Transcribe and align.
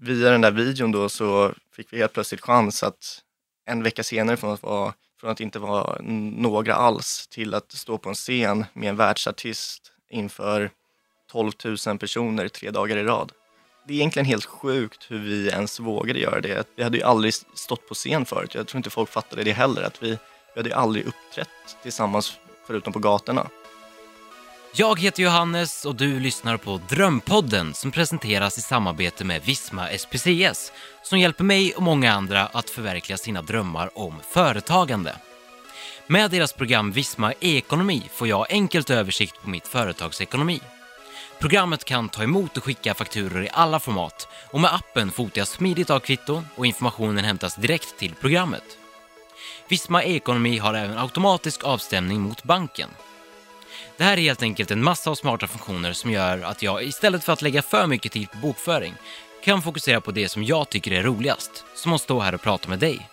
via 0.00 0.30
den 0.30 0.40
där 0.40 0.50
videon 0.50 0.92
då 0.92 1.08
så 1.08 1.54
fick 1.76 1.92
vi 1.92 1.98
helt 1.98 2.12
plötsligt 2.12 2.40
chans 2.40 2.82
att 2.82 3.22
en 3.66 3.82
vecka 3.82 4.02
senare 4.02 4.36
från 4.36 4.52
att, 4.52 4.62
vara, 4.62 4.94
från 5.20 5.30
att 5.30 5.40
inte 5.40 5.58
vara 5.58 5.96
några 6.02 6.74
alls 6.74 7.28
till 7.30 7.54
att 7.54 7.72
stå 7.72 7.98
på 7.98 8.08
en 8.08 8.14
scen 8.14 8.64
med 8.72 8.88
en 8.88 8.96
världsartist 8.96 9.92
inför 10.10 10.70
12 11.30 11.52
000 11.86 11.98
personer 11.98 12.48
tre 12.48 12.70
dagar 12.70 12.96
i 12.96 13.04
rad. 13.04 13.32
Det 13.86 13.94
är 13.94 13.96
egentligen 13.96 14.26
helt 14.26 14.44
sjukt 14.44 15.10
hur 15.10 15.18
vi 15.18 15.48
ens 15.48 15.80
vågade 15.80 16.18
göra 16.18 16.40
det. 16.40 16.68
Vi 16.76 16.82
hade 16.82 16.96
ju 16.96 17.02
aldrig 17.02 17.34
stått 17.34 17.88
på 17.88 17.94
scen 17.94 18.24
förut. 18.24 18.54
Jag 18.54 18.66
tror 18.66 18.78
inte 18.78 18.90
folk 18.90 19.10
fattade 19.10 19.42
det 19.42 19.52
heller. 19.52 19.82
Att 19.82 20.02
vi, 20.02 20.10
vi 20.54 20.60
hade 20.60 20.68
ju 20.68 20.74
aldrig 20.74 21.06
uppträtt 21.06 21.48
tillsammans 21.82 22.38
förutom 22.66 22.92
på 22.92 22.98
gatorna. 22.98 23.48
Jag 24.72 25.00
heter 25.00 25.22
Johannes 25.22 25.84
och 25.84 25.94
du 25.94 26.20
lyssnar 26.20 26.56
på 26.56 26.80
Drömpodden 26.88 27.74
som 27.74 27.90
presenteras 27.90 28.58
i 28.58 28.60
samarbete 28.60 29.24
med 29.24 29.42
Visma 29.42 29.88
SPCS 29.98 30.72
som 31.02 31.18
hjälper 31.18 31.44
mig 31.44 31.74
och 31.74 31.82
många 31.82 32.12
andra 32.12 32.46
att 32.46 32.70
förverkliga 32.70 33.16
sina 33.16 33.42
drömmar 33.42 33.98
om 33.98 34.20
företagande. 34.30 35.16
Med 36.06 36.30
deras 36.30 36.52
program 36.52 36.92
Visma 36.92 37.32
e-ekonomi 37.32 38.02
får 38.12 38.28
jag 38.28 38.46
enkelt 38.50 38.90
översikt 38.90 39.42
på 39.42 39.50
mitt 39.50 39.68
företagsekonomi. 39.68 40.60
Programmet 41.38 41.84
kan 41.84 42.08
ta 42.08 42.22
emot 42.22 42.56
och 42.56 42.64
skicka 42.64 42.94
fakturor 42.94 43.44
i 43.44 43.48
alla 43.52 43.80
format 43.80 44.28
och 44.50 44.60
med 44.60 44.74
appen 44.74 45.10
fotar 45.10 45.38
jag 45.38 45.48
smidigt 45.48 45.90
av 45.90 46.00
kvitton 46.00 46.46
och 46.54 46.66
informationen 46.66 47.24
hämtas 47.24 47.56
direkt 47.56 47.98
till 47.98 48.14
programmet. 48.14 48.64
Visma 49.68 50.04
e-ekonomi 50.04 50.58
har 50.58 50.74
även 50.74 50.98
automatisk 50.98 51.64
avstämning 51.64 52.20
mot 52.20 52.44
banken. 52.44 52.88
Det 53.98 54.04
här 54.04 54.16
är 54.16 54.22
helt 54.22 54.42
enkelt 54.42 54.70
en 54.70 54.82
massa 54.82 55.10
av 55.10 55.14
smarta 55.14 55.46
funktioner 55.46 55.92
som 55.92 56.10
gör 56.10 56.42
att 56.42 56.62
jag 56.62 56.84
istället 56.84 57.24
för 57.24 57.32
att 57.32 57.42
lägga 57.42 57.62
för 57.62 57.86
mycket 57.86 58.12
tid 58.12 58.30
på 58.30 58.38
bokföring 58.38 58.94
kan 59.44 59.62
fokusera 59.62 60.00
på 60.00 60.10
det 60.10 60.28
som 60.28 60.44
jag 60.44 60.68
tycker 60.68 60.92
är 60.92 61.02
roligast, 61.02 61.64
som 61.74 61.92
att 61.92 62.00
stå 62.00 62.20
här 62.20 62.34
och 62.34 62.42
prata 62.42 62.68
med 62.68 62.78
dig. 62.78 63.08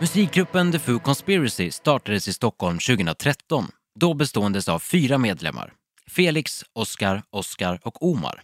Musikgruppen 0.00 0.72
The 0.72 0.78
Foo 0.78 0.98
Conspiracy 0.98 1.70
startades 1.70 2.28
i 2.28 2.32
Stockholm 2.32 2.78
2013, 2.78 3.68
då 4.00 4.14
beståendes 4.14 4.68
av 4.68 4.78
fyra 4.78 5.18
medlemmar. 5.18 5.72
Felix, 6.10 6.64
Oskar, 6.72 7.22
Oskar 7.30 7.80
och 7.82 8.06
Omar. 8.06 8.42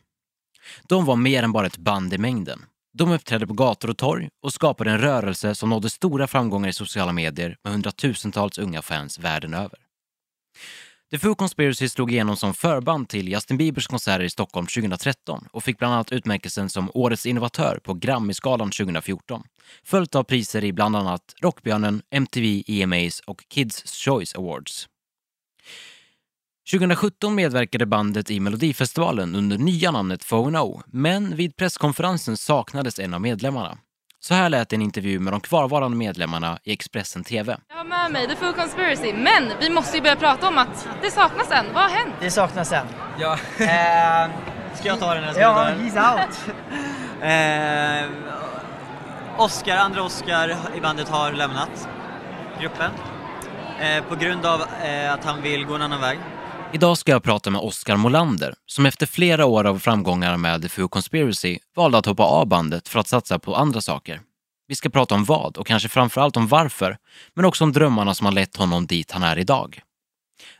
De 0.83 1.05
var 1.05 1.17
mer 1.17 1.42
än 1.42 1.53
bara 1.53 1.67
ett 1.67 1.78
band 1.78 2.14
i 2.14 2.19
mängden. 2.19 2.64
De 2.98 3.12
uppträdde 3.12 3.47
på 3.47 3.55
gator 3.55 3.91
och 3.91 3.98
torg 3.98 4.28
och 4.42 4.53
skapade 4.53 4.91
en 4.91 4.98
rörelse 4.98 5.55
som 5.55 5.70
nådde 5.70 5.91
stora 5.91 6.27
framgångar 6.27 6.69
i 6.69 6.73
sociala 6.73 7.12
medier 7.12 7.56
med 7.64 7.73
hundratusentals 7.73 8.58
unga 8.58 8.83
fans 8.83 9.19
världen 9.19 9.55
över. 9.55 9.78
The 11.11 11.19
Foo 11.19 11.34
Conspiracy 11.34 11.89
slog 11.89 12.12
igenom 12.12 12.36
som 12.36 12.55
förband 12.55 13.08
till 13.08 13.28
Justin 13.28 13.56
Biebers 13.56 13.86
konserter 13.86 14.25
i 14.25 14.30
Stockholm 14.30 14.67
2013 14.67 15.48
och 15.53 15.64
fick 15.64 15.78
bland 15.78 15.95
annat 15.95 16.12
utmärkelsen 16.12 16.70
som 16.70 16.91
Årets 16.95 17.27
innovatör 17.27 17.78
på 17.83 17.95
Grammisgalan 17.95 18.70
2014, 18.70 19.42
följt 19.84 20.14
av 20.14 20.25
priser 20.25 20.64
i 20.64 20.73
bland 20.73 20.97
annat 20.97 21.34
Rockbjörnen, 21.42 22.03
MTV 22.11 22.62
EMAs 22.67 23.20
och 23.20 23.45
Kids 23.48 23.83
Choice 24.05 24.34
Awards. 24.34 24.89
2017 26.70 27.34
medverkade 27.34 27.86
bandet 27.86 28.31
i 28.31 28.41
Melodifestivalen 28.41 29.34
under 29.34 29.59
nya 29.59 29.91
namnet 29.91 30.25
Fono, 30.25 30.83
men 30.86 31.36
vid 31.36 31.56
presskonferensen 31.56 32.36
saknades 32.36 32.98
en 32.98 33.14
av 33.14 33.20
medlemmarna. 33.20 33.78
Så 34.20 34.34
här 34.34 34.48
lät 34.48 34.73
en 34.73 34.83
intervju 34.83 35.19
med 35.20 35.33
de 35.33 35.41
kvarvarande 35.41 35.97
medlemmarna 35.97 36.58
i 36.64 36.73
Expressen 36.73 37.25
TV. 37.25 37.56
Jag 37.69 37.77
har 37.77 37.84
med 37.84 38.12
mig 38.12 38.28
The 38.28 38.36
Full 38.36 38.53
Conspiracy, 38.53 39.12
men 39.12 39.53
vi 39.61 39.70
måste 39.70 39.97
ju 39.97 40.03
börja 40.03 40.17
prata 40.17 40.48
om 40.48 40.58
att 40.58 40.89
det 41.03 41.11
saknas 41.11 41.50
en. 41.50 41.64
Vad 41.75 41.83
har 41.83 41.91
hänt? 41.91 42.14
Det 42.20 42.31
saknas 42.31 42.73
en. 42.73 42.86
Ja, 43.19 43.33
Eh, 43.58 44.30
ska 44.74 44.89
jag 44.89 44.98
ta 45.01 45.14
den? 45.14 45.24
här, 45.24 45.41
ja, 45.41 45.68
he's 45.80 46.12
out. 46.14 46.39
Eh, 47.23 48.11
Oscar, 49.39 49.77
andra 49.77 50.02
Oscar 50.02 50.57
i 50.77 50.80
bandet 50.80 51.08
har 51.08 51.33
lämnat 51.33 51.89
gruppen. 52.61 52.91
Eh, 53.80 54.05
på 54.05 54.14
grund 54.17 54.46
av 54.46 54.61
eh, 54.85 55.12
att 55.12 55.24
han 55.24 55.42
vill 55.42 55.64
gå 55.64 55.74
en 55.74 55.83
annan 55.83 56.01
väg. 56.01 56.18
Idag 56.73 56.99
ska 56.99 57.13
jag 57.13 57.23
prata 57.23 57.51
med 57.51 57.61
Oskar 57.61 57.97
Molander, 57.97 58.55
som 58.67 58.87
efter 58.87 59.07
flera 59.07 59.47
år 59.47 59.67
av 59.67 59.79
framgångar 59.79 60.37
med 60.37 60.63
The 60.63 60.69
Foo 60.69 60.89
Conspiracy 60.89 61.59
valde 61.77 61.99
att 61.99 62.07
hoppa 62.07 62.23
av 62.23 62.47
bandet 62.47 62.89
för 62.89 63.01
att 63.01 63.09
satsa 63.09 63.39
på 63.39 63.55
andra 63.57 63.81
saker. 63.81 64.21
Vi 64.67 64.75
ska 64.75 64.89
prata 64.89 65.15
om 65.15 65.25
vad 65.25 65.57
och 65.57 65.67
kanske 65.67 65.89
framförallt 65.89 66.37
om 66.37 66.47
varför, 66.47 66.97
men 67.35 67.45
också 67.45 67.65
om 67.65 67.73
drömmarna 67.73 68.15
som 68.15 68.25
har 68.25 68.33
lett 68.33 68.57
honom 68.57 68.87
dit 68.87 69.11
han 69.11 69.23
är 69.23 69.39
idag. 69.39 69.81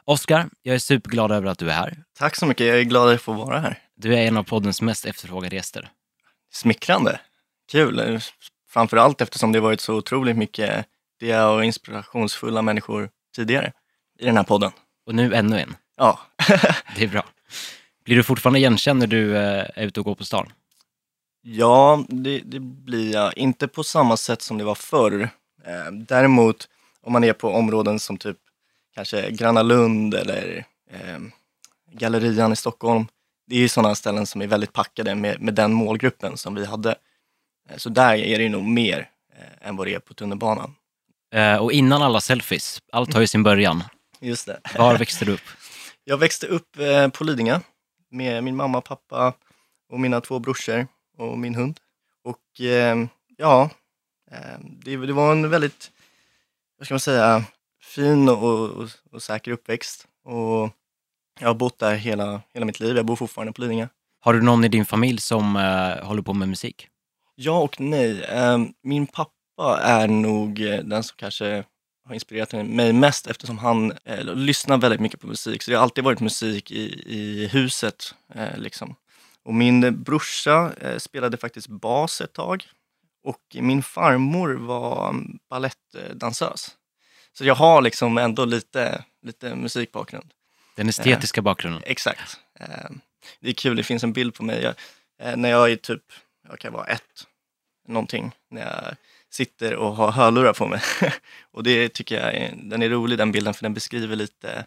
Oskar, 0.05 0.49
jag 0.63 0.75
är 0.75 0.79
superglad 0.79 1.33
över 1.33 1.49
att 1.49 1.59
du 1.59 1.71
är 1.71 1.75
här. 1.75 2.05
Tack 2.19 2.37
så 2.37 2.47
mycket, 2.47 2.67
jag 2.67 2.79
är 2.79 2.83
glad 2.83 3.07
att 3.07 3.13
jag 3.13 3.21
får 3.21 3.35
vara 3.35 3.59
här. 3.59 3.79
Du 3.97 4.15
är 4.15 4.27
en 4.27 4.37
av 4.37 4.43
poddens 4.43 4.83
mest 4.83 5.05
efterfrågade 5.07 5.57
gäster. 5.57 5.91
Smickrande, 6.53 7.21
kul. 7.73 8.21
Framförallt 8.71 9.21
eftersom 9.21 9.53
det 9.53 9.61
varit 9.61 9.81
så 9.81 9.95
otroligt 9.95 10.37
mycket 10.37 10.87
det 11.21 11.41
och 11.41 11.65
inspirationsfulla 11.65 12.63
människor 12.63 13.11
tidigare 13.37 13.73
i 14.19 14.25
den 14.25 14.37
här 14.37 14.45
podden. 14.45 14.71
Och 15.07 15.15
nu 15.15 15.35
ännu 15.35 15.61
en. 15.61 15.77
Ja, 15.97 16.21
Det 16.97 17.05
är 17.05 17.09
bra. 17.09 17.25
Blir 18.05 18.17
du 18.17 18.23
fortfarande 18.23 18.59
igenkänd 18.59 18.99
när 18.99 19.07
du 19.07 19.37
eh, 19.37 19.67
är 19.75 19.87
ute 19.87 20.01
och 20.01 20.07
går 20.07 20.15
på 20.15 20.25
stan? 20.25 20.53
ja 21.47 22.05
det, 22.09 22.39
det 22.39 22.61
blir 22.61 23.13
jag. 23.13 23.39
Inte 23.39 23.69
på 23.69 23.85
samma 23.85 24.17
sätt 24.17 24.43
som 24.43 24.59
det 24.59 24.65
var 24.65 24.75
förr. 24.75 25.29
Eh, 25.67 25.93
däremot 25.93 26.69
om 27.03 27.13
man 27.13 27.25
är 27.25 27.33
på 27.33 27.49
områden 27.49 27.99
som 27.99 28.17
typ 28.17 28.37
kanske 28.95 29.31
Gröna 29.31 29.63
Lund 29.63 30.15
eller 30.15 30.65
eh, 30.91 31.19
Gallerian 31.93 32.53
i 32.53 32.57
Stockholm. 32.57 33.07
Det 33.47 33.57
är 33.57 33.61
ju 33.61 33.69
sådana 33.69 33.95
ställen 33.95 34.27
som 34.27 34.43
är 34.43 34.47
väldigt 34.47 34.73
packade 34.73 35.15
med, 35.15 35.41
med 35.41 35.55
den 35.55 35.73
målgruppen 35.73 36.37
som 36.37 36.55
vi 36.55 36.65
hade. 36.65 36.91
Eh, 37.71 37.77
så 37.77 37.89
där 37.89 38.15
är 38.15 38.39
det 38.39 38.43
ju 38.43 38.49
nog 38.49 38.65
mer 38.65 39.09
eh, 39.37 39.69
än 39.69 39.77
vad 39.77 39.87
det 39.87 39.95
är 39.95 39.99
på 39.99 40.15
tunnelbanan. 40.15 40.75
Eh, 41.35 41.57
och 41.57 41.73
innan 41.73 42.03
alla 42.03 42.21
selfies, 42.21 42.79
allt 42.93 43.15
har 43.15 43.21
ju 43.21 43.27
sin 43.27 43.43
början. 43.43 43.85
Just 44.21 44.47
det. 44.47 44.61
Var 44.79 44.99
växte 44.99 45.25
du 45.25 45.33
upp? 45.33 45.41
Jag 46.09 46.19
växte 46.19 46.47
upp 46.47 46.79
eh, 46.79 47.09
på 47.09 47.25
Lidingö 47.25 47.61
med 48.11 48.45
min 48.45 48.57
mamma, 48.57 48.81
pappa 48.81 49.35
och 49.89 50.01
mina 50.01 50.21
två 50.21 50.39
brorsor 50.39 50.87
och 51.19 51.39
min 51.39 51.55
hund. 51.55 51.81
Och 52.25 52.61
eh, 52.61 53.07
ja, 53.37 53.71
eh, 54.31 54.59
det, 54.63 54.97
det 54.97 55.13
var 55.13 55.33
en 55.33 55.51
väldigt, 55.51 55.91
vad 56.79 56.87
ska 56.87 56.95
man 56.95 57.01
säga, 57.01 57.45
fin 57.83 58.29
och, 58.29 58.43
och, 58.43 58.89
och 59.13 59.23
säker 59.23 59.51
uppväxt. 59.51 60.07
Och 60.25 60.71
jag 61.41 61.49
har 61.49 61.55
bott 61.55 61.79
där 61.79 61.95
hela, 61.95 62.43
hela 62.55 62.67
mitt 62.67 62.81
liv. 62.81 62.97
Jag 62.97 63.07
bor 63.07 63.17
fortfarande 63.17 63.53
på 63.53 63.61
Lidingö. 63.61 63.89
Har 64.21 64.35
du 64.35 64.43
någon 64.43 64.65
i 64.65 64.69
din 64.69 64.85
familj 64.85 65.21
som 65.21 65.57
eh, 65.57 66.07
håller 66.07 66.23
på 66.23 66.33
med 66.33 66.49
musik? 66.49 66.89
Ja 67.35 67.63
och 67.63 67.81
nej. 67.81 68.23
Eh, 68.23 68.59
min 68.83 69.07
pappa 69.07 69.81
är 69.83 70.09
nog 70.09 70.61
den 70.85 71.03
som 71.03 71.17
kanske 71.17 71.65
har 72.07 72.15
inspirerat 72.15 72.53
mig 72.53 72.93
mest 72.93 73.27
eftersom 73.27 73.59
han 73.59 73.93
eh, 74.05 74.25
lyssnar 74.25 74.79
väldigt 74.79 75.01
mycket 75.01 75.21
på 75.21 75.27
musik. 75.27 75.63
Så 75.63 75.71
det 75.71 75.77
har 75.77 75.83
alltid 75.83 76.05
varit 76.05 76.21
musik 76.21 76.71
i, 76.71 77.03
i 77.07 77.47
huset. 77.47 78.15
Eh, 78.35 78.59
liksom. 78.59 78.95
Och 79.43 79.55
min 79.55 80.03
brorsa 80.03 80.73
eh, 80.81 80.99
spelade 80.99 81.37
faktiskt 81.37 81.69
bas 81.69 82.21
ett 82.21 82.33
tag. 82.33 82.69
Och 83.23 83.43
min 83.55 83.83
farmor 83.83 84.55
var 84.55 85.15
balettdansös. 85.51 86.77
Så 87.33 87.45
jag 87.45 87.55
har 87.55 87.83
liksom 87.83 88.19
ändå 88.19 88.45
lite, 88.45 89.05
lite 89.23 89.55
musikbakgrund. 89.55 90.33
Den 90.77 90.89
estetiska 90.89 91.43
bakgrunden. 91.43 91.83
Exakt. 91.87 92.41
Eh, 92.61 92.91
Det 93.41 93.49
är 93.49 93.53
kul, 93.55 93.77
det 93.77 93.83
finns 93.83 94.05
en 94.05 94.13
bild 94.13 94.35
på 94.35 94.43
mig 94.45 94.63
jag, 94.63 94.75
eh, 95.23 95.37
när 95.37 95.49
jag 95.51 95.73
är 95.73 95.77
typ, 95.77 96.03
jag 96.49 96.59
kan 96.59 96.73
vara 96.73 96.87
ett, 96.87 97.27
någonting, 97.89 98.33
när 98.51 98.63
jag 98.63 98.97
sitter 99.37 99.75
och 99.75 99.97
har 99.97 100.13
hörlurar 100.13 100.53
på 100.53 100.67
mig. 100.67 100.81
och 101.51 101.63
det 101.63 101.89
tycker 101.89 102.21
jag 102.21 102.35
är, 102.35 102.55
den 102.57 102.83
är 102.83 102.89
rolig 102.89 103.19
den 103.19 103.33
bilden 103.33 103.55
för 103.55 103.63
den 103.63 103.75
beskriver 103.75 104.17
lite 104.17 104.67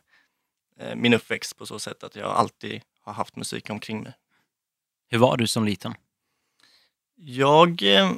eh, 0.80 0.96
min 0.96 1.14
uppväxt 1.14 1.58
på 1.58 1.66
så 1.66 1.80
sätt 1.80 2.04
att 2.04 2.16
jag 2.16 2.32
alltid 2.32 2.82
har 3.02 3.14
haft 3.14 3.36
musik 3.36 3.70
omkring 3.70 4.02
mig. 4.04 4.14
Hur 5.10 5.18
var 5.18 5.38
du 5.38 5.48
som 5.48 5.66
liten? 5.66 5.94
Jag 7.16 7.84
eh, 7.84 8.12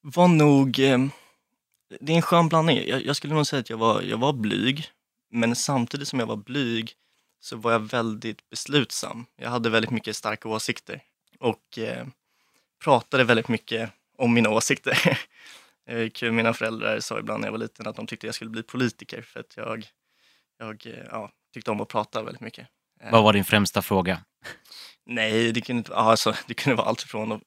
var 0.00 0.28
nog, 0.28 0.78
eh, 0.78 0.98
det 2.00 2.12
är 2.12 2.16
en 2.16 2.22
skön 2.22 2.48
blandning. 2.48 2.88
Jag, 2.88 3.06
jag 3.06 3.16
skulle 3.16 3.34
nog 3.34 3.46
säga 3.46 3.60
att 3.60 3.70
jag 3.70 3.78
var, 3.78 4.02
jag 4.02 4.18
var 4.18 4.32
blyg, 4.32 4.90
men 5.30 5.56
samtidigt 5.56 6.08
som 6.08 6.18
jag 6.18 6.26
var 6.26 6.36
blyg 6.36 6.92
så 7.40 7.56
var 7.56 7.72
jag 7.72 7.80
väldigt 7.80 8.50
beslutsam. 8.50 9.26
Jag 9.36 9.50
hade 9.50 9.70
väldigt 9.70 9.90
mycket 9.90 10.16
starka 10.16 10.48
åsikter 10.48 11.00
och 11.38 11.78
eh, 11.78 12.06
pratade 12.84 13.24
väldigt 13.24 13.48
mycket 13.48 13.90
om 14.18 14.34
mina 14.34 14.50
åsikter. 14.50 15.18
Är 15.86 16.08
kul, 16.14 16.32
mina 16.32 16.54
föräldrar 16.54 17.00
sa 17.00 17.18
ibland 17.18 17.40
när 17.40 17.46
jag 17.48 17.52
var 17.52 17.58
liten 17.58 17.86
att 17.86 17.96
de 17.96 18.06
tyckte 18.06 18.26
jag 18.26 18.34
skulle 18.34 18.50
bli 18.50 18.62
politiker 18.62 19.22
för 19.22 19.40
att 19.40 19.56
jag, 19.56 19.86
jag 20.58 20.86
eh, 20.86 21.04
ja, 21.10 21.30
tyckte 21.54 21.70
om 21.70 21.80
att 21.80 21.88
prata 21.88 22.22
väldigt 22.22 22.40
mycket. 22.40 22.68
Eh, 23.00 23.12
Vad 23.12 23.22
var 23.22 23.32
din 23.32 23.44
främsta 23.44 23.82
fråga? 23.82 24.24
Nej, 25.06 25.52
det 25.52 25.60
kunde, 25.60 25.94
alltså, 25.96 26.34
det 26.46 26.54
kunde 26.54 26.76
vara 26.76 26.88
allt 26.88 27.02
ifrån 27.02 27.32
att 27.32 27.42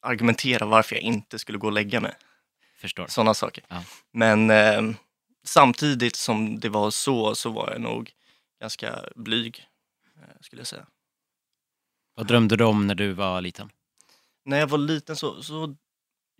argumentera 0.00 0.66
varför 0.66 0.94
jag 0.96 1.02
inte 1.02 1.38
skulle 1.38 1.58
gå 1.58 1.66
och 1.66 1.72
lägga 1.72 2.00
mig. 2.00 2.14
Förstår. 2.80 3.06
sådana 3.06 3.34
saker. 3.34 3.64
Ja. 3.68 3.84
Men 4.12 4.50
eh, 4.50 4.82
samtidigt 5.44 6.16
som 6.16 6.60
det 6.60 6.68
var 6.68 6.90
så, 6.90 7.34
så 7.34 7.50
var 7.50 7.70
jag 7.70 7.80
nog 7.80 8.10
ganska 8.60 9.04
blyg, 9.16 9.66
eh, 10.16 10.28
skulle 10.40 10.60
jag 10.60 10.66
säga. 10.66 10.86
Vad 12.14 12.26
drömde 12.26 12.56
du 12.56 12.64
om 12.64 12.86
när 12.86 12.94
du 12.94 13.12
var 13.12 13.40
liten? 13.40 13.70
När 14.44 14.58
jag 14.58 14.66
var 14.66 14.78
liten 14.78 15.16
så, 15.16 15.42
så 15.42 15.76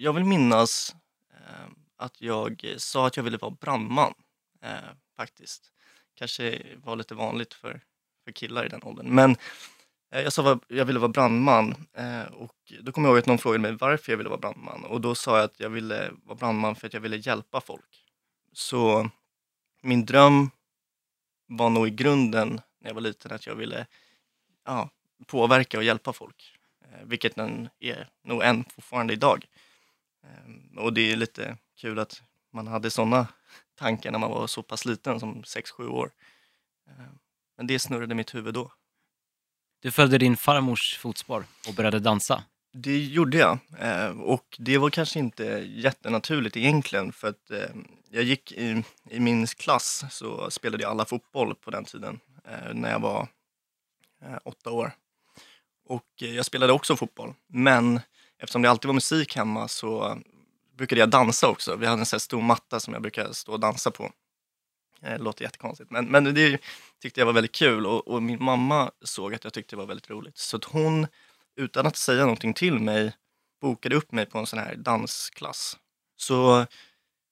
jag 0.03 0.13
vill 0.13 0.25
minnas 0.25 0.97
eh, 1.35 1.67
att 1.97 2.21
jag 2.21 2.75
sa 2.79 3.07
att 3.07 3.17
jag 3.17 3.25
ville 3.25 3.37
vara 3.37 3.51
brandman, 3.51 4.15
eh, 4.63 4.91
faktiskt. 5.17 5.73
Kanske 6.15 6.63
var 6.77 6.97
lite 6.97 7.15
vanligt 7.15 7.55
för, 7.55 7.81
för 8.25 8.33
killar 8.33 8.67
i 8.67 8.69
den 8.69 8.83
åldern. 8.83 9.15
Men 9.15 9.37
eh, 10.13 10.21
jag 10.21 10.33
sa 10.33 10.53
att 10.53 10.63
jag 10.69 10.85
ville 10.85 10.99
vara 10.99 11.09
brandman 11.09 11.75
eh, 11.97 12.23
och 12.23 12.73
då 12.81 12.93
kommer 12.93 13.09
jag 13.09 13.15
ihåg 13.15 13.19
att 13.19 13.27
någon 13.27 13.39
frågade 13.39 13.63
mig 13.63 13.73
varför 13.73 14.13
jag 14.13 14.17
ville 14.17 14.29
vara 14.29 14.41
brandman 14.41 14.85
och 14.85 15.01
då 15.01 15.15
sa 15.15 15.37
jag 15.37 15.45
att 15.45 15.61
jag 15.61 15.71
ville 15.71 16.11
vara 16.25 16.37
brandman 16.37 16.77
för 16.77 16.87
att 16.87 16.95
jag 16.95 17.01
ville 17.01 17.17
hjälpa 17.17 17.61
folk. 17.61 18.05
Så 18.53 19.11
min 19.83 20.07
dröm 20.07 20.51
var 21.47 21.71
nog 21.71 21.89
i 21.89 21.91
grunden 21.91 22.61
när 22.81 22.91
jag 22.91 22.95
var 22.95 23.01
liten 23.01 23.33
att 23.33 23.47
jag 23.47 23.55
ville 23.55 23.87
ja, 24.65 24.91
påverka 25.27 25.79
och 25.79 25.85
hjälpa 25.85 26.13
folk. 26.13 26.59
Eh, 26.85 27.05
vilket 27.05 27.35
den 27.35 27.69
är 27.81 28.09
nog 28.25 28.43
än 28.43 28.65
fortfarande 28.65 29.13
idag. 29.13 29.47
Eh, 30.25 30.79
och 30.79 30.93
det 30.93 31.13
är 31.13 31.17
lite 31.17 31.57
kul 31.77 31.99
att 31.99 32.23
man 32.53 32.67
hade 32.67 32.91
sådana 32.91 33.27
tankar 33.79 34.11
när 34.11 34.19
man 34.19 34.31
var 34.31 34.47
så 34.47 34.63
pass 34.63 34.85
liten 34.85 35.21
som 35.21 35.43
6-7 35.43 35.89
år. 35.89 36.11
Eh, 36.89 37.05
men 37.57 37.67
det 37.67 37.79
snurrade 37.79 38.15
mitt 38.15 38.35
huvud 38.35 38.55
då. 38.55 38.73
Du 39.81 39.91
följde 39.91 40.19
din 40.19 40.37
farmors 40.37 40.99
fotspår 40.99 41.45
och 41.69 41.75
började 41.75 41.99
dansa. 41.99 42.45
Det 42.73 42.99
gjorde 42.99 43.39
jag 43.39 43.59
eh, 43.79 44.21
och 44.21 44.57
det 44.59 44.79
var 44.79 44.91
kanske 44.91 45.19
inte 45.19 45.45
jättenaturligt 45.69 46.57
egentligen 46.57 47.13
för 47.13 47.29
att 47.29 47.51
jag 48.15 48.25
gick 48.25 48.53
i, 48.53 48.85
i 49.11 49.21
min 49.21 49.47
klass 49.47 50.05
så 50.11 50.51
spelade 50.51 50.83
jag 50.83 50.91
alla 50.91 51.05
fotboll 51.05 51.55
på 51.55 51.71
den 51.71 51.85
tiden 51.85 52.21
eh, 52.45 52.75
när 52.75 52.91
jag 52.91 53.01
var 53.01 53.29
eh, 54.23 54.39
åtta 54.45 54.71
år. 54.71 54.93
Och 55.85 56.07
eh, 56.21 56.35
jag 56.35 56.47
spelade 56.47 56.73
också 56.73 56.97
fotboll 56.97 57.35
men 57.47 58.01
eftersom 58.43 58.63
det 58.63 58.71
alltid 58.71 58.87
var 58.89 58.95
musik 58.95 59.37
hemma 59.37 59.69
så 59.69 60.19
brukade 60.77 61.01
jag 61.01 61.11
dansa 61.11 61.49
också. 61.49 61.77
Vi 61.77 61.87
hade 61.87 62.01
en 62.01 62.07
sån 62.07 62.17
här 62.17 62.21
stor 62.21 62.43
matta 62.43 62.81
som 62.81 62.93
jag 62.93 63.03
brukade 63.03 63.35
stå 63.35 63.53
och 63.53 63.61
dansa 63.61 63.91
på. 63.91 64.05
Eh, 65.03 65.13
det 65.13 65.19
låter 65.19 65.45
jättekonstigt 65.45 65.91
men, 65.91 66.07
men 66.07 66.35
det 66.35 66.59
tyckte 67.03 67.21
jag 67.21 67.27
var 67.27 67.33
väldigt 67.33 67.53
kul 67.53 67.87
och, 67.87 68.09
och 68.09 68.23
min 68.23 68.45
mamma 68.45 68.91
såg 69.05 69.35
att 69.35 69.45
jag 69.45 69.53
tyckte 69.53 69.77
det 69.77 69.79
var 69.79 69.87
väldigt 69.87 70.11
roligt 70.11 70.39
så 70.39 70.57
att 70.57 70.65
hon 70.65 71.07
utan 71.57 71.87
att 71.87 71.97
säga 71.97 72.23
någonting 72.23 72.55
till 72.55 72.79
mig 72.79 73.13
bokade 73.61 73.97
upp 73.97 74.13
mig 74.13 74.27
på 74.27 74.39
en 74.39 74.47
sån 74.47 74.59
här 74.59 74.77
dansklass. 74.77 75.77
Så 76.17 76.67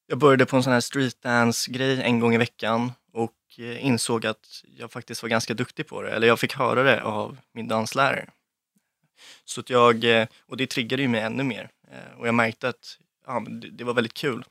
jag 0.07 0.19
började 0.19 0.47
på 0.47 0.57
en 0.57 0.63
sån 0.63 0.73
här 0.73 0.81
streetdance-grej 0.81 2.03
en 2.03 2.21
gång 2.21 2.35
i 2.35 2.39
veckan 2.39 2.93
och 3.13 3.35
eh, 3.59 3.87
insåg 3.87 4.27
att 4.27 4.63
jag 4.79 4.93
faktiskt 4.93 5.23
var 5.23 5.31
ganska 5.31 5.55
duktig 5.55 5.87
på 5.87 6.03
det. 6.03 6.11
Eller 6.11 6.27
jag 6.27 6.41
fick 6.41 6.55
höra 6.55 6.83
det 6.83 7.03
av 7.03 7.39
min 7.53 7.69
danslärare. 7.69 8.31
Så 9.45 9.61
att 9.61 9.71
jag, 9.71 10.05
eh, 10.05 10.27
och 10.47 10.57
det 10.57 10.67
triggade 10.67 11.03
ju 11.03 11.09
mig 11.09 11.21
ännu 11.21 11.43
mer. 11.43 11.71
Eh, 11.93 12.19
Och 12.19 12.29
jag 12.29 12.35
märkte 12.35 12.69
att 12.69 12.99
ja, 13.27 13.45
det, 13.73 13.85
var 13.85 13.95
väldigt 13.95 14.15
kul. 14.15 14.45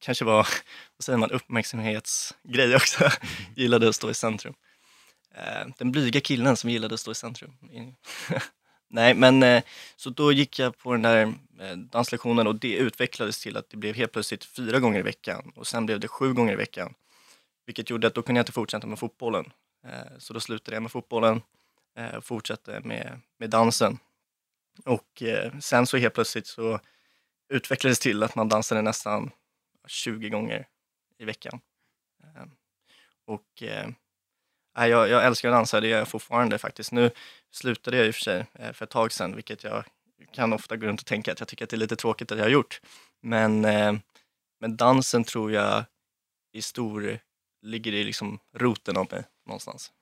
Kanske 0.00 0.24
var, 0.24 0.36
vad 0.96 1.04
säger 1.04 1.18
man, 1.18 1.30
uppmärksamhetsgrej 1.30 2.76
också. 2.76 3.08
gillade 3.56 3.88
att 3.88 3.94
stå 3.94 4.10
i 4.10 4.14
centrum. 4.14 4.54
Eh, 5.34 5.66
Den 5.78 5.92
blyga 5.92 6.20
killen 6.20 6.56
som 6.56 6.70
gillade 6.70 6.94
att 6.94 7.00
stå 7.00 7.10
i 7.12 7.14
centrum. 7.14 7.52
Nej, 8.90 9.14
men 9.14 9.62
så 9.96 10.10
då 10.10 10.32
gick 10.32 10.58
jag 10.58 10.78
på 10.78 10.92
den 10.92 11.02
där 11.02 11.34
danslektionen 11.76 12.46
och 12.46 12.54
det 12.54 12.74
utvecklades 12.76 13.40
till 13.40 13.56
att 13.56 13.70
det 13.70 13.76
blev 13.76 13.94
helt 13.94 14.12
plötsligt 14.12 14.44
fyra 14.44 14.78
gånger 14.80 14.98
i 14.98 15.02
veckan 15.02 15.52
och 15.56 15.66
sen 15.66 15.86
blev 15.86 16.00
det 16.00 16.08
sju 16.08 16.32
gånger 16.32 16.52
i 16.52 16.56
veckan. 16.56 16.94
Vilket 17.66 17.90
gjorde 17.90 18.06
att 18.06 18.14
då 18.14 18.22
kunde 18.22 18.38
jag 18.38 18.42
inte 18.42 18.52
fortsätta 18.52 18.86
med 18.86 18.98
fotbollen. 18.98 19.52
Så 20.18 20.32
då 20.32 20.40
slutade 20.40 20.76
jag 20.76 20.82
med 20.82 20.92
fotbollen 20.92 21.42
Eh, 21.96 22.14
och 22.14 22.24
fortsatte 22.24 22.80
med, 22.84 23.20
med 23.38 23.50
dansen. 23.50 23.98
Och 24.84 25.22
eh, 25.22 25.58
sen 25.58 25.86
så 25.86 25.96
helt 25.96 26.14
plötsligt 26.14 26.46
så 26.46 26.80
utvecklades 27.48 27.98
till 27.98 28.22
att 28.22 28.34
man 28.34 28.48
dansade 28.48 28.82
nästan 28.82 29.30
20 29.86 30.28
gånger 30.28 30.66
i 31.18 31.24
veckan. 31.24 31.60
Eh, 32.22 32.44
Och 33.26 33.62
eh, 33.62 33.88
jag, 34.74 35.08
jag 35.08 35.24
älskar 35.24 35.48
att 35.48 35.54
dansa, 35.54 35.80
det 35.80 35.88
gör 35.88 35.98
jag 35.98 36.08
fortfarande 36.08 36.58
faktiskt. 36.58 36.92
Nu 36.92 37.10
slutade 37.50 37.96
jag 37.96 38.06
i 38.06 38.10
och 38.10 38.14
för 38.14 38.22
sig 38.22 38.46
eh, 38.54 38.72
för 38.72 38.84
ett 38.84 38.90
tag 38.90 39.12
sedan, 39.12 39.34
vilket 39.34 39.64
jag 39.64 39.84
kan 40.32 40.52
ofta 40.52 40.76
gå 40.76 40.86
runt 40.86 41.00
och 41.00 41.06
tänka 41.06 41.32
att 41.32 41.40
jag 41.40 41.48
tycker 41.48 41.64
att 41.64 41.70
det 41.70 41.76
är 41.76 41.78
lite 41.78 41.96
tråkigt 41.96 42.32
att 42.32 42.38
jag 42.38 42.44
har 42.44 42.50
gjort. 42.50 42.80
Men, 43.22 43.64
eh, 43.64 43.94
men 44.60 44.76
dansen 44.76 45.24
tror 45.24 45.52
jag 45.52 45.84
i 46.52 46.62
stor 46.62 47.18
ligger 47.62 47.92
i 47.92 48.04
liksom 48.04 48.38
roten 48.56 48.96
av 48.96 49.08
mig 49.10 49.24
någonstans. 49.46 49.92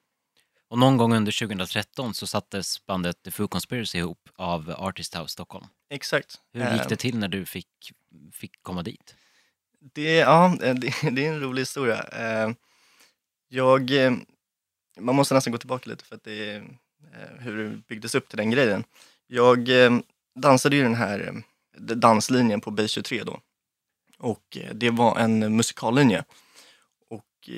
Och 0.72 0.78
någon 0.78 0.96
gång 0.96 1.14
under 1.14 1.32
2013 1.32 2.14
så 2.14 2.26
sattes 2.26 2.86
bandet 2.86 3.22
The 3.22 3.30
Foo 3.30 3.48
Conspiracy 3.48 3.98
ihop 3.98 4.28
av 4.36 4.74
Artist 4.78 5.14
House 5.14 5.32
Stockholm. 5.32 5.66
Exakt. 5.90 6.40
Hur 6.52 6.72
gick 6.72 6.88
det 6.88 6.96
till 6.96 7.18
när 7.18 7.28
du 7.28 7.46
fick, 7.46 7.92
fick 8.32 8.62
komma 8.62 8.82
dit? 8.82 9.14
Det, 9.94 10.14
ja, 10.14 10.58
eh, 10.62 10.74
det, 10.74 10.94
det 11.10 11.26
är 11.26 11.32
en 11.32 11.40
rolig 11.40 11.62
historia. 11.62 12.02
Eh, 12.02 12.50
Jag, 13.48 13.90
eh, 13.90 14.12
man 15.00 15.14
måste 15.14 15.34
nästan 15.34 15.52
gå 15.52 15.58
tillbaka 15.58 15.90
lite 15.90 16.04
för 16.04 16.16
att 16.16 16.24
det 16.24 16.50
är 16.50 16.56
eh, 16.56 17.38
hur 17.38 17.64
det 17.64 17.76
byggdes 17.88 18.14
upp 18.14 18.28
till 18.28 18.38
den 18.38 18.50
grejen. 18.50 18.84
Jag 19.26 19.68
dansade 20.34 20.76
ju 20.76 20.82
den 20.82 20.94
här 20.94 21.42
danslinjen 21.76 22.60
på 22.60 22.70
B23 22.70 23.24
då. 23.24 23.40
Och 24.18 24.56
eh, 24.56 24.74
det 24.74 24.90
var 24.90 25.18
en 25.18 25.56
musikallinje. 25.56 26.24
Och 27.08 27.50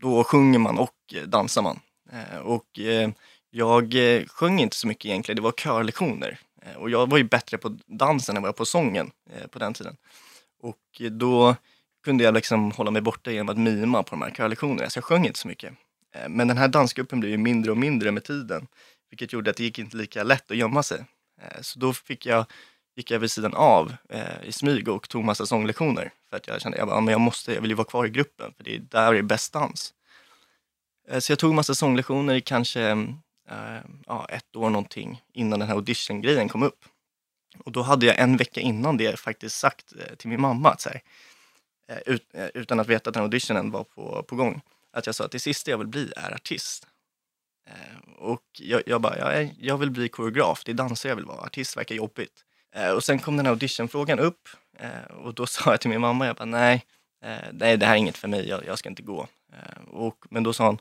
då 0.00 0.24
sjunger 0.24 0.58
man 0.58 0.78
och 0.78 1.14
dansar 1.26 1.62
man. 1.62 1.80
Eh, 2.12 2.38
och 2.38 2.78
eh, 2.78 3.10
jag 3.50 3.94
eh, 3.94 4.26
sjöng 4.26 4.60
inte 4.60 4.76
så 4.76 4.86
mycket 4.86 5.04
egentligen, 5.04 5.36
det 5.36 5.42
var 5.42 5.52
körlektioner. 5.52 6.38
Och 6.76 6.90
jag 6.90 7.10
var 7.10 7.18
ju 7.18 7.24
bättre 7.24 7.58
på 7.58 7.78
dansen 7.86 8.36
än 8.36 8.42
vad 8.42 8.48
jag 8.48 8.52
var 8.52 8.58
på 8.58 8.64
sången 8.64 9.10
på 9.50 9.58
den 9.58 9.74
tiden. 9.74 9.96
Och 10.60 11.02
då 11.10 11.56
kunde 12.04 12.24
jag 12.24 12.34
liksom 12.34 12.70
hålla 12.70 12.90
mig 12.90 13.02
borta 13.02 13.30
genom 13.30 13.48
att 13.48 13.58
mima 13.58 14.02
på 14.02 14.10
de 14.10 14.22
här 14.22 14.30
körlektionerna, 14.30 14.90
så 14.90 14.96
jag 14.96 15.04
sjöng 15.04 15.26
inte 15.26 15.38
så 15.38 15.48
mycket. 15.48 15.72
Men 16.28 16.48
den 16.48 16.58
här 16.58 16.68
dansgruppen 16.68 17.20
blev 17.20 17.32
ju 17.32 17.38
mindre 17.38 17.70
och 17.70 17.76
mindre 17.76 18.10
med 18.10 18.24
tiden, 18.24 18.66
vilket 19.10 19.32
gjorde 19.32 19.50
att 19.50 19.56
det 19.56 19.64
gick 19.64 19.78
inte 19.78 19.96
lika 19.96 20.22
lätt 20.22 20.50
att 20.50 20.56
gömma 20.56 20.82
sig. 20.82 21.04
Så 21.60 21.78
då 21.78 21.92
fick 21.92 22.26
jag, 22.26 22.46
gick 22.96 23.10
jag 23.10 23.18
vid 23.18 23.30
sidan 23.30 23.54
av 23.54 23.94
eh, 24.08 24.44
i 24.44 24.52
smyg 24.52 24.88
och 24.88 25.08
tog 25.08 25.24
massa 25.24 25.46
sånglektioner. 25.46 26.12
För 26.30 26.36
att 26.36 26.46
jag 26.46 26.60
kände, 26.60 26.78
jag, 26.78 26.88
bara, 26.88 27.00
men 27.00 27.12
jag, 27.12 27.20
måste, 27.20 27.54
jag 27.54 27.60
vill 27.60 27.70
ju 27.70 27.76
vara 27.76 27.88
kvar 27.88 28.06
i 28.06 28.10
gruppen, 28.10 28.52
för 28.56 28.64
det 28.64 28.74
är 28.74 28.78
där 28.78 29.12
det 29.12 29.18
är 29.18 29.22
bäst 29.22 29.52
dans. 29.52 29.94
Eh, 31.08 31.18
så 31.18 31.32
jag 31.32 31.38
tog 31.38 31.54
massa 31.54 31.74
sånglektioner 31.74 32.34
i 32.34 32.40
kanske 32.40 32.82
eh, 33.50 33.78
ja, 34.06 34.26
ett 34.28 34.56
år 34.56 34.70
någonting 34.70 35.22
innan 35.32 35.58
den 35.58 35.68
här 35.68 35.74
audition-grejen 35.74 36.48
kom 36.48 36.62
upp. 36.62 36.84
Och 37.64 37.72
då 37.72 37.82
hade 37.82 38.06
jag 38.06 38.18
en 38.18 38.36
vecka 38.36 38.60
innan 38.60 38.96
det 38.96 39.18
faktiskt 39.20 39.58
sagt 39.58 39.92
eh, 39.92 40.14
till 40.16 40.28
min 40.28 40.40
mamma 40.40 40.70
att 40.70 40.80
så 40.80 40.88
här, 40.90 41.02
ut, 42.06 42.30
utan 42.54 42.80
att 42.80 42.86
veta 42.88 43.10
att 43.10 43.14
den 43.14 43.22
auditionen 43.22 43.70
var 43.70 43.84
på, 43.84 44.22
på 44.22 44.36
gång, 44.36 44.60
att 44.92 45.06
jag 45.06 45.14
sa 45.14 45.24
att 45.24 45.30
det 45.32 45.38
sista 45.40 45.70
jag 45.70 45.78
vill 45.78 45.86
bli 45.86 46.12
är 46.16 46.34
artist. 46.34 46.86
Och 48.18 48.42
jag, 48.58 48.82
jag 48.86 49.00
bara, 49.00 49.18
jag, 49.18 49.36
är- 49.42 49.50
jag 49.58 49.78
vill 49.78 49.90
bli 49.90 50.08
koreograf, 50.08 50.64
det 50.64 50.72
är 50.72 50.74
dansare 50.74 51.10
jag 51.10 51.16
vill 51.16 51.24
vara, 51.24 51.40
artist 51.40 51.76
verkar 51.76 51.94
jobbigt. 51.94 52.44
Och 52.94 53.04
sen 53.04 53.18
kom 53.18 53.36
den 53.36 53.46
här 53.46 53.50
auditionfrågan 53.52 54.18
upp 54.18 54.48
och 55.10 55.34
då 55.34 55.46
sa 55.46 55.70
jag 55.70 55.80
till 55.80 55.90
min 55.90 56.00
mamma, 56.00 56.26
jag 56.26 56.36
bara 56.36 56.44
nej, 56.44 56.84
nej 57.52 57.76
det 57.76 57.86
här 57.86 57.92
är 57.94 57.98
inget 57.98 58.16
för 58.16 58.28
mig, 58.28 58.48
jag, 58.48 58.66
jag 58.66 58.78
ska 58.78 58.88
inte 58.88 59.02
gå. 59.02 59.26
Eh, 59.52 59.82
och, 59.82 60.26
men 60.30 60.42
då 60.42 60.52
sa 60.52 60.64
han, 60.64 60.78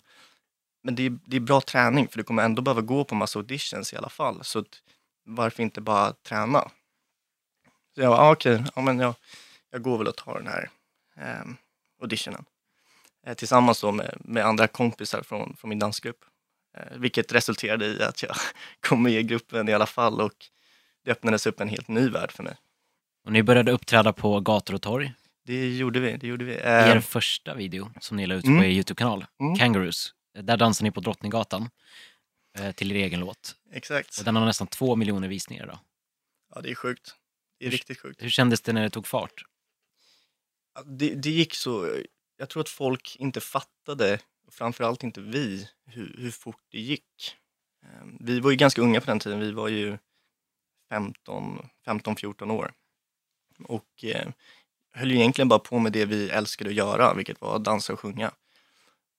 men 0.84 0.96
det 0.96 1.06
är, 1.06 1.20
det 1.26 1.36
är 1.36 1.42
bra 1.42 1.62
träning 1.62 2.08
för 2.08 2.18
du 2.18 2.24
kommer 2.24 2.44
ändå 2.44 2.62
behöva 2.62 2.82
gå 2.82 3.04
på 3.04 3.16
massa 3.16 3.40
auditions 3.40 3.94
i 3.94 3.98
alla 3.98 4.10
fall. 4.10 4.44
Så 4.44 4.60
att, 4.60 4.82
varför 5.26 5.64
inte 5.64 5.82
bara 5.82 6.14
träna? 6.14 6.72
Så 7.96 8.02
jag 8.02 8.12
bara, 8.12 8.22
ah, 8.22 8.32
okej, 8.32 8.64
ja, 8.76 8.82
men 8.82 9.00
jag, 9.00 9.16
jag 9.72 9.82
går 9.82 9.98
väl 9.98 10.08
och 10.08 10.16
tar 10.16 10.34
den 10.34 10.48
här 10.48 10.70
eh, 11.18 11.52
auditionen. 12.02 12.46
Eh, 13.26 13.34
tillsammans 13.34 13.82
då 13.82 13.92
med, 13.92 14.18
med 14.20 14.46
andra 14.46 14.68
kompisar 14.68 15.22
från, 15.22 15.56
från 15.56 15.70
min 15.70 15.80
dansgrupp. 15.80 16.26
Eh, 16.78 16.98
vilket 16.98 17.32
resulterade 17.32 17.86
i 17.86 18.04
att 18.04 18.24
jag 18.24 18.36
kom 18.80 19.04
med 19.04 19.14
i 19.14 19.24
gruppen 19.24 19.70
i 19.70 19.74
alla 19.74 19.86
fall 19.86 20.22
och 20.22 20.46
det 21.06 21.12
öppnades 21.12 21.48
upp 21.48 21.60
en 21.60 21.70
helt 21.70 21.88
ny 21.88 22.10
värld 22.10 22.32
för 22.32 22.44
mig. 22.44 22.56
Och 23.26 23.32
ni 23.32 23.44
började 23.44 23.72
uppträda 23.72 24.14
på 24.14 24.40
gator 24.40 24.74
och 24.74 24.82
torg. 24.82 25.14
Det 25.44 25.78
gjorde 25.78 26.00
vi, 26.00 26.18
det 26.18 26.28
gjorde 26.28 26.46
vi. 26.46 26.54
Er 26.54 26.96
Eh, 26.96 27.02
första 27.02 27.56
video 27.56 27.92
som 28.00 28.18
ni 28.18 28.28
la 28.28 28.36
ut 28.36 28.46
Mm. 28.46 28.58
på 28.60 28.66
er 28.66 28.70
YouTube-kanal, 28.70 29.26
Mm. 29.40 29.56
Kangaroos, 29.56 30.14
där 30.34 30.58
dansar 30.58 30.84
ni 30.84 30.92
på 30.92 31.00
Drottninggatan 31.02 31.70
eh, 32.60 32.72
till 32.72 32.92
er 32.92 32.96
egen 32.96 33.20
låt. 33.20 33.56
exakt. 33.72 34.18
Och 34.20 34.26
den 34.26 34.36
har 34.36 34.46
nästan 34.46 34.68
två 34.68 34.96
miljoner 34.96 35.28
visningar 35.28 35.64
idag. 35.64 35.80
Ja, 36.56 36.62
det 36.62 36.72
är 36.72 36.76
sjukt. 36.76 37.16
Det 37.60 37.66
är 37.66 37.70
Hur- 37.70 37.78
riktigt 37.78 38.00
sjukt. 38.00 38.22
Hur 38.24 38.30
kändes 38.30 38.62
det 38.62 38.74
när 38.74 38.82
det 38.82 38.90
tog 38.90 39.08
fart? 39.08 39.44
Det, 40.86 41.16
det 41.16 41.30
gick 41.30 41.54
så, 41.54 42.02
jag 42.38 42.50
tror 42.50 42.62
att 42.62 42.70
folk 42.70 43.16
inte 43.20 43.42
fattade, 43.42 44.20
framförallt 44.52 45.04
inte 45.04 45.22
vi, 45.22 45.68
hur, 45.86 46.16
hur 46.18 46.32
fort 46.32 46.62
det 46.72 46.80
gick. 46.80 47.36
Eh, 47.86 48.06
Vi 48.20 48.40
var 48.40 48.52
ju 48.52 48.58
ganska 48.58 48.82
unga 48.82 49.02
på 49.02 49.06
den 49.08 49.20
tiden, 49.20 49.40
vi 49.40 49.52
var 49.52 49.68
ju 49.68 49.98
15, 50.90 51.70
15-14 51.86 52.52
år. 52.52 52.74
Och 53.64 54.04
eh, 54.04 54.32
höll 54.94 55.12
ju 55.12 55.18
egentligen 55.18 55.50
bara 55.50 55.60
på 55.60 55.80
med 55.80 55.92
det 55.92 56.06
vi 56.06 56.30
älskade 56.30 56.70
att 56.70 56.76
göra, 56.76 57.14
vilket 57.14 57.42
var 57.42 57.56
att 57.56 57.64
dansa 57.64 57.94
och 57.94 58.00
sjunga. 58.00 58.32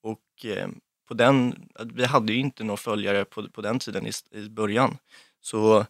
Och 0.03 0.45
eh, 0.45 0.69
på 1.09 1.15
den, 1.15 1.69
vi 1.95 2.05
hade 2.05 2.33
ju 2.33 2.39
inte 2.39 2.65
några 2.65 2.77
följare 2.77 3.25
på, 3.25 3.49
på 3.49 3.61
den 3.61 3.79
tiden 3.79 4.07
i, 4.07 4.13
i 4.31 4.49
början. 4.49 4.99
Så 5.41 5.87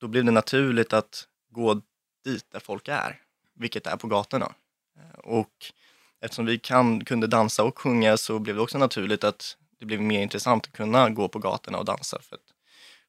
då 0.00 0.08
blev 0.08 0.24
det 0.24 0.30
naturligt 0.30 0.92
att 0.92 1.28
gå 1.50 1.80
dit 2.24 2.46
där 2.50 2.60
folk 2.60 2.88
är, 2.88 3.20
vilket 3.54 3.86
är 3.86 3.96
på 3.96 4.06
gatorna. 4.06 4.52
Eh, 4.96 5.18
och 5.18 5.72
eftersom 6.20 6.46
vi 6.46 6.58
kan, 6.58 7.04
kunde 7.04 7.26
dansa 7.26 7.64
och 7.64 7.78
sjunga 7.78 8.16
så 8.16 8.38
blev 8.38 8.56
det 8.56 8.62
också 8.62 8.78
naturligt 8.78 9.24
att 9.24 9.56
det 9.78 9.86
blev 9.86 10.00
mer 10.00 10.22
intressant 10.22 10.66
att 10.66 10.72
kunna 10.72 11.10
gå 11.10 11.28
på 11.28 11.38
gatorna 11.38 11.78
och 11.78 11.84
dansa 11.84 12.18
för 12.22 12.36
att 12.36 12.54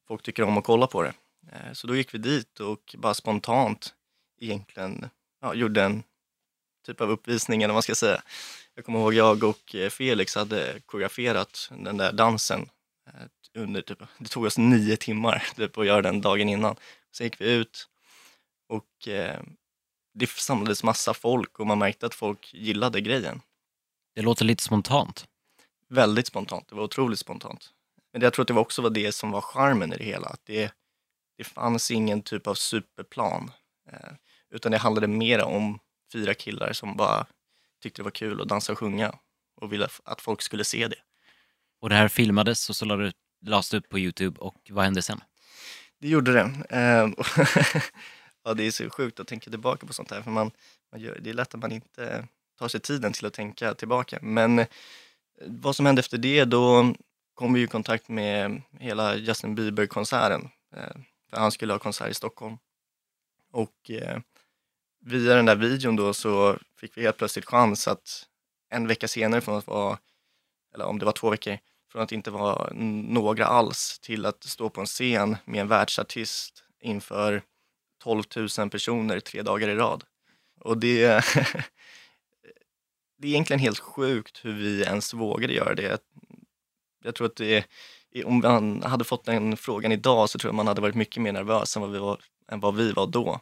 folk 0.08 0.22
tycker 0.22 0.42
om 0.42 0.58
att 0.58 0.64
kolla 0.64 0.86
på 0.86 1.02
det. 1.02 1.14
Eh, 1.52 1.72
så 1.72 1.86
då 1.86 1.96
gick 1.96 2.14
vi 2.14 2.18
dit 2.18 2.60
och 2.60 2.94
bara 2.98 3.14
spontant 3.14 3.94
egentligen 4.40 5.08
ja, 5.40 5.54
gjorde 5.54 5.82
en 5.82 6.02
typ 6.86 7.00
av 7.00 7.10
uppvisning 7.10 7.62
eller 7.62 7.72
vad 7.72 7.76
man 7.76 7.82
ska 7.82 7.94
säga. 7.94 8.22
Jag 8.74 8.84
kommer 8.84 8.98
ihåg 8.98 9.14
jag 9.14 9.44
och 9.44 9.74
eh, 9.74 9.90
Felix 9.90 10.34
hade 10.34 10.80
koreograferat 10.86 11.70
den 11.78 11.96
där 11.96 12.12
dansen 12.12 12.68
eh, 13.06 13.62
under 13.62 13.82
typ, 13.82 13.98
det 14.18 14.28
tog 14.28 14.44
oss 14.44 14.58
nio 14.58 14.96
timmar 14.96 15.46
typ, 15.56 15.78
att 15.78 15.86
göra 15.86 16.02
den 16.02 16.20
dagen 16.20 16.48
innan. 16.48 16.76
Sen 17.12 17.24
gick 17.24 17.40
vi 17.40 17.52
ut 17.52 17.88
och 18.68 19.08
eh, 19.08 19.40
det 20.14 20.30
samlades 20.30 20.82
massa 20.82 21.14
folk 21.14 21.60
och 21.60 21.66
man 21.66 21.78
märkte 21.78 22.06
att 22.06 22.14
folk 22.14 22.54
gillade 22.54 23.00
grejen. 23.00 23.40
Det 24.14 24.22
låter 24.22 24.44
lite 24.44 24.62
spontant. 24.62 25.26
Väldigt 25.88 26.26
spontant, 26.26 26.68
det 26.68 26.74
var 26.74 26.84
otroligt 26.84 27.18
spontant. 27.18 27.70
Men 28.12 28.22
jag 28.22 28.32
tror 28.32 28.42
att 28.42 28.48
det 28.48 28.54
var 28.54 28.62
också 28.62 28.82
var 28.82 28.90
det 28.90 29.12
som 29.12 29.30
var 29.30 29.40
charmen 29.40 29.92
i 29.92 29.96
det 29.96 30.04
hela, 30.04 30.26
att 30.28 30.40
det, 30.44 30.72
det 31.38 31.44
fanns 31.44 31.90
ingen 31.90 32.22
typ 32.22 32.46
av 32.46 32.54
superplan. 32.54 33.50
Eh, 33.92 34.12
utan 34.50 34.72
det 34.72 34.78
handlade 34.78 35.06
mer 35.06 35.42
om 35.42 35.78
fyra 36.16 36.34
killar 36.34 36.72
som 36.72 36.96
bara 36.96 37.26
tyckte 37.82 38.02
det 38.02 38.04
var 38.04 38.10
kul 38.10 38.40
att 38.40 38.48
dansa 38.48 38.72
och 38.72 38.78
sjunga 38.78 39.14
och 39.60 39.72
ville 39.72 39.88
att 40.04 40.20
folk 40.20 40.42
skulle 40.42 40.64
se 40.64 40.88
det. 40.88 40.96
Och 41.80 41.88
det 41.88 41.94
här 41.94 42.08
filmades 42.08 42.70
och 42.70 42.76
så 42.76 42.84
lades 42.84 43.14
lades 43.40 43.70
det 43.70 43.76
upp 43.76 43.88
på 43.88 43.98
Youtube 43.98 44.40
och 44.40 44.56
vad 44.70 44.84
hände 44.84 45.02
sen? 45.02 45.20
Det 46.00 46.08
gjorde 46.08 46.32
det. 46.32 46.76
Eh, 46.76 47.04
och 47.04 47.26
ja, 48.44 48.54
det 48.54 48.66
är 48.66 48.70
så 48.70 48.90
sjukt 48.90 49.20
att 49.20 49.26
tänka 49.26 49.50
tillbaka 49.50 49.86
på 49.86 49.92
sånt 49.92 50.10
här, 50.10 50.22
för 50.22 50.30
man, 50.30 50.50
man 50.92 51.00
gör, 51.00 51.18
det 51.20 51.30
är 51.30 51.34
lätt 51.34 51.54
att 51.54 51.60
man 51.60 51.72
inte 51.72 52.28
tar 52.58 52.68
sig 52.68 52.80
tiden 52.80 53.12
till 53.12 53.26
att 53.26 53.32
tänka 53.32 53.74
tillbaka. 53.74 54.18
Men 54.22 54.58
eh, 54.58 54.66
vad 55.46 55.76
som 55.76 55.86
hände 55.86 56.00
efter 56.00 56.18
det, 56.18 56.44
då 56.44 56.94
kom 57.34 57.52
vi 57.52 57.62
i 57.62 57.66
kontakt 57.66 58.08
med 58.08 58.62
hela 58.80 59.16
Justin 59.16 59.54
Bieber-konserten. 59.54 60.48
Eh, 60.76 60.96
för 61.30 61.36
han 61.36 61.52
skulle 61.52 61.72
ha 61.72 61.78
konsert 61.78 62.10
i 62.10 62.14
Stockholm. 62.14 62.58
Och 63.52 63.90
eh, 63.90 64.20
via 65.06 65.34
den 65.34 65.46
där 65.46 65.56
videon 65.56 65.96
då 65.96 66.14
så 66.14 66.58
fick 66.80 66.96
vi 66.96 67.02
helt 67.02 67.16
plötsligt 67.16 67.44
chans 67.44 67.88
att 67.88 68.26
en 68.70 68.86
vecka 68.86 69.08
senare 69.08 69.40
från 69.40 69.56
att 69.58 69.66
vara, 69.66 69.98
eller 70.74 70.84
om 70.84 70.98
det 70.98 71.04
var 71.04 71.12
två 71.12 71.30
veckor, 71.30 71.58
från 71.92 72.02
att 72.02 72.12
inte 72.12 72.30
vara 72.30 72.72
några 72.72 73.46
alls 73.46 73.98
till 74.02 74.26
att 74.26 74.44
stå 74.44 74.70
på 74.70 74.80
en 74.80 74.86
scen 74.86 75.36
med 75.44 75.60
en 75.60 75.68
världsartist 75.68 76.64
inför 76.80 77.42
12 78.02 78.22
000 78.58 78.70
personer 78.70 79.20
tre 79.20 79.42
dagar 79.42 79.68
i 79.68 79.74
rad. 79.74 80.04
Och 80.60 80.78
det, 80.78 81.06
det 83.18 83.28
är 83.28 83.30
egentligen 83.30 83.60
helt 83.60 83.78
sjukt 83.78 84.44
hur 84.44 84.52
vi 84.52 84.82
ens 84.82 85.14
vågade 85.14 85.52
göra 85.52 85.74
det. 85.74 86.00
Jag 87.04 87.14
tror 87.14 87.26
att 87.26 87.36
det, 87.36 87.64
om 88.24 88.38
man 88.38 88.82
hade 88.82 89.04
fått 89.04 89.24
den 89.24 89.56
frågan 89.56 89.92
idag 89.92 90.30
så 90.30 90.38
tror 90.38 90.48
jag 90.48 90.54
man 90.54 90.66
hade 90.66 90.80
varit 90.80 90.94
mycket 90.94 91.22
mer 91.22 91.32
nervös 91.32 91.76
än 91.76 91.82
vad 91.82 91.92
vi 91.92 91.98
var, 91.98 92.20
än 92.48 92.60
vad 92.60 92.76
vi 92.76 92.92
var 92.92 93.06
då. 93.06 93.40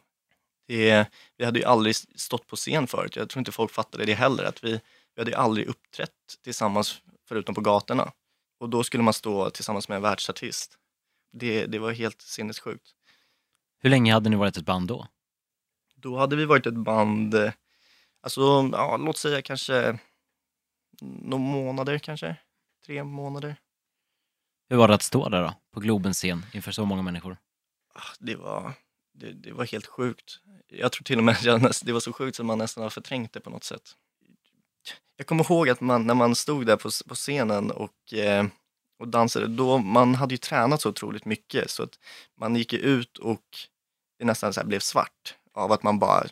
Det, 0.67 1.07
vi 1.37 1.45
hade 1.45 1.59
ju 1.59 1.65
aldrig 1.65 1.97
stått 1.97 2.47
på 2.47 2.57
scen 2.57 2.87
förut. 2.87 3.17
Jag 3.17 3.29
tror 3.29 3.39
inte 3.41 3.53
folk 3.53 3.73
fattade 3.73 4.05
det 4.05 4.15
heller. 4.15 4.45
Att 4.45 4.65
vi, 4.65 4.81
vi 5.15 5.21
hade 5.21 5.31
ju 5.31 5.37
aldrig 5.37 5.67
uppträtt 5.67 6.11
tillsammans 6.45 7.03
förutom 7.29 7.55
på 7.55 7.61
gatorna. 7.61 8.13
Och 8.59 8.69
då 8.69 8.85
skulle 8.85 9.03
man 9.03 9.15
stå 9.15 9.51
tillsammans 9.51 9.89
med 9.89 9.97
en 9.97 10.03
världsartist. 10.03 10.79
Det, 11.33 11.67
det 11.67 11.79
var 11.79 11.93
helt 11.93 12.23
sinnessjukt. 12.23 12.91
Hur 13.79 13.91
länge 13.91 14.13
hade 14.13 14.31
ni 14.31 14.37
varit 14.37 14.57
ett 14.57 14.65
band 14.65 14.89
då? 14.89 15.09
Då 15.97 16.19
hade 16.19 16.37
vi 16.37 16.45
varit 16.45 16.67
ett 16.67 16.75
band, 16.75 17.35
alltså 18.21 18.71
ja, 18.73 18.97
låt 18.97 19.17
säga 19.17 19.43
kanske 19.43 19.99
några 21.01 21.45
månader 21.45 21.99
kanske. 21.99 22.37
Tre 22.87 23.05
månader. 23.05 23.57
Hur 24.69 24.77
var 24.77 24.89
det 24.89 24.95
att 24.95 25.03
stå 25.03 25.29
där 25.29 25.43
då, 25.43 25.55
på 25.71 25.81
Globens 25.81 26.17
scen 26.17 26.47
inför 26.53 26.73
så 26.73 26.85
många 26.85 27.03
människor? 27.03 27.37
Ah, 27.95 28.15
Det 28.19 28.37
var, 28.37 28.73
det, 29.13 29.33
det 29.33 29.53
var 29.53 29.65
helt 29.65 29.87
sjukt. 29.87 30.41
Jag 30.79 30.93
tror 30.93 31.03
till 31.03 31.19
och 31.19 31.25
med 31.25 31.49
att 31.49 31.83
det 31.85 31.93
var 31.93 32.01
så 32.01 32.13
sjukt 32.13 32.41
att 32.41 32.47
man 32.47 32.59
nästan 32.59 32.83
har 32.83 32.91
förträngt 32.91 33.33
det 33.33 33.41
på 33.41 33.51
något 33.51 33.65
sätt. 33.65 33.95
Jag 35.17 35.27
kommer 35.27 35.45
ihåg 35.45 35.69
att 35.69 35.81
man, 35.81 36.07
när 36.07 36.15
man 36.15 36.35
stod 36.35 36.67
där 36.67 36.77
på, 36.77 36.91
på 37.09 37.15
scenen 37.15 37.71
och, 37.71 38.15
eh, 38.15 38.47
och 38.99 39.09
dansade, 39.09 39.47
då 39.47 39.79
man 39.79 40.15
hade 40.15 40.35
ju 40.35 40.39
tränat 40.39 40.81
så 40.81 40.89
otroligt 40.89 41.25
mycket 41.25 41.71
så 41.71 41.83
att 41.83 41.99
man 42.41 42.57
gick 42.57 42.73
ju 42.73 42.79
ut 42.79 43.19
och 43.19 43.43
det 44.19 44.25
nästan 44.25 44.53
så 44.53 44.61
här 44.61 44.67
blev 44.67 44.81
svart 44.81 45.35
av 45.55 45.73
att 45.73 45.83
man 45.83 45.99
bara 45.99 46.27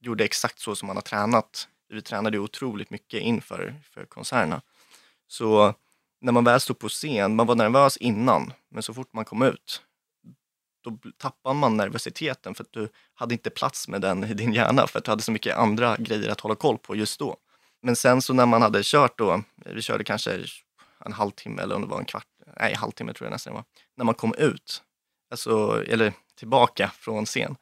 gjorde 0.00 0.24
exakt 0.24 0.58
så 0.58 0.76
som 0.76 0.86
man 0.86 0.96
har 0.96 1.02
tränat. 1.02 1.68
Vi 1.88 2.02
tränade 2.02 2.36
ju 2.36 2.42
otroligt 2.42 2.90
mycket 2.90 3.22
inför 3.22 3.74
för 3.90 4.04
konserterna. 4.04 4.62
Så 5.26 5.74
när 6.20 6.32
man 6.32 6.44
väl 6.44 6.60
stod 6.60 6.78
på 6.78 6.88
scen, 6.88 7.36
man 7.36 7.46
var 7.46 7.54
nervös 7.54 7.96
innan, 7.96 8.52
men 8.68 8.82
så 8.82 8.94
fort 8.94 9.12
man 9.12 9.24
kom 9.24 9.42
ut, 9.42 9.82
då 10.86 10.98
tappar 11.16 11.54
man 11.54 11.76
nervositeten 11.76 12.54
för 12.54 12.64
att 12.64 12.72
du 12.72 12.88
hade 13.14 13.34
inte 13.34 13.50
plats 13.50 13.88
med 13.88 14.00
den 14.00 14.24
i 14.24 14.34
din 14.34 14.52
hjärna 14.52 14.86
för 14.86 14.98
att 14.98 15.04
du 15.04 15.10
hade 15.10 15.22
så 15.22 15.32
mycket 15.32 15.56
andra 15.56 15.96
grejer 15.96 16.28
att 16.28 16.40
hålla 16.40 16.54
koll 16.54 16.78
på 16.78 16.96
just 16.96 17.18
då. 17.18 17.36
Men 17.82 17.96
sen 17.96 18.22
så 18.22 18.32
när 18.32 18.46
man 18.46 18.62
hade 18.62 18.80
kört 18.82 19.18
då, 19.18 19.42
vi 19.56 19.82
körde 19.82 20.04
kanske 20.04 20.44
en 21.04 21.12
halvtimme 21.12 21.62
eller 21.62 21.74
om 21.74 21.82
det 21.82 21.88
var 21.88 21.98
en 21.98 22.04
kvart, 22.04 22.26
nej 22.60 22.74
halvtimme 22.74 23.12
tror 23.12 23.26
jag 23.26 23.32
nästan 23.32 23.52
det 23.52 23.54
var, 23.54 23.64
när 23.96 24.04
man 24.04 24.14
kom 24.14 24.34
ut, 24.38 24.82
alltså, 25.30 25.84
eller 25.86 26.12
tillbaka 26.38 26.90
från 26.94 27.24
scen, 27.26 27.56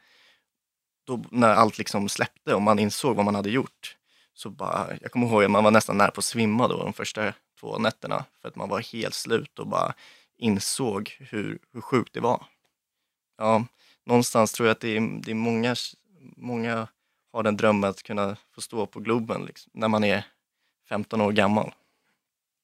då 1.06 1.24
när 1.30 1.54
allt 1.54 1.78
liksom 1.78 2.08
släppte 2.08 2.54
och 2.54 2.62
man 2.62 2.78
insåg 2.78 3.16
vad 3.16 3.24
man 3.24 3.34
hade 3.34 3.50
gjort, 3.50 3.96
så 4.34 4.50
bara, 4.50 4.88
jag 5.00 5.12
kommer 5.12 5.26
ihåg 5.26 5.44
att 5.44 5.50
man 5.50 5.64
var 5.64 5.70
nästan 5.70 5.98
nära 5.98 6.10
på 6.10 6.18
att 6.18 6.24
svimma 6.24 6.68
då 6.68 6.82
de 6.82 6.92
första 6.92 7.32
två 7.60 7.78
nätterna 7.78 8.24
för 8.40 8.48
att 8.48 8.56
man 8.56 8.68
var 8.68 8.80
helt 8.80 9.14
slut 9.14 9.58
och 9.58 9.66
bara 9.66 9.94
insåg 10.38 11.16
hur, 11.18 11.58
hur 11.72 11.80
sjukt 11.80 12.14
det 12.14 12.20
var. 12.20 12.46
Ja, 13.36 13.66
någonstans 14.04 14.52
tror 14.52 14.68
jag 14.68 14.74
att 14.74 14.80
det 14.80 14.96
är, 14.96 15.22
det 15.22 15.30
är 15.30 15.34
många, 15.34 15.76
många 16.36 16.88
har 17.32 17.42
den 17.42 17.56
drömmen 17.56 17.90
att 17.90 18.02
kunna 18.02 18.36
få 18.54 18.60
stå 18.60 18.86
på 18.86 19.00
Globen 19.00 19.44
liksom, 19.44 19.70
när 19.74 19.88
man 19.88 20.04
är 20.04 20.24
15 20.88 21.20
år 21.20 21.32
gammal. 21.32 21.74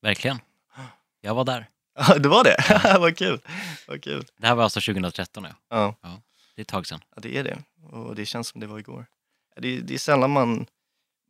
Verkligen. 0.02 0.38
Jag 1.20 1.34
var 1.34 1.44
där. 1.44 1.68
Ja, 1.94 2.18
det 2.18 2.28
var 2.28 2.44
det? 2.44 2.56
Vad 3.00 3.16
kul! 3.16 3.40
Vad 3.88 4.02
kul! 4.02 4.26
Det 4.36 4.46
här 4.46 4.54
var 4.54 4.64
alltså 4.64 4.80
2013 4.80 5.46
ja. 5.68 5.94
Ja. 6.00 6.20
Det 6.54 6.60
är 6.60 6.62
ett 6.62 6.68
tag 6.68 6.86
sedan. 6.86 7.00
Ja, 7.14 7.20
det 7.20 7.36
är 7.36 7.44
det. 7.44 7.58
Och 7.90 8.14
det 8.14 8.26
känns 8.26 8.48
som 8.48 8.60
det 8.60 8.66
var 8.66 8.78
igår. 8.78 9.06
Det, 9.56 9.80
det 9.80 9.94
är 9.94 9.98
sällan 9.98 10.30
man, 10.30 10.66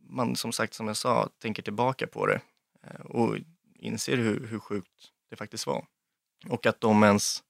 man, 0.01 0.37
som 0.37 0.53
sagt, 0.53 0.75
som 0.75 0.87
jag 0.87 0.97
sa, 0.97 1.29
tänker 1.39 1.63
tillbaka 1.63 2.07
på 2.07 2.27
det 2.27 2.41
eh, 2.83 3.01
och 3.01 3.37
inser 3.79 4.17
hur, 4.17 4.47
hur 4.47 4.59
sjukt 4.59 5.13
det 5.31 5.37
faktiskt 5.37 5.67
var. 5.67 5.87
Och 6.49 6.67
att 6.67 6.81
de 6.81 7.05
ens, 7.05 7.43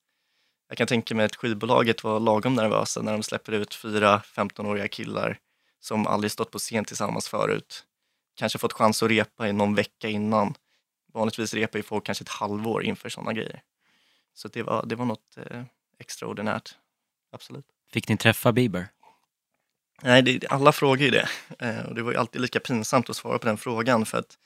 jag 0.70 0.78
kan 0.78 0.86
tänka 0.86 1.14
mig 1.14 1.24
att 1.24 1.36
skivbolaget 1.36 2.04
var 2.04 2.20
lagom 2.20 2.54
nervösa 2.54 3.02
när 3.02 3.12
de 3.12 3.22
släpper 3.22 3.52
ut 3.52 3.74
fyra 3.74 4.22
15-åriga 4.34 4.88
killar 4.88 5.38
som 5.80 6.06
aldrig 6.06 6.30
stått 6.32 6.50
på 6.50 6.58
scen 6.58 6.84
tillsammans 6.84 7.28
förut. 7.28 7.84
Kanske 8.34 8.58
fått 8.58 8.72
chans 8.72 9.02
att 9.02 9.10
repa 9.10 9.48
i 9.48 9.52
någon 9.52 9.74
vecka 9.74 10.08
innan. 10.08 10.54
Vanligtvis 11.12 11.54
repar 11.54 11.78
ju 11.78 11.82
folk 11.82 12.06
kanske 12.06 12.22
ett 12.22 12.28
halvår 12.28 12.84
inför 12.84 13.08
sådana 13.08 13.32
grejer. 13.32 13.62
Så 14.34 14.48
det 14.48 14.62
var, 14.62 14.86
det 14.86 14.94
var 14.94 15.04
något 15.04 15.36
eh, 15.36 15.62
extraordinärt, 15.98 16.74
absolut. 17.32 17.66
Fick 17.92 18.08
ni 18.08 18.16
träffa 18.16 18.52
Bieber? 18.52 18.88
Nej, 20.02 20.22
det, 20.22 20.46
alla 20.46 20.72
frågar 20.72 21.04
ju 21.04 21.10
det. 21.10 21.28
Eh, 21.58 21.86
och 21.86 21.94
det 21.94 22.02
var 22.02 22.12
ju 22.12 22.18
alltid 22.18 22.40
lika 22.40 22.60
pinsamt 22.60 23.10
att 23.10 23.16
svara 23.16 23.38
på 23.38 23.46
den 23.46 23.58
frågan 23.58 24.06
för 24.06 24.18
att 24.18 24.38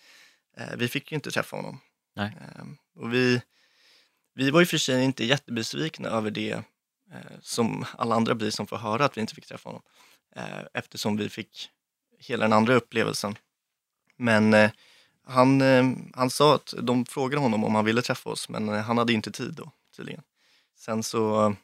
eh, 0.57 0.76
vi 0.76 0.88
fick 0.88 1.12
ju 1.12 1.14
inte 1.14 1.31
träffa 1.31 1.57
honom. 1.57 1.81
Nej. 2.16 2.33
Eh, 2.40 2.64
och 3.02 3.14
vi, 3.14 3.43
vi 4.35 4.50
var 4.50 4.61
ju 4.61 4.67
för 4.67 4.79
sig 4.79 5.05
inte 5.05 5.25
jättebesvikna 5.25 6.09
över 6.09 6.31
det 6.31 6.53
eh, 7.12 7.38
som 7.41 7.85
alla 7.99 8.14
andra 8.14 8.35
blir 8.35 8.50
som 8.50 8.67
får 8.67 8.76
höra 8.76 9.05
att 9.05 9.17
vi 9.17 9.21
inte 9.21 9.35
fick 9.35 9.47
träffa 9.47 9.69
honom. 9.69 9.83
Eh, 10.37 10.64
eftersom 10.75 11.17
vi 11.17 11.29
fick 11.29 11.71
hela 12.19 12.45
den 12.45 12.53
andra 12.53 12.75
upplevelsen. 12.75 13.38
Men 14.17 14.55
eh, 14.55 14.71
han, 15.26 15.62
han 16.14 16.31
sa 16.31 16.55
att 16.55 16.75
de 16.83 17.07
frågade 17.07 17.41
honom 17.41 17.64
om 17.64 17.75
han 17.75 17.85
ville 17.85 18.03
träffa 18.03 18.31
oss, 18.31 18.49
men 18.49 18.69
han 18.69 18.99
hade 18.99 19.12
inte 19.12 19.31
tid 19.31 19.55
då 19.55 19.71
tydligen. 19.97 20.23
Sen 20.76 21.03
så 21.03 21.55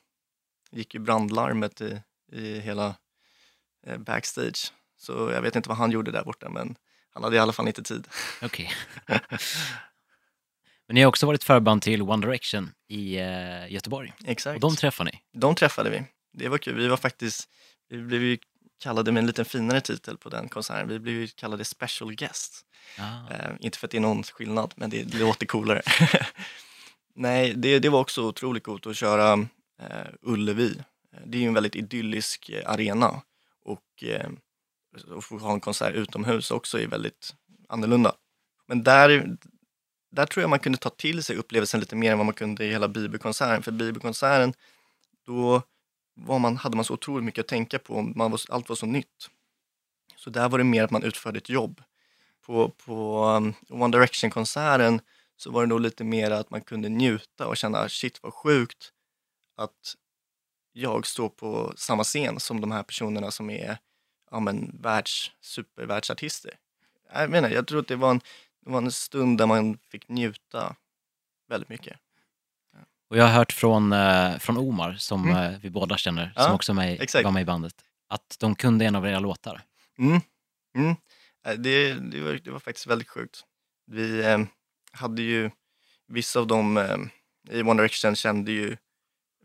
gick 0.71 0.95
ju 0.95 1.01
brandlarmet 1.01 1.81
i, 1.81 2.03
i 2.33 2.61
hela 2.61 2.95
backstage. 3.99 4.73
Så 4.97 5.13
jag 5.13 5.43
vet 5.43 5.57
inte 5.57 5.69
vad 5.69 5.79
han 5.79 5.91
gjorde 5.91 6.11
där 6.11 6.25
borta, 6.25 6.49
men 6.49 6.77
han 7.11 7.23
hade 7.23 7.37
i 7.37 7.39
alla 7.39 7.53
fall 7.53 7.69
inte 7.69 7.83
tid. 7.83 8.09
Okej. 8.43 8.73
Men 10.91 10.95
ni 10.95 11.01
har 11.01 11.09
också 11.09 11.27
varit 11.27 11.45
förband 11.45 11.83
till 11.83 12.03
One 12.03 12.27
Direction 12.27 12.71
i 12.89 13.17
eh, 13.19 13.73
Göteborg. 13.73 14.13
Exakt. 14.25 14.55
Och 14.55 14.61
de 14.61 14.77
träffar 14.77 15.05
ni. 15.05 15.13
De 15.33 15.55
träffade 15.55 15.91
vi. 15.91 16.03
Det 16.33 16.49
var 16.49 16.59
kul. 16.59 16.75
Vi 16.75 16.89
var 16.89 16.97
faktiskt, 16.97 17.49
vi 17.89 18.03
blev 18.03 18.23
ju 18.23 18.39
kallade 18.83 19.13
med 19.13 19.21
en 19.21 19.27
lite 19.27 19.45
finare 19.45 19.81
titel 19.81 20.17
på 20.17 20.29
den 20.29 20.49
konserten. 20.49 20.89
Vi 20.89 20.99
blev 20.99 21.15
ju 21.15 21.29
kallade 21.29 21.65
special 21.65 22.15
guests. 22.15 22.65
Ah. 22.99 23.35
Eh, 23.35 23.51
inte 23.61 23.79
för 23.79 23.87
att 23.87 23.91
det 23.91 23.97
är 23.97 24.01
någon 24.01 24.23
skillnad, 24.23 24.75
men 24.77 24.91
det, 24.91 25.03
det 25.03 25.19
låter 25.19 25.47
coolare. 25.47 25.83
Nej, 27.15 27.55
det, 27.57 27.79
det 27.79 27.89
var 27.89 28.01
också 28.01 28.23
otroligt 28.23 28.63
coolt 28.63 28.87
att 28.87 28.97
köra 28.97 29.33
eh, 29.83 30.07
Ullevi. 30.23 30.77
Eh, 31.13 31.21
Det 31.27 31.39
är 31.39 31.43
ju 31.43 31.49
en 31.49 31.55
väldigt 31.55 31.77
idyllisk 31.77 32.49
eh, 32.49 32.71
arena 32.71 33.23
och 33.65 34.05
eh, 34.05 34.31
att 35.17 35.25
få 35.25 35.39
ha 35.39 35.53
en 35.53 35.61
konsert 35.61 35.95
utomhus 35.95 36.51
också 36.51 36.81
är 36.81 36.87
väldigt 36.87 37.35
annorlunda. 37.69 38.15
Men 38.69 38.83
där, 38.83 39.37
där 40.11 40.27
tror 40.27 40.43
jag 40.43 40.51
man 40.51 40.59
kunde 40.59 40.79
ta 40.79 40.91
till 40.91 41.23
sig 41.23 41.37
upplevelsen 41.37 41.81
lite 41.81 41.97
mer 41.97 42.13
än 42.13 42.19
vad 42.19 42.27
man 42.27 42.35
kunde 42.35 42.65
i 42.65 42.71
hela 42.71 42.89
bibelkonserten. 42.89 43.63
För 43.63 43.73
bibelkonserten, 43.73 44.55
då 45.27 45.63
var 46.15 46.39
man, 46.39 46.57
hade 46.57 46.77
man 46.77 46.85
så 46.85 46.95
otroligt 46.95 47.25
mycket 47.25 47.43
att 47.43 47.49
tänka 47.49 47.79
på. 47.79 48.03
Man 48.03 48.31
var, 48.31 48.41
allt 48.49 48.69
var 48.69 48.77
så 48.77 48.87
nytt. 48.87 49.31
Så 50.17 50.31
där 50.31 50.49
var 50.49 50.59
det 50.59 50.65
mer 50.65 50.85
att 50.85 50.91
man 50.91 51.03
utförde 51.03 51.39
ett 51.39 51.49
jobb. 51.49 51.83
På, 52.47 52.69
på 52.69 53.25
um, 53.25 53.55
One 53.69 53.99
Direction-konserten 53.99 55.01
så 55.37 55.51
var 55.51 55.63
det 55.63 55.67
nog 55.67 55.81
lite 55.81 56.05
mer 56.05 56.31
att 56.31 56.51
man 56.51 56.61
kunde 56.61 56.89
njuta 56.89 57.47
och 57.47 57.57
känna 57.57 57.89
shit 57.89 58.23
vad 58.23 58.35
sjukt 58.35 58.93
att 59.57 59.95
jag 60.73 61.07
står 61.07 61.29
på 61.29 61.73
samma 61.77 62.05
scen 62.05 62.41
som 62.41 62.61
de 62.61 62.71
här 62.71 62.83
personerna 62.83 63.31
som 63.31 63.51
är 63.51 63.79
ja, 64.31 64.41
men, 64.41 64.79
världs, 64.83 65.31
supervärldsartister. 65.41 66.59
Jag 67.13 67.31
menar, 67.31 67.51
jag 67.51 67.67
tror 67.67 67.81
att 67.81 67.89
det 67.89 67.97
var, 67.97 68.11
en, 68.11 68.21
det 68.71 68.73
var 68.73 68.83
en 68.83 68.93
stund 68.93 69.39
där 69.39 69.47
man 69.47 69.79
fick 69.91 70.09
njuta 70.09 70.77
väldigt 71.49 71.69
mycket. 71.69 71.97
Och 73.11 73.17
jag 73.17 73.25
har 73.25 73.33
hört 73.33 73.53
från, 73.53 73.93
eh, 73.93 74.39
från 74.39 74.57
Omar, 74.57 74.95
som 74.99 75.25
Mm. 75.29 75.37
eh, 75.55 75.59
vi 75.61 75.71
båda 75.71 75.97
känner, 75.97 76.33
Ja, 76.37 76.43
som 76.43 76.55
också 76.55 76.75
med, 76.75 77.01
exakt. 77.01 77.25
var 77.25 77.31
med 77.31 77.43
i 77.43 77.45
bandet, 77.45 77.75
att 78.09 78.37
de 78.41 78.55
kunde 78.55 78.85
en 78.85 78.97
av 78.97 79.07
era 79.07 79.19
låtar. 79.19 79.63
Mm. 79.99 80.21
Mm. 80.77 80.97
Eh, 81.47 81.53
Det, 81.55 81.95
det, 81.95 82.21
var, 82.21 82.33
det 82.33 82.51
var 82.51 82.59
faktiskt 82.59 82.87
väldigt 82.87 83.09
sjukt. 83.09 83.41
Vi 83.87 84.25
eh, 84.27 84.39
hade 84.93 85.23
ju, 85.23 85.51
vissa 86.09 86.41
av 86.41 86.47
dem 86.47 86.77
eh, 86.77 86.97
i 87.51 87.63
One 87.63 87.83
Direction 87.83 88.17
kände 88.17 88.53
ju 88.53 88.77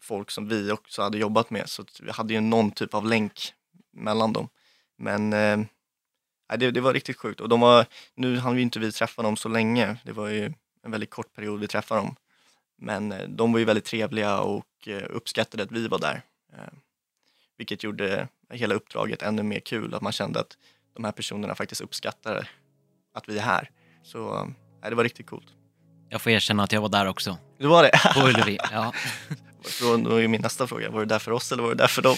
folk 0.01 0.32
som 0.32 0.48
vi 0.48 0.72
också 0.72 1.01
hade 1.01 1.17
jobbat 1.17 1.50
med, 1.50 1.70
så 1.70 1.86
vi 2.01 2.12
hade 2.12 2.34
ju 2.34 2.41
någon 2.41 2.72
typ 2.72 2.94
av 2.94 3.05
länk 3.05 3.53
mellan 3.94 4.34
dem. 4.34 4.50
Men 4.98 5.34
eh, 5.34 5.65
nej, 6.50 6.58
det, 6.58 6.72
det 6.72 6.82
var 6.82 6.94
riktigt 6.94 7.18
sjukt 7.18 7.42
och 7.42 7.50
de 7.50 7.60
var, 7.60 7.86
nu 8.16 8.38
hann 8.38 8.56
vi 8.56 8.62
inte 8.62 8.80
vi 8.80 8.92
träffa 8.92 9.22
dem 9.22 9.38
så 9.38 9.50
länge, 9.50 9.98
det 10.04 10.12
var 10.12 10.28
ju 10.28 10.54
en 10.84 10.92
väldigt 10.92 11.10
kort 11.10 11.34
period 11.36 11.60
vi 11.60 11.68
träffade 11.68 12.02
dem. 12.02 12.16
Men 12.78 13.12
eh, 13.12 13.28
de 13.30 13.52
var 13.52 13.60
ju 13.60 13.66
väldigt 13.66 13.86
trevliga 13.86 14.40
och 14.40 14.88
eh, 14.88 15.04
uppskattade 15.10 15.64
att 15.64 15.72
vi 15.72 15.88
var 15.88 16.00
där. 16.00 16.22
Eh, 16.54 16.74
vilket 17.58 17.84
gjorde 17.84 18.28
hela 18.50 18.75
uppdraget 18.75 19.22
ännu 19.22 19.44
mer 19.44 19.60
kul, 19.60 19.94
att 19.94 20.02
man 20.02 20.12
kände 20.12 20.40
att 20.40 20.58
de 20.94 21.04
här 21.04 21.12
personerna 21.12 21.56
faktiskt 21.56 21.82
uppskattar 21.82 22.50
att 23.14 23.30
vi 23.30 23.38
är 23.38 23.42
här. 23.42 23.70
Så 24.04 24.46
nej, 24.82 24.90
det 24.90 24.96
var 24.96 25.04
riktigt 25.04 25.28
coolt. 25.28 25.48
Jag 26.10 26.22
får 26.22 26.32
erkänna 26.32 26.64
att 26.64 26.72
jag 26.72 26.82
var 26.82 26.90
där 26.90 27.06
också, 27.06 27.38
Det 27.58 27.68
var 27.68 27.84
det. 27.84 27.92
på 28.14 28.28
Ullevi. 28.28 28.58
Ja. 28.72 28.94
Då, 29.81 29.98
då 29.98 30.22
är 30.22 30.27
min 30.27 30.41
nästa 30.41 30.67
fråga, 30.67 30.89
var 30.89 31.00
det 31.00 31.05
där 31.05 31.19
för 31.19 31.31
oss 31.31 31.51
eller 31.51 31.63
var 31.63 31.69
det 31.69 31.75
där 31.75 31.88
för 31.88 32.01
dem? 32.01 32.15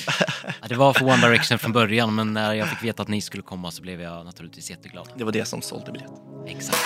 Ja, 0.62 0.68
Det 0.68 0.76
var 0.76 0.94
för 0.94 1.06
One 1.06 1.28
Direction 1.28 1.60
från 1.60 1.72
början, 1.74 2.16
men 2.16 2.34
när 2.34 2.54
jag 2.54 2.70
fick 2.70 2.84
veta 2.84 3.02
att 3.02 3.08
ni 3.08 3.22
skulle 3.22 3.44
komma 3.44 3.72
så 3.72 3.82
blev 3.82 4.02
jag 4.02 4.26
naturligtvis 4.26 4.70
jätteglad. 4.70 5.10
Det 5.16 5.24
var 5.24 5.32
det 5.32 5.46
som 5.46 5.62
sålde 5.62 5.92
biljett. 5.92 6.12
Exakt. 6.48 6.78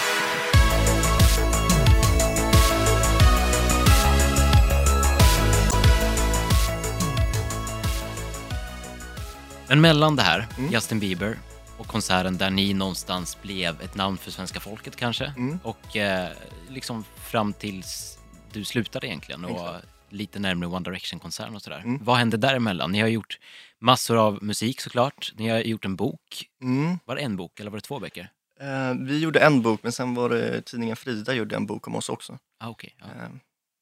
Men 9.67 9.81
mellan 9.81 10.15
det 10.15 10.21
här, 10.23 10.47
Mm. 10.57 10.71
Justin 10.71 10.99
Bieber 10.99 11.37
och 11.77 11.87
konserten 11.87 12.37
där 12.37 12.49
ni 12.49 12.73
någonstans 12.73 13.37
blev 13.41 13.81
ett 13.81 13.95
namn 13.95 14.17
för 14.17 14.31
svenska 14.31 14.59
folket 14.59 14.95
kanske 14.95 15.25
Mm. 15.37 15.59
och 15.63 15.97
eh, 15.97 16.29
liksom 16.69 17.05
fram 17.25 17.53
tills 17.53 18.17
du 18.53 18.63
slutade 18.65 19.07
egentligen 19.07 19.45
och 19.45 19.51
Exakt. 19.51 19.87
Lite 20.11 20.39
närmare 20.39 20.69
One 20.69 20.83
Direction-konserten 20.83 21.55
och 21.55 21.61
sådär. 21.61 21.79
Mm. 21.79 22.03
Vad 22.03 22.17
hände 22.17 22.37
däremellan? 22.37 22.91
Ni 22.91 22.99
har 22.99 23.07
gjort 23.07 23.39
massor 23.79 24.17
av 24.17 24.43
musik 24.43 24.81
såklart. 24.81 25.33
Ni 25.35 25.49
har 25.49 25.59
gjort 25.59 25.85
en 25.85 25.95
bok. 25.95 26.49
Mm. 26.61 26.99
Var 27.05 27.15
det 27.15 27.21
en 27.21 27.35
bok 27.37 27.59
eller 27.59 27.71
var 27.71 27.77
det 27.77 27.81
två 27.81 27.99
böcker? 27.99 28.31
Eh, 28.59 28.93
vi 28.93 29.19
gjorde 29.19 29.39
en 29.39 29.61
bok, 29.61 29.83
men 29.83 29.91
sen 29.91 30.15
var 30.15 30.29
det 30.29 30.61
tidningen 30.61 30.95
Frida 30.95 31.33
gjorde 31.33 31.55
en 31.55 31.65
bok 31.65 31.87
om 31.87 31.95
oss 31.95 32.09
också. 32.09 32.39
Ah, 32.59 32.69
okej. 32.69 32.95
ja. 32.99 33.05
Eh, 33.05 33.29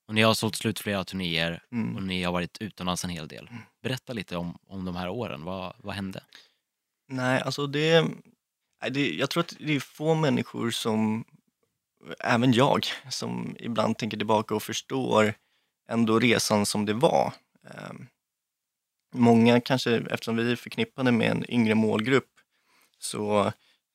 Och 0.08 0.16
ni 0.16 0.22
har 0.22 0.34
sålt 0.34 0.56
slut 0.56 0.80
flera 0.80 1.04
turnéer 1.04 1.64
och 1.68 1.78
mm. 1.78 2.08
ni 2.08 2.24
har 2.24 2.32
varit 2.32 2.58
utomlands 2.62 3.04
en 3.04 3.10
hel 3.10 3.28
del. 3.28 3.50
Berätta 3.84 4.14
lite 4.14 4.38
om, 4.38 4.58
om 4.68 4.86
de 4.86 4.96
här 4.96 5.10
åren. 5.10 5.44
Vad, 5.44 5.74
vad 5.78 5.96
hände? 5.96 6.24
Nej, 7.08 7.42
alltså 7.42 7.68
det, 7.68 8.06
det... 8.90 9.10
Jag 9.10 9.30
tror 9.30 9.42
att 9.44 9.56
det 9.60 9.76
är 9.76 9.80
få 9.80 10.16
människor 10.16 10.72
som, 10.72 11.26
även 12.20 12.54
jag, 12.54 12.86
som 13.10 13.56
ibland 13.60 13.98
tänker 13.98 14.18
tillbaka 14.18 14.56
och 14.56 14.64
förstår 14.64 15.34
ändå 15.90 16.20
resan 16.20 16.66
som 16.66 16.86
det 16.86 16.94
var. 16.94 17.34
Ehm, 17.64 18.08
många 19.14 19.62
kanske, 19.62 19.98
eftersom 19.98 20.36
vi 20.36 20.52
är 20.52 20.56
förknippade 20.56 21.12
med 21.12 21.32
en 21.32 21.52
yngre 21.52 21.76
målgrupp, 21.76 22.30
så 23.00 23.52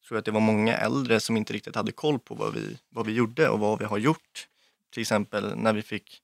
tror 0.09 0.17
jag 0.17 0.19
att 0.19 0.25
det 0.25 0.31
var 0.31 0.41
många 0.41 0.77
äldre 0.77 1.21
som 1.21 1.37
inte 1.37 1.53
riktigt 1.53 1.77
hade 1.77 1.93
koll 1.93 2.19
på 2.19 2.35
vad 2.35 2.55
vi, 2.55 2.79
vad 2.89 3.07
vi 3.07 3.13
gjorde 3.13 3.49
och 3.49 3.59
vad 3.59 3.79
vi 3.79 3.85
har 3.85 3.99
gjort. 3.99 4.49
Till 4.91 5.01
exempel 5.01 5.57
när 5.57 5.73
vi 5.73 5.83
fick, 5.83 6.23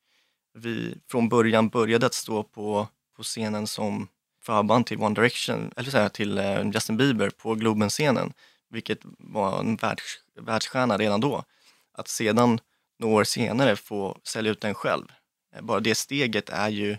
vi 0.54 0.94
från 1.10 1.28
början 1.28 1.68
började 1.68 2.06
att 2.06 2.14
stå 2.14 2.42
på, 2.42 2.88
på 3.16 3.22
scenen 3.22 3.66
som 3.66 4.08
förband 4.42 4.86
till 4.86 4.98
One 4.98 5.14
Direction, 5.14 5.72
eller 5.76 5.90
så 5.90 5.98
här, 5.98 6.08
till 6.08 6.38
eh, 6.38 6.70
Justin 6.70 6.96
Bieber 6.96 7.30
på 7.30 7.54
Globen-scenen, 7.54 8.32
vilket 8.68 9.00
var 9.18 9.60
en 9.60 9.76
världs, 9.76 10.18
världsstjärna 10.40 10.98
redan 10.98 11.20
då. 11.20 11.44
Att 11.92 12.08
sedan 12.08 12.60
några 12.98 13.14
år 13.14 13.24
senare 13.24 13.76
få 13.76 14.18
sälja 14.22 14.52
ut 14.52 14.60
den 14.60 14.74
själv, 14.74 15.04
Eh, 15.52 15.62
bara 15.62 15.80
det 15.80 15.94
steget 15.94 16.48
är 16.48 16.68
ju 16.68 16.96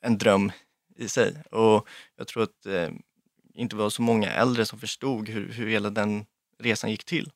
en 0.00 0.18
dröm 0.18 0.52
i 0.96 1.08
sig. 1.08 1.42
Och 1.50 1.88
jag 2.16 2.26
tror 2.26 2.42
att 2.42 2.66
eh, 2.66 2.90
inte 3.54 3.76
var 3.76 3.90
så 3.90 4.02
många 4.02 4.30
äldre 4.32 4.66
som 4.66 4.78
förstod 4.78 5.28
hur, 5.28 5.52
hur 5.52 5.68
hela 5.68 5.90
den 5.90 6.26
resan 6.58 6.90
gick 6.90 7.04
till. 7.04 7.32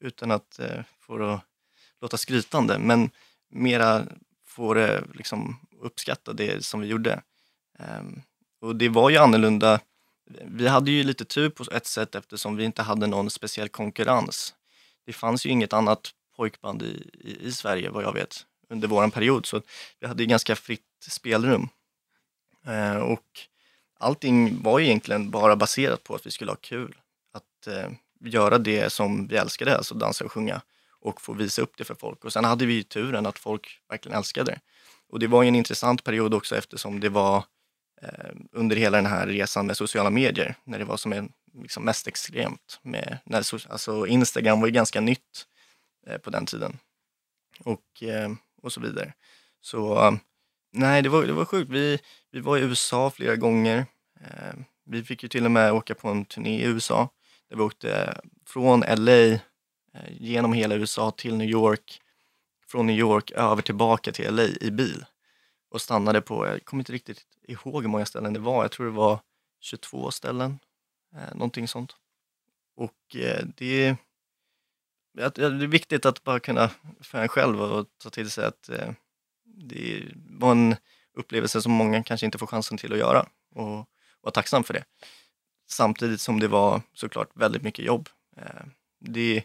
Utan 0.00 0.30
att 0.30 0.58
eh, 0.58 0.82
få 1.00 1.18
det 1.18 1.34
att 1.34 1.40
låta 2.00 2.16
skrytande, 2.16 2.78
men 2.78 3.10
mera 3.48 4.06
få 4.44 4.74
det 4.74 5.04
liksom 5.14 5.60
uppskatta 5.80 6.32
det 6.32 6.64
som 6.64 6.80
vi 6.80 6.86
gjorde. 6.86 7.22
Ehm, 7.78 8.22
och 8.60 8.76
det 8.76 8.88
var 8.88 9.10
ju 9.10 9.16
annorlunda. 9.16 9.80
Vi 10.44 10.68
hade 10.68 10.90
ju 10.90 11.04
lite 11.04 11.24
tur 11.24 11.50
på 11.50 11.64
ett 11.72 11.86
sätt 11.86 12.14
eftersom 12.14 12.56
vi 12.56 12.64
inte 12.64 12.82
hade 12.82 13.06
någon 13.06 13.30
speciell 13.30 13.68
konkurrens. 13.68 14.54
Det 15.06 15.12
fanns 15.12 15.46
ju 15.46 15.50
inget 15.50 15.72
annat 15.72 16.10
pojkband 16.36 16.82
i, 16.82 17.10
i, 17.14 17.46
i 17.46 17.52
Sverige 17.52 17.90
vad 17.90 18.04
jag 18.04 18.12
vet 18.12 18.46
under 18.74 18.88
våran 18.88 19.10
period 19.10 19.46
så 19.46 19.62
vi 20.00 20.06
hade 20.06 20.22
ju 20.22 20.26
ganska 20.26 20.56
fritt 20.56 20.82
spelrum. 21.08 21.68
Eh, 22.66 22.96
och 22.96 23.26
allting 23.98 24.62
var 24.62 24.78
ju 24.78 24.86
egentligen 24.86 25.30
bara 25.30 25.56
baserat 25.56 26.04
på 26.04 26.14
att 26.14 26.26
vi 26.26 26.30
skulle 26.30 26.50
ha 26.50 26.56
kul. 26.56 26.96
Att 27.32 27.66
eh, 27.66 27.90
göra 28.20 28.58
det 28.58 28.92
som 28.92 29.26
vi 29.26 29.36
älskade, 29.36 29.76
alltså 29.76 29.94
dansa 29.94 30.24
och 30.24 30.32
sjunga 30.32 30.60
och 31.00 31.20
få 31.20 31.32
visa 31.32 31.62
upp 31.62 31.72
det 31.76 31.84
för 31.84 31.94
folk. 31.94 32.24
Och 32.24 32.32
sen 32.32 32.44
hade 32.44 32.66
vi 32.66 32.74
ju 32.74 32.82
turen 32.82 33.26
att 33.26 33.38
folk 33.38 33.80
verkligen 33.88 34.18
älskade 34.18 34.52
det. 34.52 34.60
Och 35.08 35.18
det 35.18 35.26
var 35.26 35.42
ju 35.42 35.48
en 35.48 35.54
intressant 35.54 36.04
period 36.04 36.34
också 36.34 36.56
eftersom 36.56 37.00
det 37.00 37.08
var 37.08 37.44
eh, 38.02 38.30
under 38.52 38.76
hela 38.76 38.96
den 38.96 39.06
här 39.06 39.26
resan 39.26 39.66
med 39.66 39.76
sociala 39.76 40.10
medier, 40.10 40.54
när 40.64 40.78
det 40.78 40.84
var 40.84 40.96
som 40.96 41.12
en, 41.12 41.32
liksom 41.62 41.84
mest 41.84 42.08
extremt. 42.08 42.80
Med, 42.82 43.18
när, 43.24 43.70
alltså 43.72 44.06
Instagram 44.06 44.60
var 44.60 44.66
ju 44.66 44.72
ganska 44.72 45.00
nytt 45.00 45.46
eh, 46.06 46.18
på 46.18 46.30
den 46.30 46.46
tiden. 46.46 46.78
Och, 47.58 48.02
eh, 48.02 48.30
och 48.64 48.72
så 48.72 48.80
vidare. 48.80 49.12
Så 49.60 50.06
um, 50.08 50.18
nej, 50.72 51.02
det 51.02 51.08
var, 51.08 51.24
det 51.24 51.32
var 51.32 51.44
sjukt. 51.44 51.70
Vi, 51.70 51.98
vi 52.30 52.40
var 52.40 52.58
i 52.58 52.60
USA 52.60 53.10
flera 53.10 53.36
gånger. 53.36 53.86
Eh, 54.20 54.54
vi 54.84 55.04
fick 55.04 55.22
ju 55.22 55.28
till 55.28 55.44
och 55.44 55.50
med 55.50 55.72
åka 55.72 55.94
på 55.94 56.08
en 56.08 56.24
turné 56.24 56.60
i 56.60 56.64
USA. 56.64 57.08
Där 57.48 57.56
vi 57.56 57.62
åkte 57.62 58.20
från 58.46 58.80
LA 58.80 59.12
eh, 59.12 59.40
genom 60.10 60.52
hela 60.52 60.74
USA 60.74 61.10
till 61.10 61.36
New 61.36 61.48
York. 61.48 62.00
Från 62.66 62.86
New 62.86 62.96
York 62.98 63.30
över 63.30 63.62
tillbaka 63.62 64.12
till 64.12 64.34
LA 64.34 64.42
i 64.60 64.70
bil. 64.70 65.04
Och 65.70 65.80
stannade 65.80 66.20
på, 66.20 66.46
jag 66.46 66.64
kommer 66.64 66.80
inte 66.80 66.92
riktigt 66.92 67.20
ihåg 67.42 67.82
hur 67.82 67.90
många 67.90 68.06
ställen 68.06 68.32
det 68.32 68.40
var. 68.40 68.64
Jag 68.64 68.72
tror 68.72 68.86
det 68.86 68.92
var 68.92 69.18
22 69.60 70.10
ställen. 70.10 70.58
Eh, 71.14 71.34
någonting 71.34 71.68
sånt. 71.68 71.96
Och 72.76 73.16
eh, 73.16 73.44
det, 73.56 73.96
det 75.14 75.38
är 75.38 75.66
viktigt 75.66 76.06
att 76.06 76.24
bara 76.24 76.40
kunna 76.40 76.70
för 77.00 77.18
en 77.18 77.28
själv 77.28 77.62
och 77.62 77.86
ta 78.02 78.10
till 78.10 78.30
sig 78.30 78.44
att 78.44 78.68
eh, 78.68 78.92
det 79.44 80.02
var 80.14 80.52
en 80.52 80.76
upplevelse 81.14 81.62
som 81.62 81.72
många 81.72 82.02
kanske 82.02 82.26
inte 82.26 82.38
får 82.38 82.46
chansen 82.46 82.78
till 82.78 82.92
att 82.92 82.98
göra 82.98 83.26
och 83.54 83.88
vara 84.20 84.32
tacksam 84.34 84.64
för 84.64 84.74
det. 84.74 84.84
Samtidigt 85.66 86.20
som 86.20 86.40
det 86.40 86.48
var 86.48 86.82
såklart 86.92 87.30
väldigt 87.34 87.62
mycket 87.62 87.84
jobb. 87.84 88.08
Eh, 88.36 88.66
det, 89.00 89.44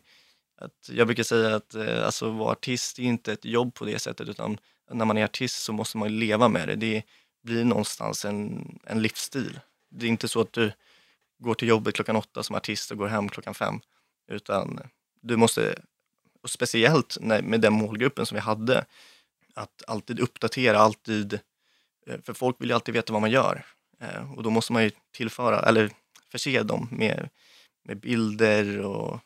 att, 0.58 0.89
jag 0.89 1.08
brukar 1.08 1.23
säga 1.23 1.55
att 1.55 1.75
eh, 1.75 2.05
alltså, 2.05 2.29
vara 2.29 2.51
artist 2.51 2.99
är 2.99 3.03
inte 3.03 3.34
ett 3.34 3.45
jobb 3.45 3.73
på 3.73 3.86
det 3.86 3.99
sättet 3.99 4.29
utan 4.29 4.58
när 4.91 5.05
man 5.05 5.17
är 5.17 5.23
artist 5.23 5.63
så 5.63 5.73
måste 5.73 5.97
man 5.97 6.19
leva 6.19 6.47
med 6.47 6.67
det. 6.67 6.75
Det 6.75 7.03
blir 7.43 7.65
någonstans 7.65 8.25
en, 8.25 8.79
en 8.84 9.01
livsstil. 9.01 9.60
Det 9.91 10.05
är 10.05 10.10
inte 10.10 10.27
så 10.27 10.41
att 10.41 10.53
du 10.53 10.71
går 11.39 11.53
till 11.53 11.67
jobbet 11.67 11.95
klockan 11.95 12.15
åtta 12.15 12.43
som 12.43 12.55
artist 12.55 12.91
och 12.91 12.97
går 12.97 13.08
hem 13.08 13.29
klockan 13.29 13.53
fem, 13.53 13.79
utan 14.32 14.79
du 15.21 15.38
måste, 15.38 15.82
och 16.41 16.49
speciellt 16.49 17.17
när, 17.21 17.41
med 17.41 17.62
den 17.62 17.73
målgruppen 17.73 18.25
som 18.25 18.36
vi 18.36 18.41
hade, 18.41 18.86
att 19.53 19.84
alltid 19.88 20.19
uppdatera, 20.19 20.79
alltid, 20.79 21.34
eh, 22.08 22.21
för 22.23 22.34
folk 22.34 22.62
vill 22.62 22.69
ju 22.69 22.75
alltid 22.75 22.93
veta 22.93 23.13
vad 23.13 23.21
man 23.21 23.32
gör. 23.32 23.65
Eh, 23.99 24.34
och 24.34 24.43
då 24.43 24.49
måste 24.49 24.73
man 24.73 24.84
ju 24.84 24.91
tillföra, 25.12 25.60
eller 25.60 25.91
förse 26.32 26.63
dem 26.63 26.88
med, 26.91 27.29
med 27.84 27.99
bilder 27.99 28.79
och, 28.79 29.19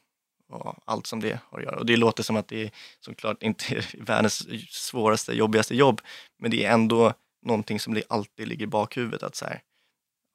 och 0.49 0.75
allt 0.85 1.07
som 1.07 1.19
det 1.19 1.39
har 1.49 1.59
att 1.59 1.65
göra. 1.65 1.79
Och 1.79 1.85
det 1.85 1.97
låter 1.97 2.23
som 2.23 2.35
att 2.35 2.47
det 2.47 2.63
är 2.63 2.71
såklart 2.99 3.43
inte 3.43 3.75
är 3.75 3.85
världens 4.05 4.47
svåraste, 4.69 5.33
jobbigaste 5.33 5.75
jobb, 5.75 6.01
men 6.39 6.51
det 6.51 6.65
är 6.65 6.73
ändå 6.73 7.13
någonting 7.41 7.79
som 7.79 7.93
det 7.93 8.03
alltid 8.09 8.47
ligger 8.47 8.63
i 8.63 8.67
bakhuvudet 8.67 9.23
att 9.23 9.35
så 9.35 9.45
här, 9.45 9.61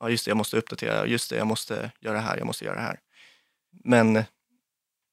ja 0.01 0.11
just 0.11 0.25
det, 0.25 0.31
jag 0.31 0.37
måste 0.37 0.57
uppdatera, 0.57 1.07
just 1.07 1.31
det, 1.31 1.37
jag 1.37 1.47
måste 1.47 1.91
göra 2.01 2.15
det 2.15 2.21
här, 2.21 2.37
jag 2.37 2.47
måste 2.47 2.65
göra 2.65 2.77
det 2.77 2.83
här. 2.83 3.01
Men 3.85 4.25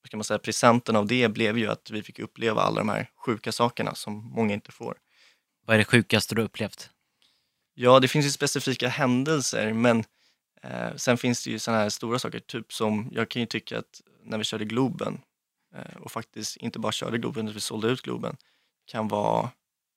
vad 0.05 0.09
kan 0.09 0.17
man 0.17 0.23
säga, 0.23 0.39
presenten 0.39 0.95
av 0.95 1.07
det 1.07 1.29
blev 1.29 1.57
ju 1.57 1.67
att 1.67 1.89
vi 1.91 2.03
fick 2.03 2.19
uppleva 2.19 2.61
alla 2.61 2.79
de 2.79 2.89
här 2.89 3.09
sjuka 3.15 3.51
sakerna 3.51 3.95
som 3.95 4.13
många 4.13 4.53
inte 4.53 4.71
får. 4.71 4.97
Vad 5.65 5.73
är 5.73 5.77
det 5.77 5.85
sjukaste 5.85 6.35
du 6.35 6.41
upplevt? 6.41 6.89
Ja, 7.73 7.99
det 7.99 8.07
finns 8.07 8.25
ju 8.25 8.29
specifika 8.29 8.87
händelser, 8.87 9.73
men 9.73 10.03
eh, 10.61 10.95
sen 10.95 11.17
finns 11.17 11.43
det 11.43 11.49
ju 11.49 11.59
sådana 11.59 11.83
här 11.83 11.89
stora 11.89 12.19
saker, 12.19 12.39
typ 12.39 12.73
som, 12.73 13.09
jag 13.11 13.29
kan 13.29 13.39
ju 13.39 13.45
tycka 13.45 13.79
att 13.79 14.01
när 14.23 14.37
vi 14.37 14.43
körde 14.43 14.65
Globen, 14.65 15.21
eh, 15.75 15.97
och 15.97 16.11
faktiskt 16.11 16.57
inte 16.57 16.79
bara 16.79 16.91
körde 16.91 17.17
Globen, 17.17 17.45
utan 17.45 17.53
vi 17.53 17.61
sålde 17.61 17.87
ut 17.87 18.01
Globen, 18.01 18.37
kan 18.85 19.07
vara 19.07 19.49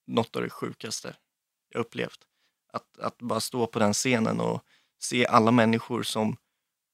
något 0.06 0.36
av 0.36 0.42
det 0.42 0.50
sjukaste 0.50 1.16
jag 1.72 1.80
upplevt. 1.80 2.20
Att, 2.72 2.98
att 2.98 3.18
bara 3.18 3.40
stå 3.40 3.66
på 3.66 3.78
den 3.78 3.92
scenen 3.92 4.40
och 4.40 4.64
se 4.98 5.26
alla 5.26 5.50
människor 5.50 6.02
som 6.02 6.36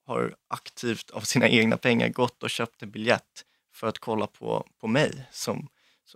har 0.05 0.35
aktivt 0.49 1.11
av 1.11 1.21
sina 1.21 1.49
egna 1.49 1.77
pengar 1.77 2.09
gått 2.09 2.43
och 2.43 2.51
köpt 2.51 2.83
en 2.83 2.91
biljett 2.91 3.45
för 3.73 3.87
att 3.87 3.99
kolla 3.99 4.27
på, 4.27 4.67
på 4.81 4.87
mig 4.87 5.27
som, 5.31 5.69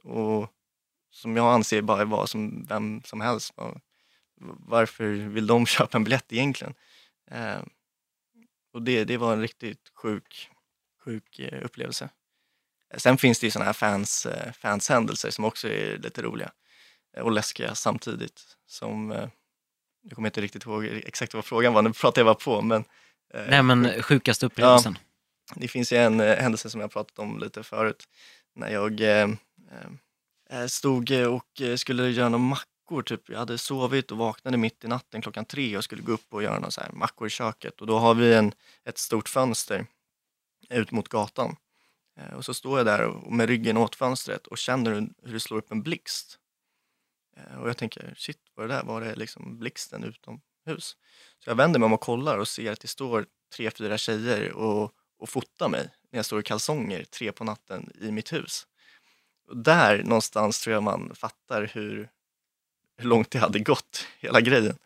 och, 0.02 0.52
som 1.10 1.36
jag 1.36 1.54
anser 1.54 1.82
bara 1.82 2.04
vara 2.04 2.26
som 2.26 2.66
vem 2.68 3.02
som 3.04 3.20
helst. 3.20 3.54
Varför 4.66 5.04
vill 5.04 5.46
de 5.46 5.66
köpa 5.76 5.98
en 5.98 6.04
biljett 6.04 6.32
egentligen? 6.32 6.74
Eh, 7.30 7.62
och 8.72 8.82
det, 8.82 9.04
det 9.04 9.16
var 9.16 9.32
en 9.32 9.40
riktigt 9.40 9.90
sjuk, 9.94 10.50
sjuk 11.04 11.38
eh, 11.38 11.64
upplevelse. 11.64 12.08
Sen 12.96 13.18
finns 13.18 13.40
det 13.40 13.46
ju 13.46 13.50
sådana 13.50 13.66
här 13.66 13.72
fans, 13.72 14.26
eh, 14.26 14.52
fanshändelser 14.52 15.30
som 15.30 15.44
också 15.44 15.68
är 15.68 15.98
lite 15.98 16.22
roliga 16.22 16.52
eh, 17.16 17.22
och 17.22 17.32
läskiga 17.32 17.74
samtidigt. 17.74 18.56
Som, 18.66 19.10
jag 20.02 20.12
kommer 20.14 20.28
inte 20.28 20.40
riktigt 20.40 20.66
ihåg 20.66 20.84
exakt 20.84 21.34
vad 21.34 21.44
frågan 21.44 21.72
var, 21.72 21.82
nu 21.82 21.92
pratar 21.92 22.20
jag 22.22 22.26
bara 22.26 22.34
på. 22.34 22.62
Men, 22.62 22.80
eh, 22.80 22.86
Nej 23.34 23.62
men 23.62 24.02
sjukaste 24.02 24.46
upplevelsen. 24.46 24.98
det 25.54 25.68
finns 25.68 25.92
ju 25.92 25.96
en 25.96 26.20
eh, 26.20 26.36
händelse 26.36 26.70
som 26.70 26.80
jag 26.80 26.90
pratat 26.90 27.18
om 27.18 27.38
lite 27.38 27.62
förut. 27.62 28.04
När 28.54 28.70
jag 28.70 29.00
eh, 29.00 29.28
eh, 30.50 30.66
stod 30.66 31.10
eh, 31.10 31.34
och 31.34 31.60
eh, 31.60 31.76
skulle 31.76 32.10
göra 32.10 32.28
några 32.28 32.44
mackor. 32.44 33.02
Typ. 33.02 33.28
Jag 33.28 33.38
hade 33.38 33.58
sovit 33.58 34.10
och 34.12 34.18
vaknade 34.18 34.56
mitt 34.56 34.84
i 34.84 34.88
natten 34.88 35.22
klockan 35.22 35.44
tre 35.44 35.76
och 35.76 35.84
skulle 35.84 36.02
gå 36.02 36.12
upp 36.12 36.26
och 36.34 36.42
göra 36.42 36.54
några 36.54 36.70
så 36.70 36.80
här 36.80 36.92
mackor 36.92 37.26
i 37.26 37.30
köket. 37.30 37.80
Och 37.80 37.86
då 37.86 37.98
har 37.98 38.14
vi 38.14 38.34
en, 38.34 38.52
ett 38.84 38.98
stort 38.98 39.28
fönster 39.28 39.86
ut 40.70 40.90
mot 40.90 41.08
gatan. 41.08 41.56
Eh, 42.18 42.34
och 42.34 42.44
så 42.44 42.54
står 42.54 42.78
jag 42.78 42.86
där 42.86 43.02
och 43.02 43.32
med 43.32 43.48
ryggen 43.48 43.76
åt 43.76 43.94
fönstret 43.94 44.46
och 44.46 44.58
känner 44.58 44.90
hur 45.22 45.32
det 45.32 45.40
slår 45.40 45.58
upp 45.58 45.72
en 45.72 45.82
blixt. 45.82 46.38
Eh, 47.36 47.58
och 47.58 47.68
jag 47.68 47.76
tänker, 47.76 48.14
shit, 48.16 48.38
vad 48.54 48.64
är 48.64 48.68
det 48.68 48.74
där? 48.74 48.84
Var 48.84 49.00
det 49.00 49.14
liksom 49.14 49.58
blixten 49.58 50.04
utomhus? 50.68 50.96
Så 51.44 51.50
jag 51.50 51.56
vänder 51.56 51.80
mig 51.80 51.86
om 51.86 51.92
och 51.92 52.00
kollar 52.00 52.38
och 52.38 52.48
ser 52.48 52.72
att 52.72 52.80
det 52.80 52.88
står 52.88 53.26
tre, 53.56 53.70
fyra 53.70 53.98
tjejer 53.98 54.52
och, 54.52 54.92
och 55.18 55.28
fotar 55.28 55.68
mig 55.68 55.90
när 56.10 56.18
jag 56.18 56.26
står 56.26 56.40
i 56.40 56.42
kalsonger 56.42 57.04
tre 57.04 57.32
på 57.32 57.44
natten 57.44 57.90
i 58.00 58.10
mitt 58.10 58.32
hus. 58.32 58.66
Och 59.48 59.56
där 59.56 60.02
någonstans 60.02 60.60
tror 60.60 60.74
jag 60.74 60.82
man 60.82 61.14
fattar 61.14 61.70
hur, 61.74 62.08
hur 62.96 63.08
långt 63.08 63.30
det 63.30 63.38
hade 63.38 63.58
gått, 63.58 64.06
hela 64.20 64.40
grejen. 64.40 64.78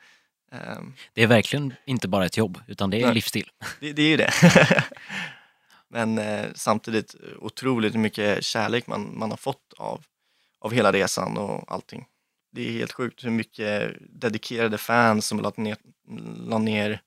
Ehm, 0.52 0.94
Det 1.14 1.22
är 1.22 1.26
verkligen 1.26 1.74
inte 1.84 2.08
bara 2.08 2.26
ett 2.26 2.36
jobb, 2.36 2.60
utan 2.66 2.90
det 2.90 3.02
är 3.02 3.08
en 3.08 3.14
livsstil. 3.14 3.50
det, 3.80 3.92
det 3.92 4.02
är 4.02 4.08
ju 4.08 4.16
det. 4.16 4.32
Men 5.88 6.18
eh, 6.18 6.46
samtidigt 6.54 7.14
otroligt 7.38 7.94
mycket 7.94 8.44
kärlek 8.44 8.86
man, 8.86 9.18
man 9.18 9.30
har 9.30 9.36
fått 9.36 9.72
av, 9.76 10.04
av 10.58 10.72
hela 10.72 10.92
resan 10.92 11.38
och 11.38 11.72
allting. 11.72 12.06
Det 12.52 12.68
är 12.68 12.72
helt 12.72 12.92
sjukt 12.92 13.24
hur 13.24 13.30
mycket 13.30 13.96
dedikerade 14.00 14.78
fans 14.78 15.26
som 15.26 15.40
lade 15.40 15.62
ner, 15.62 15.76
la 16.36 16.58
ner 16.58 17.02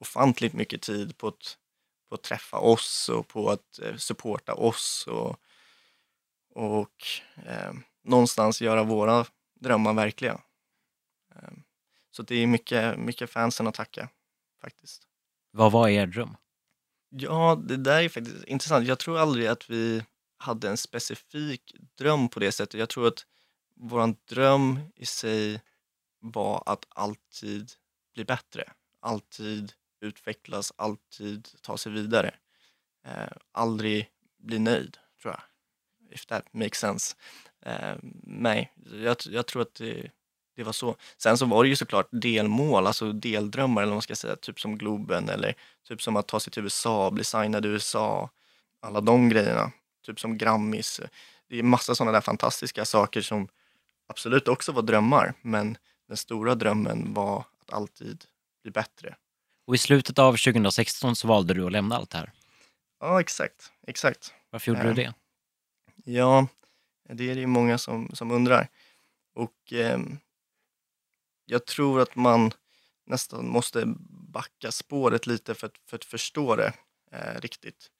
ofantligt 0.00 0.54
mycket 0.54 0.82
tid 0.82 1.18
på 1.18 1.28
att, 1.28 1.58
på 2.08 2.14
att 2.14 2.22
träffa 2.22 2.58
oss 2.58 3.08
och 3.08 3.28
på 3.28 3.50
att 3.50 3.78
eh, 3.82 3.96
supporta 3.96 4.54
oss 4.54 5.06
och, 5.08 5.40
och 6.54 7.04
eh, 7.46 7.72
någonstans 8.04 8.62
göra 8.62 8.82
våra 8.82 9.26
drömmar 9.60 9.94
verkliga. 9.94 10.40
Eh, 11.34 11.52
så 12.10 12.22
det 12.22 12.36
är 12.36 12.46
mycket, 12.46 12.98
mycket 12.98 13.30
fansen 13.30 13.66
att 13.66 13.74
tacka 13.74 14.08
faktiskt. 14.60 15.02
Vad 15.50 15.72
var 15.72 15.88
er 15.88 16.06
dröm? 16.06 16.36
Ja, 17.10 17.62
det 17.68 17.76
där 17.76 18.02
är 18.02 18.08
faktiskt 18.08 18.44
intressant. 18.44 18.86
Jag 18.86 18.98
tror 18.98 19.18
aldrig 19.18 19.46
att 19.46 19.70
vi 19.70 20.04
hade 20.38 20.68
en 20.68 20.76
specifik 20.76 21.74
dröm 21.98 22.28
på 22.28 22.40
det 22.40 22.52
sättet. 22.52 22.80
Jag 22.80 22.88
tror 22.88 23.08
att 23.08 23.26
vår 23.76 24.14
dröm 24.28 24.80
i 24.94 25.06
sig 25.06 25.60
var 26.20 26.62
att 26.66 26.86
alltid 26.88 27.72
bli 28.14 28.24
bättre. 28.24 28.72
Alltid 29.00 29.72
utvecklas, 30.00 30.72
alltid 30.76 31.48
ta 31.62 31.78
sig 31.78 31.92
vidare. 31.92 32.34
Eh, 33.06 33.32
aldrig 33.52 34.10
bli 34.38 34.58
nöjd, 34.58 34.98
tror 35.22 35.34
jag. 35.34 35.42
If 36.14 36.26
that 36.26 36.54
makes 36.54 36.78
sense. 36.78 37.14
Eh, 37.66 37.94
nej, 38.22 38.72
jag, 39.02 39.16
jag 39.30 39.46
tror 39.46 39.62
att 39.62 39.74
det, 39.74 40.10
det 40.56 40.62
var 40.64 40.72
så. 40.72 40.96
Sen 41.16 41.38
så 41.38 41.46
var 41.46 41.64
det 41.64 41.68
ju 41.68 41.76
såklart 41.76 42.08
delmål, 42.10 42.86
alltså 42.86 43.12
deldrömmar 43.12 43.82
eller 43.82 43.90
vad 43.90 43.96
man 43.96 44.02
ska 44.02 44.16
säga, 44.16 44.36
typ 44.36 44.60
som 44.60 44.78
Globen 44.78 45.28
eller 45.28 45.54
typ 45.88 46.02
som 46.02 46.16
att 46.16 46.28
ta 46.28 46.40
sig 46.40 46.52
till 46.52 46.62
USA, 46.62 47.10
bli 47.10 47.24
signad 47.24 47.66
i 47.66 47.68
USA, 47.68 48.30
alla 48.80 49.00
de 49.00 49.28
grejerna. 49.28 49.72
Typ 50.06 50.20
som 50.20 50.38
Grammis. 50.38 51.00
Det 51.48 51.58
är 51.58 51.62
massa 51.62 51.94
sådana 51.94 52.12
där 52.12 52.20
fantastiska 52.20 52.84
saker 52.84 53.20
som 53.20 53.48
absolut 54.06 54.48
också 54.48 54.72
var 54.72 54.82
drömmar, 54.82 55.34
men 55.42 55.78
den 56.08 56.16
stora 56.16 56.54
drömmen 56.54 57.14
var 57.14 57.44
att 57.60 57.72
alltid 57.72 58.24
bli 58.62 58.72
bättre. 58.72 59.16
Och 59.66 59.74
i 59.74 59.78
slutet 59.78 60.18
av 60.18 60.32
2016 60.36 61.16
så 61.16 61.28
valde 61.28 61.54
du 61.54 61.66
att 61.66 61.72
lämna 61.72 61.96
allt 61.96 62.10
det 62.10 62.18
här. 62.18 62.32
Ja, 63.00 63.20
exakt, 63.20 63.72
exakt. 63.86 64.34
Varför 64.50 64.68
gjorde 64.72 64.80
Ja. 64.82 64.88
du 64.88 64.94
det? 64.94 65.14
Ja, 66.04 66.46
det 67.08 67.30
är 67.30 67.34
det 67.34 67.40
ju 67.40 67.46
många 67.46 67.78
som, 67.78 68.10
som 68.14 68.30
undrar. 68.30 68.68
Och 69.34 69.72
ehm, 69.72 70.18
jag 71.44 71.66
tror 71.66 72.00
att 72.00 72.16
man 72.16 72.52
nästan 73.06 73.48
måste 73.48 73.84
backa 74.32 74.72
spåret 74.72 75.26
lite 75.26 75.54
för 75.54 75.66
att, 75.66 75.78
för 75.86 75.96
att 75.96 76.04
förstå 76.04 76.56
det 76.56 76.72
eh, 77.12 77.40
riktigt. 77.40 77.90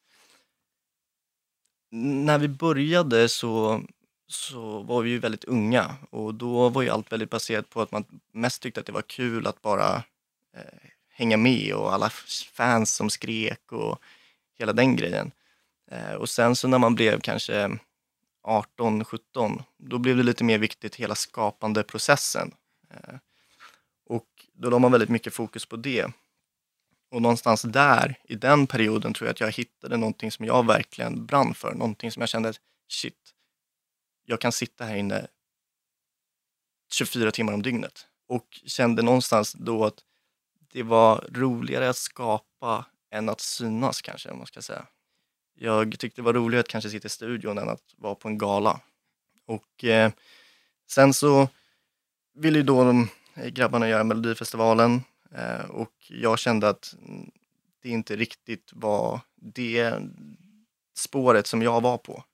När 1.90 2.38
vi 2.38 2.48
började 2.48 3.28
så, 3.28 3.82
så 4.28 4.82
var 4.82 5.02
vi 5.02 5.10
ju 5.10 5.18
väldigt 5.18 5.44
unga 5.44 5.96
och 6.10 6.34
då 6.34 6.68
var 6.68 6.82
ju 6.82 6.90
allt 6.90 7.12
väldigt 7.12 7.30
baserat 7.30 7.70
på 7.70 7.82
att 7.82 7.92
man 7.92 8.04
mest 8.32 8.62
tyckte 8.62 8.80
att 8.80 8.86
det 8.86 8.92
var 8.92 9.02
kul 9.02 9.46
att 9.46 9.62
bara 9.62 9.94
eh, 10.56 10.90
hänga 11.08 11.36
med 11.36 11.74
och 11.74 11.94
alla 11.94 12.10
fans 12.52 12.94
som 12.94 13.10
skrek 13.10 13.72
och 13.72 13.98
hela 14.58 14.72
den 14.72 14.96
grejen. 14.96 15.30
Eh, 15.90 16.12
och 16.12 16.28
sen 16.28 16.56
så 16.56 16.68
när 16.68 16.78
man 16.78 16.94
blev 16.94 17.20
kanske 17.20 17.78
18, 18.42 19.04
17, 19.04 19.62
då 19.76 19.98
blev 19.98 20.16
det 20.16 20.22
lite 20.22 20.44
mer 20.44 20.58
viktigt 20.58 20.94
hela 20.94 21.14
skapandeprocessen. 21.14 22.54
Eh, 22.90 23.14
och 24.06 24.26
då 24.52 24.70
la 24.70 24.78
man 24.78 24.92
väldigt 24.92 25.08
mycket 25.08 25.34
fokus 25.34 25.66
på 25.66 25.76
det. 25.76 26.06
Och 27.10 27.22
någonstans 27.22 27.62
där, 27.62 28.18
i 28.24 28.34
den 28.34 28.66
perioden, 28.66 29.14
tror 29.14 29.26
jag 29.26 29.32
att 29.32 29.40
jag 29.40 29.52
hittade 29.52 29.96
någonting 29.96 30.30
som 30.30 30.44
jag 30.44 30.66
verkligen 30.66 31.26
brann 31.26 31.54
för. 31.54 31.74
Någonting 31.74 32.10
som 32.10 32.20
jag 32.20 32.28
kände, 32.28 32.52
shit, 32.88 33.35
jag 34.26 34.40
kan 34.40 34.52
sitta 34.52 34.84
här 34.84 34.96
inne 34.96 35.26
24 36.92 37.30
timmar 37.30 37.52
om 37.52 37.62
dygnet. 37.62 38.06
Och 38.28 38.60
kände 38.66 39.02
någonstans 39.02 39.52
då 39.52 39.84
att 39.84 40.04
det 40.72 40.82
var 40.82 41.28
roligare 41.32 41.88
att 41.88 41.96
skapa 41.96 42.84
än 43.10 43.28
att 43.28 43.40
synas 43.40 44.02
kanske, 44.02 44.30
om 44.30 44.38
man 44.38 44.46
ska 44.46 44.62
säga. 44.62 44.86
Jag 45.54 45.98
tyckte 45.98 46.20
det 46.20 46.24
var 46.24 46.32
roligare 46.32 46.60
att 46.60 46.68
kanske 46.68 46.90
sitta 46.90 47.06
i 47.06 47.10
studion 47.10 47.58
än 47.58 47.68
att 47.68 47.94
vara 47.96 48.14
på 48.14 48.28
en 48.28 48.38
gala. 48.38 48.80
Och 49.46 49.84
eh, 49.84 50.12
sen 50.86 51.14
så 51.14 51.48
ville 52.34 52.58
ju 52.58 52.64
då 52.64 52.84
de 52.84 53.08
eh, 53.34 53.48
grabbarna 53.48 53.88
göra 53.88 54.04
Melodifestivalen 54.04 55.02
eh, 55.34 55.70
och 55.70 55.92
jag 56.08 56.38
kände 56.38 56.68
att 56.68 56.94
det 57.82 57.88
inte 57.88 58.16
riktigt 58.16 58.70
var 58.72 59.20
det 59.34 59.94
spåret 60.94 61.46
som 61.46 61.62
jag 61.62 61.80
var 61.80 61.98
på. 61.98 62.24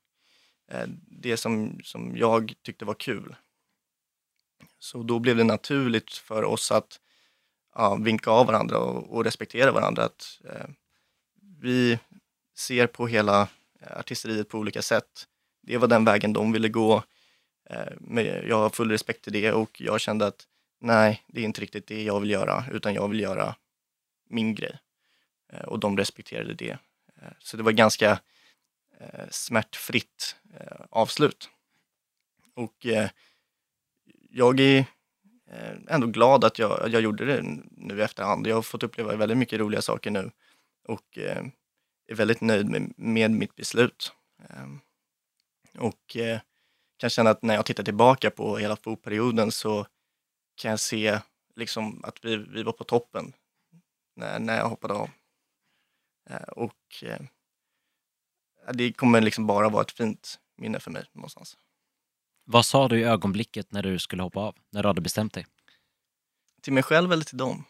Eh, 0.73 0.87
det 1.07 1.37
som, 1.37 1.79
som 1.83 2.17
jag 2.17 2.53
tyckte 2.61 2.85
var 2.85 2.93
kul. 2.93 3.35
Så 4.79 5.03
då 5.03 5.19
blev 5.19 5.37
det 5.37 5.43
naturligt 5.43 6.13
för 6.13 6.43
oss 6.43 6.71
att, 6.71 6.99
ja, 7.75 7.95
vinka 7.95 8.31
av 8.31 8.47
varandra 8.47 8.77
och, 8.77 9.15
och 9.15 9.23
respektera 9.23 9.71
varandra. 9.71 10.03
Att, 10.03 10.41
eh, 10.49 10.65
vi 11.61 11.99
ser 12.57 12.87
på 12.87 13.07
hela 13.07 13.41
eh, 13.79 13.97
artisteriet 13.97 14.49
på 14.49 14.57
olika 14.57 14.81
sätt. 14.81 15.27
Det 15.61 15.77
var 15.77 15.87
den 15.87 16.05
vägen 16.05 16.33
de 16.33 16.51
ville 16.51 16.69
gå. 16.69 17.03
Eh, 17.69 17.93
men 17.99 18.25
jag 18.25 18.57
har 18.57 18.69
full 18.69 18.91
respekt 18.91 19.23
till 19.23 19.33
det 19.33 19.51
och 19.51 19.81
jag 19.81 20.01
kände 20.01 20.27
att 20.27 20.47
nej, 20.79 21.23
det 21.27 21.41
är 21.41 21.45
inte 21.45 21.61
riktigt 21.61 21.87
det 21.87 22.03
jag 22.03 22.19
vill 22.19 22.29
göra, 22.29 22.65
utan 22.71 22.93
jag 22.93 23.07
vill 23.07 23.19
göra 23.19 23.55
min 24.29 24.55
grej. 24.55 24.79
Eh, 25.53 25.63
och 25.63 25.79
de 25.79 25.97
respekterade 25.97 26.53
det. 26.53 26.77
Eh, 27.21 27.31
så 27.39 27.57
det 27.57 27.63
var 27.63 27.71
ganska 27.71 28.19
eh, 29.03 29.29
smärtfritt 29.31 30.35
eh, 30.53 30.85
avslut. 30.89 31.49
Och 32.55 32.85
eh, 32.85 33.09
jag 34.29 34.59
är 34.59 34.79
eh, 35.51 35.77
ändå 35.87 36.07
glad 36.07 36.43
att 36.43 36.59
jag, 36.59 36.89
jag 36.89 37.01
gjorde 37.01 37.25
det 37.25 37.41
nu 37.71 37.99
i 37.99 38.01
efterhand. 38.01 38.47
Jag 38.47 38.55
har 38.55 38.61
fått 38.61 38.83
uppleva 38.83 39.15
väldigt 39.15 39.37
mycket 39.37 39.59
roliga 39.59 39.81
saker 39.81 40.11
nu 40.11 40.31
och 40.87 41.17
eh, 41.17 41.45
är 42.07 42.15
väldigt 42.15 42.41
nöjd 42.41 42.69
med, 42.69 42.93
med 42.97 43.31
mitt 43.31 43.55
beslut. 43.55 44.13
Ehm, 44.49 44.79
och 45.77 46.17
eh, 46.17 46.39
kan 46.97 47.09
känna 47.09 47.29
att 47.29 47.41
när 47.41 47.53
jag 47.53 47.65
tittar 47.65 47.83
tillbaka 47.83 48.31
på 48.31 48.57
hela 48.57 48.75
FO-perioden 48.75 49.51
så 49.51 49.87
kan 50.55 50.71
jag 50.71 50.79
se 50.79 51.19
liksom 51.55 52.03
att 52.03 52.25
vi, 52.25 52.37
vi 52.37 52.63
var 52.63 52.71
på 52.71 52.83
toppen 52.83 53.33
när, 54.15 54.39
när 54.39 54.57
jag 54.57 54.69
hoppade 54.69 54.93
av. 54.93 55.09
Och 56.47 57.03
det 58.73 58.93
kommer 58.93 59.21
liksom 59.21 59.47
bara 59.47 59.69
vara 59.69 59.81
ett 59.81 59.91
fint 59.91 60.39
minne 60.57 60.79
för 60.79 60.91
mig 60.91 61.03
någonstans. 61.13 61.57
Vad 62.45 62.65
sa 62.65 62.87
du 62.87 62.99
i 62.99 63.03
ögonblicket 63.03 63.71
när 63.71 63.83
du 63.83 63.99
skulle 63.99 64.23
hoppa 64.23 64.39
av? 64.39 64.55
När 64.71 64.83
du 64.83 64.89
hade 64.89 65.01
bestämt 65.01 65.33
dig? 65.33 65.45
Till 66.61 66.73
mig 66.73 66.83
själv 66.83 67.11
eller 67.13 67.23
till 67.23 67.37
dem? 67.37 67.63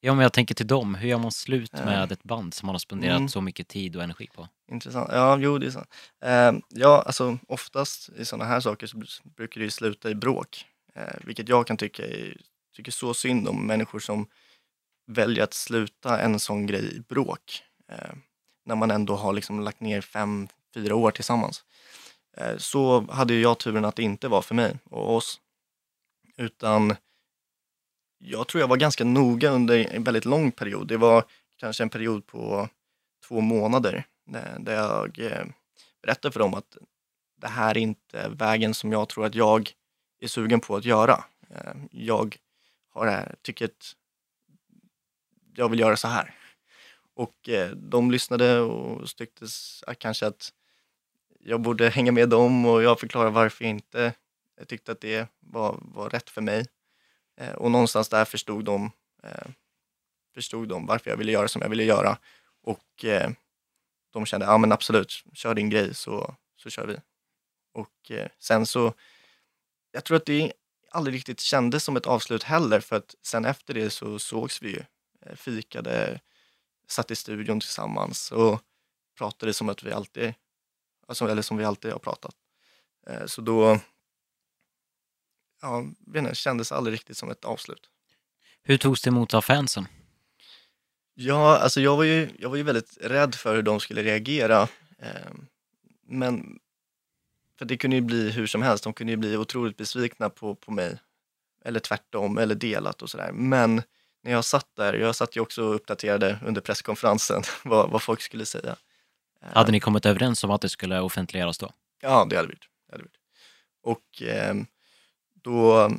Ja, 0.00 0.14
men 0.14 0.22
jag 0.22 0.32
tänker 0.32 0.54
till 0.54 0.66
dem. 0.66 0.94
Hur 0.94 1.08
gör 1.08 1.18
man 1.18 1.32
slut 1.32 1.70
Ja. 1.74 1.84
med 1.84 2.12
ett 2.12 2.22
band 2.22 2.54
som 2.54 2.66
man 2.66 2.74
har 2.74 2.78
spenderat 2.78 3.16
Mm. 3.16 3.28
så 3.28 3.40
mycket 3.40 3.68
tid 3.68 3.96
och 3.96 4.02
energi 4.02 4.28
på? 4.34 4.48
Intressant. 4.70 5.08
Ja, 5.12 5.38
jo, 5.40 5.58
det 5.58 5.66
är 5.66 5.70
sant. 5.70 5.94
Eh, 6.24 6.52
ja, 6.68 7.02
alltså 7.06 7.38
oftast 7.48 8.08
i 8.08 8.24
sådana 8.24 8.44
här 8.44 8.60
saker 8.60 8.86
så 8.86 8.96
br- 8.96 9.20
brukar 9.36 9.60
det 9.60 9.64
ju 9.64 9.70
sluta 9.70 10.10
i 10.10 10.14
bråk. 10.14 10.64
Eh, 10.94 11.14
vilket 11.24 11.48
jag 11.48 11.66
kan 11.66 11.76
tycka 11.76 12.06
är, 12.06 12.36
tycker 12.76 12.92
så 12.92 13.14
synd 13.14 13.48
om 13.48 13.66
människor 13.66 13.98
som 14.00 14.26
väljer 15.06 15.44
att 15.44 15.54
sluta 15.54 16.20
en 16.20 16.40
sån 16.40 16.66
grej 16.66 16.96
i 16.96 17.00
bråk. 17.00 17.62
Eh, 17.92 18.10
när 18.68 18.76
man 18.76 18.90
ändå 18.90 19.16
har 19.16 19.32
liksom 19.32 19.60
lagt 19.60 19.80
ner 19.80 20.00
fem, 20.00 20.48
fyra 20.74 20.94
år 20.94 21.10
tillsammans. 21.10 21.64
Eh, 22.36 22.56
så 22.56 23.00
hade 23.10 23.34
ju 23.34 23.40
jag 23.40 23.58
turen 23.58 23.84
att 23.84 23.96
det 23.96 24.02
inte 24.02 24.28
var 24.28 24.42
för 24.42 24.54
mig 24.54 24.78
och 24.90 25.14
oss. 25.16 25.40
Utan 26.36 26.96
jag 28.18 28.48
tror 28.48 28.60
jag 28.60 28.68
var 28.68 28.76
ganska 28.76 29.04
noga 29.04 29.50
under 29.50 29.94
en 29.94 30.04
väldigt 30.04 30.24
lång 30.24 30.52
period. 30.52 30.88
Det 30.88 30.96
var 30.96 31.24
kanske 31.56 31.82
en 31.82 31.90
period 31.90 32.26
på 32.26 32.68
två 33.28 33.40
månader 33.40 34.04
eh, 34.34 34.60
där 34.60 34.74
jag 34.74 35.18
eh, 35.18 35.46
berättade 36.02 36.32
för 36.32 36.40
dem 36.40 36.54
att 36.54 36.76
det 37.36 37.48
här 37.48 37.70
är 37.70 37.80
inte 37.80 38.28
vägen 38.28 38.74
som 38.74 38.92
jag 38.92 39.08
tror 39.08 39.26
att 39.26 39.34
jag 39.34 39.70
är 40.20 40.28
sugen 40.28 40.60
på 40.60 40.76
att 40.76 40.84
göra. 40.84 41.24
Jag 41.90 42.36
har 42.90 43.06
det 43.06 43.12
här, 43.12 43.34
tycker 43.42 43.64
att 43.64 43.94
jag 45.54 45.68
vill 45.68 45.80
göra 45.80 45.96
så 45.96 46.08
här. 46.08 46.34
Och 47.18 47.48
eh, 47.48 47.70
de 47.70 48.10
lyssnade 48.10 48.60
och 48.60 49.08
tyckte 49.16 49.46
ah, 49.86 49.94
kanske 49.94 50.26
att 50.26 50.52
jag 51.40 51.60
borde 51.60 51.88
hänga 51.88 52.12
med 52.12 52.28
dem 52.28 52.66
och 52.66 52.82
jag 52.82 53.00
förklarade 53.00 53.30
varför 53.30 53.64
jag 53.64 53.70
inte 53.70 54.14
jag 54.56 54.68
tyckte 54.68 54.92
att 54.92 55.00
det 55.00 55.28
var, 55.40 55.78
var 55.82 56.10
rätt 56.10 56.30
för 56.30 56.40
mig. 56.40 56.66
Eh, 57.40 57.52
Och 57.52 57.70
någonstans 57.70 58.08
där 58.08 58.24
förstod 58.24 58.64
de, 58.64 58.90
eh, 59.22 59.48
förstod 60.34 60.68
de 60.68 60.86
varför 60.86 61.10
jag 61.10 61.16
ville 61.16 61.32
göra 61.32 61.48
som 61.48 61.62
jag 61.62 61.68
ville 61.68 61.84
göra. 61.84 62.18
Och 62.62 63.04
eh, 63.04 63.30
de 64.12 64.26
kände, 64.26 64.46
ja 64.46 64.58
men 64.58 64.72
absolut, 64.72 65.12
kör 65.32 65.54
din 65.54 65.70
grej 65.70 65.94
så, 65.94 66.34
så 66.56 66.70
kör 66.70 66.86
vi. 66.86 66.96
Och 67.72 68.10
eh, 68.10 68.28
sen 68.38 68.66
så, 68.66 68.94
jag 69.92 70.04
tror 70.04 70.16
att 70.16 70.26
det 70.26 70.52
aldrig 70.90 71.14
riktigt 71.14 71.40
kändes 71.40 71.84
som 71.84 71.96
ett 71.96 72.06
avslut 72.06 72.42
heller 72.42 72.80
för 72.80 72.96
att 72.96 73.14
sen 73.22 73.44
efter 73.44 73.74
det 73.74 73.90
så 73.90 74.18
sågs 74.18 74.62
vi 74.62 74.68
ju, 74.70 74.82
eh, 75.26 75.36
fikade, 75.36 76.20
satt 76.90 77.10
i 77.10 77.16
studion 77.16 77.60
tillsammans 77.60 78.32
och 78.32 78.60
pratade 79.18 79.52
som 79.52 79.68
att 79.68 79.82
vi 79.82 79.92
alltid, 79.92 80.34
alltså, 81.06 81.28
eller 81.28 81.42
som 81.42 81.56
vi 81.56 81.64
alltid 81.64 81.92
har 81.92 81.98
pratat. 81.98 82.34
Eh, 83.06 83.26
så 83.26 83.40
då, 83.40 83.80
ja, 85.62 85.84
vet 86.06 86.22
inte, 86.22 86.34
kändes 86.34 86.72
aldrig 86.72 86.94
riktigt 86.94 87.16
som 87.16 87.30
ett 87.30 87.44
avslut. 87.44 87.90
Hur 88.62 88.78
togs 88.78 89.02
det 89.02 89.08
emot 89.08 89.34
av 89.34 89.40
fansen? 89.40 89.88
Ja, 91.14 91.58
alltså 91.58 91.80
jag 91.80 91.96
var 91.96 92.04
ju, 92.04 92.30
jag 92.38 92.50
var 92.50 92.56
ju 92.56 92.62
väldigt 92.62 92.98
rädd 93.00 93.34
för 93.34 93.56
hur 93.56 93.62
de 93.62 93.80
skulle 93.80 94.02
reagera. 94.02 94.68
Eh, 94.98 95.32
men, 96.06 96.58
för 97.58 97.64
det 97.64 97.76
kunde 97.76 97.96
ju 97.96 98.02
bli 98.02 98.30
hur 98.30 98.46
som 98.46 98.62
helst, 98.62 98.84
de 98.84 98.92
kunde 98.92 99.12
ju 99.12 99.16
bli 99.16 99.36
otroligt 99.36 99.76
besvikna 99.76 100.30
på, 100.30 100.54
på 100.54 100.70
mig. 100.70 100.98
Eller 101.64 101.80
tvärtom, 101.80 102.38
eller 102.38 102.54
delat 102.54 103.02
och 103.02 103.10
sådär. 103.10 103.32
Men 103.32 103.82
när 104.28 104.34
jag 104.34 104.44
satt 104.44 104.66
där, 104.76 104.94
jag 104.94 105.16
satt 105.16 105.36
ju 105.36 105.40
också 105.40 105.62
och 105.62 105.74
uppdaterade 105.74 106.38
under 106.46 106.60
presskonferensen 106.60 107.42
vad, 107.64 107.90
vad 107.90 108.02
folk 108.02 108.20
skulle 108.20 108.46
säga. 108.46 108.76
Eh, 109.42 109.48
Hade 109.54 109.72
ni 109.72 109.80
kommit 109.80 110.06
överens 110.06 110.44
om 110.44 110.50
att 110.50 110.60
det 110.60 110.68
skulle 110.68 111.00
offentliggöras 111.00 111.58
då? 111.58 111.70
Ja, 112.00 112.26
det 112.30 112.36
hade 112.36 112.48
vi 112.48 112.54
gjort. 112.54 112.68
Det 112.86 112.92
hade 112.92 113.02
vi 113.02 113.06
gjort. 113.06 113.18
Och 113.82 114.22
ehm, 114.22 114.66
då 115.42 115.90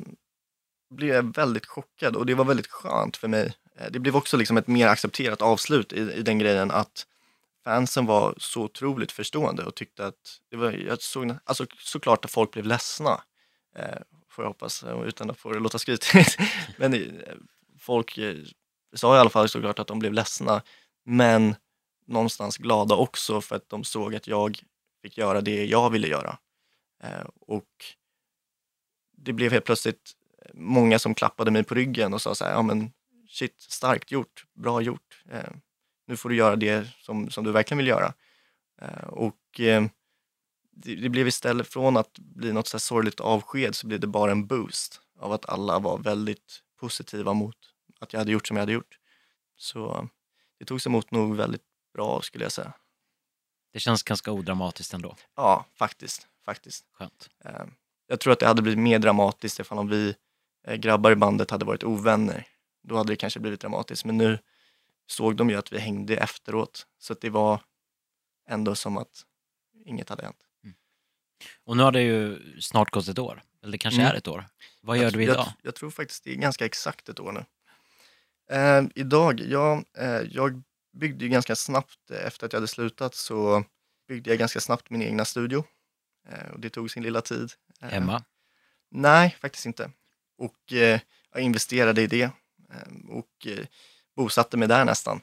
blev 0.94 1.14
jag 1.14 1.34
väldigt 1.36 1.66
chockad 1.66 2.16
och 2.16 2.26
det 2.26 2.34
var 2.34 2.44
väldigt 2.44 2.66
skönt 2.70 3.16
för 3.16 3.28
mig. 3.28 3.54
Eh, 3.76 3.86
Det 3.90 3.98
blev 3.98 4.16
också 4.16 4.36
liksom 4.36 4.56
ett 4.56 4.66
mer 4.66 4.86
accepterat 4.88 5.42
avslut 5.42 5.92
i, 5.92 6.00
i 6.00 6.22
den 6.22 6.38
grejen 6.38 6.70
att 6.70 7.06
fansen 7.64 8.06
var 8.06 8.34
så 8.38 8.62
otroligt 8.62 9.12
förstående 9.12 9.64
och 9.64 9.74
tyckte 9.74 10.06
att 10.06 10.40
det 10.50 10.56
var, 10.56 10.72
jag 10.72 11.02
såg, 11.02 11.34
alltså 11.44 11.66
såklart 11.78 12.24
att 12.24 12.30
folk 12.30 12.50
blev 12.52 12.64
ledsna, 12.64 13.20
eh, 13.76 13.98
får 14.30 14.44
jag 14.44 14.50
hoppas, 14.50 14.82
eh, 14.82 15.02
utan 15.02 15.30
att 15.30 15.38
få 15.38 15.52
det 15.52 15.58
låta 15.60 15.78
skrytigt. 15.78 16.38
Men 16.76 16.94
eh, 16.94 17.34
folk 17.90 18.18
eh, 18.18 18.36
sa 18.94 19.16
i 19.16 19.18
alla 19.18 19.30
fall 19.30 19.48
såklart 19.48 19.78
att 19.78 19.86
de 19.86 19.98
blev 19.98 20.12
ledsna, 20.12 20.62
men 21.04 21.54
någonstans 22.06 22.56
glada 22.56 22.94
också 22.94 23.40
för 23.40 23.56
att 23.56 23.68
de 23.68 23.84
såg 23.84 24.14
att 24.14 24.26
jag 24.26 24.58
fick 25.02 25.18
göra 25.18 25.40
det 25.40 25.64
jag 25.64 25.90
ville 25.90 26.08
göra. 26.08 26.38
Eh, 27.02 27.26
och 27.40 27.66
det 29.16 29.32
blev 29.32 29.52
helt 29.52 29.64
plötsligt 29.64 30.12
många 30.54 30.98
som 30.98 31.14
klappade 31.14 31.50
mig 31.50 31.64
på 31.64 31.74
ryggen 31.74 32.14
och 32.14 32.22
sa 32.22 32.34
så 32.34 32.44
här, 32.44 32.52
ja 32.52 32.62
men 32.62 32.92
shit, 33.28 33.60
starkt 33.60 34.10
gjort, 34.10 34.44
bra 34.54 34.80
gjort. 34.80 35.22
Eh, 35.30 35.52
nu 36.06 36.16
får 36.16 36.28
du 36.28 36.36
göra 36.36 36.56
det 36.56 36.88
som, 37.00 37.30
som 37.30 37.44
du 37.44 37.52
verkligen 37.52 37.78
vill 37.78 37.86
göra. 37.86 38.14
Och 39.06 39.60
det, 40.70 40.94
det 40.94 41.08
blev 41.08 41.28
istället 41.28 41.68
från 41.68 41.96
att 41.96 42.18
bli 42.18 42.52
något 42.52 42.68
så 42.68 42.76
här 42.76 42.80
sorgligt 42.80 43.20
avsked 43.20 43.74
så 43.74 43.86
blev 43.86 44.00
det 44.00 44.06
bara 44.06 44.32
en 44.32 44.46
boost 44.46 45.00
av 45.18 45.32
att 45.32 45.48
alla 45.48 45.78
var 45.78 45.98
väldigt 45.98 46.62
positiva 46.80 47.32
mot 47.32 47.69
att 48.00 48.12
jag 48.12 48.20
hade 48.20 48.32
gjort 48.32 48.46
som 48.48 48.56
jag 48.56 48.62
hade 48.62 48.72
gjort. 48.72 48.98
Så 49.56 50.08
det 50.58 50.64
togs 50.64 50.86
emot 50.86 51.10
nog 51.10 51.36
väldigt 51.36 51.62
bra 51.94 52.22
skulle 52.22 52.44
jag 52.44 52.52
säga. 52.52 52.72
Det 53.72 53.80
känns 53.80 54.02
ganska 54.02 54.32
odramatiskt 54.32 54.94
ändå. 54.94 55.16
Ja, 55.36 55.66
faktiskt. 55.74 56.26
faktiskt. 56.44 56.86
Skönt. 56.92 57.28
Eh, 57.44 57.64
Jag 58.06 58.20
tror 58.20 58.32
att 58.32 58.38
det 58.40 58.46
hade 58.46 58.62
blivit 58.62 58.78
mer 58.78 58.98
dramatiskt 58.98 59.60
ifall 59.60 59.78
om 59.78 59.88
vi 59.88 60.14
eh, 60.66 60.74
grabbar 60.76 61.10
i 61.10 61.16
bandet 61.16 61.50
hade 61.50 61.64
varit 61.64 61.84
ovänner. 61.84 62.46
Då 62.82 62.96
hade 62.96 63.12
det 63.12 63.16
kanske 63.16 63.40
blivit 63.40 63.60
dramatiskt, 63.60 64.04
men 64.04 64.16
nu 64.16 64.38
såg 65.06 65.36
de 65.36 65.50
ju 65.50 65.56
att 65.56 65.72
vi 65.72 65.78
hängde 65.78 66.16
efteråt. 66.16 66.86
Så 66.98 67.12
att 67.12 67.20
det 67.20 67.30
var 67.30 67.60
ändå 68.48 68.74
som 68.74 68.96
att 68.96 69.22
inget 69.84 70.08
hade 70.08 70.22
hänt. 70.22 70.46
Och 71.64 71.76
nu 71.76 71.82
har 71.82 71.92
det 71.92 72.02
ju 72.02 72.38
snart 72.60 72.90
gått 72.90 73.08
ett 73.08 73.18
år. 73.18 73.42
Eller 73.62 73.72
det 73.72 73.78
kanske 73.78 74.00
Mm. 74.00 74.12
är 74.12 74.18
ett 74.18 74.28
år. 74.28 74.44
Vad 74.82 74.96
gör 74.96 75.04
jag, 75.04 75.12
du 75.12 75.22
idag? 75.22 75.36
Jag, 75.36 75.52
jag 75.62 75.74
tror 75.74 75.90
faktiskt 75.90 76.24
det 76.24 76.30
är 76.32 76.36
ganska 76.36 76.64
exakt 76.64 77.08
ett 77.08 77.20
år 77.20 77.32
nu. 77.32 77.44
Eh, 78.50 78.82
idag, 78.94 79.40
ja, 79.40 79.82
eh, 79.98 80.22
jag 80.30 80.62
byggde 80.92 81.24
ju 81.24 81.30
ganska 81.30 81.56
snabbt, 81.56 82.10
eh, 82.10 82.26
efter 82.26 82.46
att 82.46 82.52
jag 82.52 82.60
hade 82.60 82.68
slutat 82.68 83.14
så 83.14 83.64
byggde 84.08 84.30
jag 84.30 84.38
ganska 84.38 84.60
snabbt 84.60 84.90
min 84.90 85.02
egna 85.02 85.24
studio. 85.24 85.64
Eh, 86.28 86.50
och 86.50 86.60
det 86.60 86.70
tog 86.70 86.90
sin 86.90 87.02
lilla 87.02 87.20
tid. 87.20 87.52
Eh, 87.82 87.88
Hemma? 87.88 88.24
Nej, 88.90 89.36
faktiskt 89.40 89.66
inte. 89.66 89.90
Och 90.38 90.72
eh, 90.72 91.00
jag 91.32 91.42
investerade 91.42 92.02
i 92.02 92.06
det 92.06 92.22
eh, 92.22 93.08
och 93.08 93.46
bosatte 94.16 94.56
mig 94.56 94.68
där 94.68 94.84
nästan. 94.84 95.20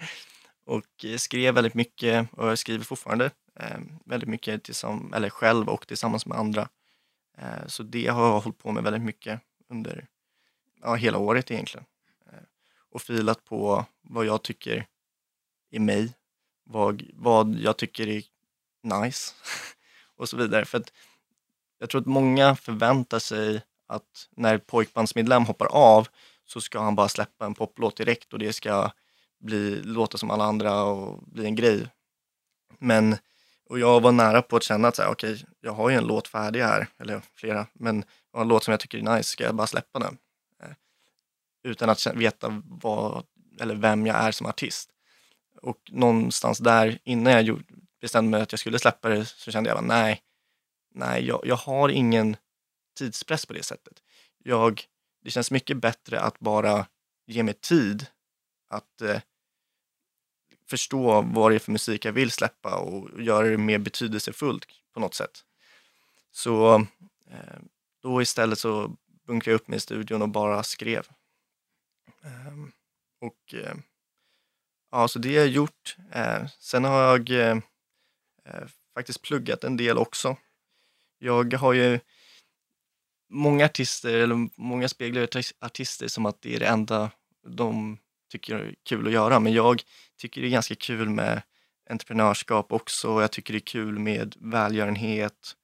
och 0.66 1.04
skrev 1.18 1.54
väldigt 1.54 1.74
mycket 1.74 2.28
och 2.32 2.48
jag 2.48 2.58
skriver 2.58 2.84
fortfarande 2.84 3.30
eh, 3.60 3.78
väldigt 4.04 4.28
mycket 4.28 4.62
tillsamm- 4.64 5.14
eller 5.14 5.30
själv 5.30 5.68
och 5.68 5.86
tillsammans 5.86 6.26
med 6.26 6.38
andra. 6.38 6.68
Så 7.66 7.82
det 7.82 8.06
har 8.06 8.26
jag 8.26 8.40
hållit 8.40 8.58
på 8.58 8.72
med 8.72 8.82
väldigt 8.82 9.02
mycket 9.02 9.40
under 9.68 10.06
ja, 10.82 10.94
hela 10.94 11.18
året 11.18 11.50
egentligen. 11.50 11.86
Och 12.96 13.02
filat 13.02 13.44
på 13.44 13.84
vad 14.02 14.26
jag 14.26 14.42
tycker 14.42 14.86
är 15.70 15.80
mig, 15.80 16.12
vad, 16.64 17.02
vad 17.14 17.54
jag 17.54 17.76
tycker 17.76 18.08
är 18.08 18.22
nice 18.82 19.34
och 20.16 20.28
så 20.28 20.36
vidare. 20.36 20.64
För 20.64 20.78
att 20.78 20.92
jag 21.78 21.90
tror 21.90 22.00
att 22.00 22.06
många 22.06 22.56
förväntar 22.56 23.18
sig 23.18 23.62
att 23.86 24.28
när 24.36 24.58
pojkbandsmedlem 24.58 25.44
hoppar 25.44 25.66
av 25.66 26.08
så 26.44 26.60
ska 26.60 26.80
han 26.80 26.94
bara 26.94 27.08
släppa 27.08 27.46
en 27.46 27.54
poplåt 27.54 27.96
direkt 27.96 28.32
och 28.32 28.38
det 28.38 28.52
ska 28.52 28.90
bli, 29.40 29.82
låta 29.82 30.18
som 30.18 30.30
alla 30.30 30.44
andra 30.44 30.84
och 30.84 31.22
bli 31.22 31.44
en 31.44 31.54
grej. 31.54 31.88
Men, 32.78 33.16
och 33.68 33.78
jag 33.78 34.00
var 34.00 34.12
nära 34.12 34.42
på 34.42 34.56
att 34.56 34.62
känna 34.62 34.88
att 34.88 34.96
så 34.96 35.02
här, 35.02 35.10
okej, 35.10 35.44
jag 35.60 35.72
har 35.72 35.90
ju 35.90 35.96
en 35.96 36.06
låt 36.06 36.28
färdig 36.28 36.60
här, 36.60 36.86
eller 36.98 37.22
flera, 37.34 37.66
men 37.72 38.04
jag 38.32 38.38
har 38.38 38.42
en 38.42 38.48
låt 38.48 38.64
som 38.64 38.72
jag 38.72 38.80
tycker 38.80 38.98
är 38.98 39.16
nice, 39.16 39.30
ska 39.30 39.44
jag 39.44 39.54
bara 39.54 39.66
släppa 39.66 39.98
den? 39.98 40.18
Utan 41.66 41.90
att 41.90 42.06
veta 42.06 42.62
vad, 42.64 43.26
eller 43.60 43.74
vem 43.74 44.06
jag 44.06 44.16
är 44.16 44.32
som 44.32 44.46
artist. 44.46 44.90
Och 45.62 45.78
någonstans 45.90 46.58
där, 46.58 46.98
innan 47.04 47.32
jag 47.32 47.42
gjorde, 47.42 47.64
bestämde 48.00 48.30
mig 48.30 48.42
att 48.42 48.52
jag 48.52 48.58
skulle 48.58 48.78
släppa 48.78 49.08
det, 49.08 49.24
så 49.24 49.50
kände 49.50 49.70
jag 49.70 49.76
bara, 49.76 49.86
nej, 49.86 50.22
nej, 50.94 51.26
jag, 51.26 51.40
jag 51.44 51.56
har 51.56 51.88
ingen 51.88 52.36
tidspress 52.98 53.46
på 53.46 53.52
det 53.52 53.62
sättet. 53.62 54.02
Jag, 54.44 54.82
det 55.24 55.30
känns 55.30 55.50
mycket 55.50 55.76
bättre 55.76 56.20
att 56.20 56.38
bara 56.38 56.86
ge 57.26 57.42
mig 57.42 57.54
tid 57.54 58.06
att 58.68 59.00
eh, 59.00 59.20
förstå 60.68 61.22
vad 61.22 61.50
det 61.50 61.54
är 61.54 61.58
för 61.58 61.72
musik 61.72 62.04
jag 62.04 62.12
vill 62.12 62.30
släppa 62.30 62.78
och 62.78 63.22
göra 63.22 63.48
det 63.48 63.58
mer 63.58 63.78
betydelsefullt 63.78 64.66
på 64.94 65.00
något 65.00 65.14
sätt. 65.14 65.44
Så 66.30 66.74
eh, 67.30 67.58
då 68.02 68.22
istället 68.22 68.58
så 68.58 68.96
bunkrade 69.26 69.50
jag 69.50 69.60
upp 69.60 69.68
mig 69.68 69.76
i 69.76 69.80
studion 69.80 70.22
och 70.22 70.28
bara 70.28 70.62
skrev. 70.62 71.06
Ehm, 72.26 72.72
och 73.20 73.54
ehm, 73.54 73.82
ja, 74.90 75.08
så 75.08 75.18
det 75.18 75.28
har 75.28 75.36
jag 75.36 75.48
gjort. 75.48 75.96
Ehm, 76.12 76.48
sen 76.58 76.84
har 76.84 77.02
jag 77.02 77.30
eh, 77.30 77.58
faktiskt 78.94 79.22
pluggat 79.22 79.64
en 79.64 79.76
del 79.76 79.98
också. 79.98 80.36
Jag 81.18 81.54
har 81.54 81.72
ju 81.72 82.00
många 83.28 83.64
artister, 83.64 84.14
eller 84.14 84.60
många 84.60 84.88
speglar 84.88 85.20
ju 85.20 85.42
artister 85.60 86.08
som 86.08 86.26
att 86.26 86.42
det 86.42 86.54
är 86.54 86.60
det 86.60 86.66
enda 86.66 87.10
de 87.46 87.98
tycker 88.30 88.54
är 88.54 88.74
kul 88.82 89.06
att 89.06 89.12
göra. 89.12 89.40
Men 89.40 89.52
jag 89.52 89.82
tycker 90.18 90.40
det 90.40 90.48
är 90.48 90.50
ganska 90.50 90.74
kul 90.74 91.08
med 91.08 91.42
entreprenörskap 91.90 92.72
också. 92.72 93.20
Jag 93.20 93.32
tycker 93.32 93.52
det 93.52 93.58
är 93.58 93.66
kul 93.66 93.98
med 93.98 94.34
välgörenhet 94.40 95.56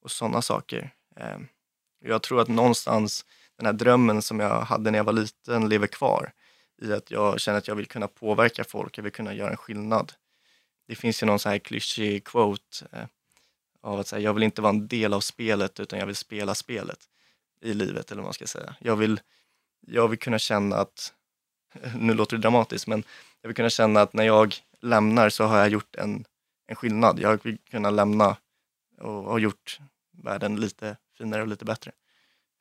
och 0.00 0.10
sådana 0.10 0.42
saker. 0.42 0.94
Jag 2.04 2.22
tror 2.22 2.40
att 2.40 2.48
någonstans 2.48 3.24
den 3.56 3.66
här 3.66 3.72
drömmen 3.72 4.22
som 4.22 4.40
jag 4.40 4.60
hade 4.60 4.90
när 4.90 4.98
jag 4.98 5.04
var 5.04 5.12
liten 5.12 5.68
lever 5.68 5.86
kvar 5.86 6.32
i 6.82 6.92
att 6.92 7.10
jag 7.10 7.40
känner 7.40 7.58
att 7.58 7.68
jag 7.68 7.74
vill 7.74 7.86
kunna 7.86 8.08
påverka 8.08 8.64
folk, 8.64 8.98
jag 8.98 9.02
vill 9.02 9.12
kunna 9.12 9.34
göra 9.34 9.50
en 9.50 9.56
skillnad. 9.56 10.12
Det 10.88 10.94
finns 10.94 11.22
ju 11.22 11.26
någon 11.26 11.38
så 11.38 11.48
här 11.48 11.58
klyschig 11.58 12.24
quote 12.24 12.86
eh, 12.92 13.04
av 13.82 14.00
att 14.00 14.06
säga, 14.06 14.20
jag 14.20 14.34
vill 14.34 14.42
inte 14.42 14.62
vara 14.62 14.70
en 14.70 14.88
del 14.88 15.14
av 15.14 15.20
spelet 15.20 15.80
utan 15.80 15.98
jag 15.98 16.06
vill 16.06 16.16
spela 16.16 16.54
spelet 16.54 16.98
i 17.60 17.74
livet 17.74 18.10
eller 18.10 18.22
vad 18.22 18.26
man 18.26 18.34
ska 18.34 18.46
säga. 18.46 18.74
Jag 18.80 18.96
vill, 18.96 19.20
jag 19.86 20.08
vill 20.08 20.18
kunna 20.18 20.38
känna 20.38 20.76
att, 20.76 21.14
nu 21.98 22.14
låter 22.14 22.36
det 22.36 22.42
dramatiskt, 22.42 22.86
men 22.86 23.04
jag 23.40 23.48
vill 23.48 23.56
kunna 23.56 23.70
känna 23.70 24.00
att 24.00 24.12
när 24.12 24.24
jag 24.24 24.54
lämnar 24.80 25.28
så 25.28 25.44
har 25.44 25.58
jag 25.58 25.68
gjort 25.68 25.96
en, 25.96 26.24
en 26.66 26.76
skillnad. 26.76 27.18
Jag 27.18 27.44
vill 27.44 27.58
kunna 27.70 27.90
lämna 27.90 28.36
och 29.00 29.10
ha 29.10 29.38
gjort 29.38 29.80
världen 30.12 30.56
lite 30.56 30.96
finare 31.18 31.42
och 31.42 31.48
lite 31.48 31.64
bättre. 31.64 31.92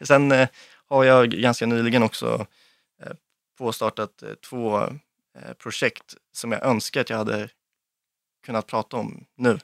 Sen 0.03 0.31
eh, 0.31 0.49
har 0.87 1.03
jag 1.03 1.29
ganska 1.31 1.65
nyligen 1.65 2.03
också 2.03 2.47
eh, 3.03 3.11
påstartat 3.57 4.23
eh, 4.23 4.33
två 4.33 4.89
projekt 5.57 6.15
som 6.31 6.51
jag 6.51 6.63
önskar 6.63 7.01
att 7.01 7.09
jag 7.09 7.17
hade 7.17 7.49
kunnat 8.45 8.67
prata 8.67 8.97
om 8.97 9.25
nu. 9.35 9.59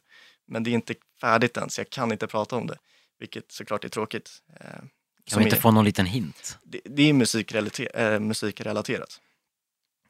Men 0.47 0.63
det 0.63 0.69
är 0.69 0.73
inte 0.73 0.95
färdigt 1.21 1.58
än, 1.58 1.69
så 1.69 1.82
jag 1.82 1.89
kan 1.89 2.12
inte 2.12 2.28
prata 2.28 2.56
om 2.56 2.67
det, 2.67 2.78
vilket 3.19 3.52
såklart 3.52 3.86
är 3.86 3.89
tråkigt. 3.89 4.32
Kan 4.60 4.89
som 5.28 5.39
vi 5.39 5.43
inte 5.45 5.56
är- 5.56 5.62
få 5.62 5.71
någon 5.71 5.86
liten 5.86 6.06
hint? 6.06 6.58
det, 6.63 6.82
det 6.86 7.04
är 7.10 7.13
musikrelater, 7.13 8.13
eh, 8.13 8.19
musikrelaterat. 8.19 9.21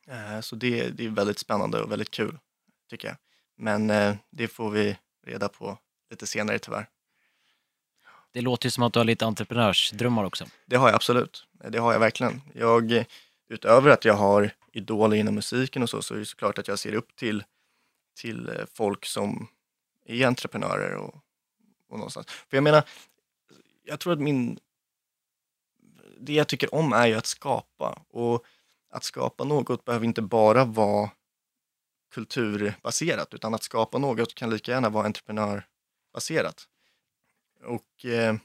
Eh, 0.08 0.40
så 0.42 0.56
det, 0.56 0.90
det 0.90 1.06
är 1.06 1.10
väldigt 1.10 1.40
spännande 1.40 1.82
och 1.82 1.92
väldigt 1.92 2.12
kul, 2.12 2.38
tycker 2.90 3.08
jag. 3.08 3.18
Men 3.58 3.90
eh, 3.90 4.16
det 4.32 4.48
får 4.48 4.70
vi 4.72 4.98
reda 5.26 5.50
på 5.50 5.78
lite 6.10 6.28
senare 6.28 6.60
tyvärr. 6.60 6.88
Det 8.32 8.42
låter 8.42 8.66
ju 8.66 8.72
som 8.72 8.84
att 8.84 8.94
du 8.94 9.00
har 9.00 9.06
lite 9.06 9.26
entreprenörsdrömmar 9.26 10.24
också. 10.24 10.46
Det 10.66 10.76
har 10.76 10.88
jag 10.88 10.96
absolut. 10.96 11.48
Det 11.70 11.78
har 11.78 11.94
jag 11.94 12.00
verkligen. 12.00 12.42
Jag, 12.54 13.06
utöver 13.50 13.90
att 13.90 14.06
jag 14.06 14.14
har 14.14 14.52
idoler 14.74 15.18
inom 15.18 15.36
musiken 15.36 15.84
och 15.84 15.90
så, 15.90 16.02
så 16.02 16.14
är 16.14 16.20
det 16.20 16.26
såklart 16.26 16.58
att 16.58 16.68
jag 16.68 16.80
ser 16.80 16.94
upp 16.94 17.16
till, 17.16 17.44
till 18.20 18.50
eh, 18.50 18.66
folk 18.74 19.06
som 19.06 19.48
är 20.06 20.26
entreprenörer 20.26 20.96
och, 20.96 21.16
och 21.90 21.98
någonstans. 21.98 22.28
För 22.28 22.58
jag 22.58 22.64
menar, 22.64 22.84
jag 23.84 24.00
tror 24.00 24.14
att 24.14 24.20
min... 24.20 24.60
Det 26.20 26.34
jag 26.34 26.48
tycker 26.48 26.76
om 26.76 26.94
är 26.94 27.08
ju 27.08 27.14
att 27.14 27.26
skapa. 27.26 28.02
Och 28.10 28.46
att 28.90 29.04
skapa 29.04 29.44
något 29.44 29.86
behöver 29.86 30.06
inte 30.06 30.22
bara 30.22 30.66
vara 30.66 31.10
kulturbaserat, 32.14 33.34
utan 33.34 33.54
att 33.54 33.64
skapa 33.64 33.98
något 33.98 34.36
kan 34.36 34.50
lika 34.50 34.72
gärna 34.72 34.90
vara 34.90 35.06
entreprenörbaserat. 35.06 36.68
Och 37.64 38.06
eh, 38.06 38.36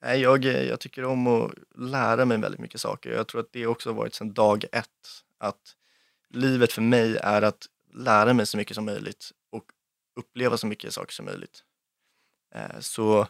jag, 0.00 0.44
jag 0.44 0.80
tycker 0.80 1.04
om 1.04 1.26
att 1.26 1.52
lära 1.74 2.24
mig 2.24 2.38
väldigt 2.38 2.60
mycket 2.60 2.80
saker. 2.80 3.10
Jag 3.10 3.28
tror 3.28 3.40
att 3.40 3.52
det 3.52 3.66
också 3.66 3.88
har 3.90 3.94
varit 3.94 4.14
sedan 4.14 4.32
dag 4.32 4.64
ett. 4.72 5.24
Att 5.38 5.76
livet 6.28 6.72
för 6.72 6.82
mig 6.82 7.16
är 7.16 7.42
att 7.42 7.66
lära 7.94 8.34
mig 8.34 8.46
så 8.46 8.56
mycket 8.56 8.74
som 8.74 8.84
möjligt 8.84 9.30
och 9.50 9.64
uppleva 10.16 10.56
så 10.56 10.66
mycket 10.66 10.94
saker 10.94 11.12
som 11.12 11.24
möjligt. 11.26 11.64
Eh, 12.54 12.80
så 12.80 13.20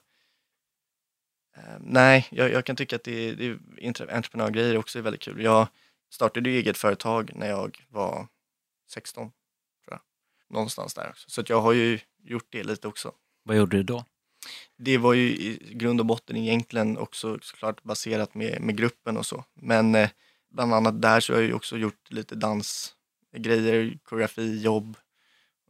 eh, 1.56 1.78
nej, 1.80 2.28
jag, 2.30 2.52
jag 2.52 2.64
kan 2.64 2.76
tycka 2.76 2.96
att 2.96 3.04
det, 3.04 3.34
det 3.34 3.58
entre- 3.78 4.14
entreprenörgrejer 4.16 4.76
också 4.76 4.98
är 4.98 5.02
väldigt 5.02 5.22
kul. 5.22 5.42
Jag 5.42 5.68
startade 6.10 6.50
ju 6.50 6.56
eget 6.56 6.78
företag 6.78 7.30
när 7.34 7.48
jag 7.48 7.86
var 7.88 8.28
16, 8.90 9.24
tror 9.24 9.34
jag. 9.90 10.00
Någonstans 10.48 10.94
där 10.94 11.08
också. 11.10 11.30
Så 11.30 11.40
att 11.40 11.48
jag 11.48 11.60
har 11.60 11.72
ju 11.72 12.00
gjort 12.22 12.46
det 12.50 12.64
lite 12.64 12.88
också 12.88 13.12
Vad 13.42 13.56
gjorde 13.56 13.76
du 13.76 13.82
då? 13.82 14.04
Det 14.76 14.98
var 14.98 15.14
ju 15.14 15.28
i 15.28 15.72
grund 15.74 16.00
och 16.00 16.06
botten 16.06 16.36
egentligen 16.36 16.98
också 16.98 17.38
såklart 17.42 17.82
baserat 17.82 18.34
med, 18.34 18.60
med 18.60 18.76
gruppen 18.76 19.16
och 19.16 19.26
så. 19.26 19.44
Men 19.54 19.94
eh, 19.94 20.10
bland 20.50 20.74
annat 20.74 21.02
där 21.02 21.20
så 21.20 21.32
har 21.32 21.40
jag 21.40 21.48
ju 21.48 21.54
också 21.54 21.76
gjort 21.76 22.10
lite 22.10 22.34
dansgrejer, 22.34 23.98
koreografi, 24.04 24.62
jobb 24.62 24.96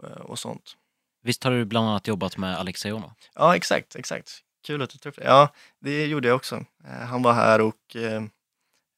eh, 0.02 0.10
och 0.10 0.38
sånt. 0.38 0.76
Visst 1.22 1.44
har 1.44 1.50
du 1.50 1.64
bland 1.64 1.88
annat 1.88 2.06
jobbat 2.06 2.36
med 2.36 2.58
Alex 2.58 2.86
Ayono? 2.86 3.12
Ja, 3.34 3.56
exakt, 3.56 3.96
exakt. 3.96 4.42
Kul 4.66 4.82
att 4.82 4.90
du 5.02 5.10
det. 5.10 5.24
Ja, 5.24 5.54
det 5.80 6.06
gjorde 6.06 6.28
jag 6.28 6.36
också. 6.36 6.64
Eh, 6.84 6.90
han 6.90 7.22
var 7.22 7.32
här 7.32 7.60
och 7.60 7.96
eh, 7.96 8.22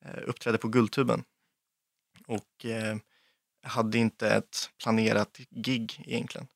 eh, 0.04 0.22
uppträdde 0.26 0.58
på 0.58 0.68
Guldtuben. 0.68 1.24
Och 2.26 2.64
eh, 2.64 2.96
hade 3.62 3.98
inte 3.98 4.30
ett 4.30 4.70
planerat 4.82 5.40
gig 5.50 6.02
egentligen. 6.06 6.46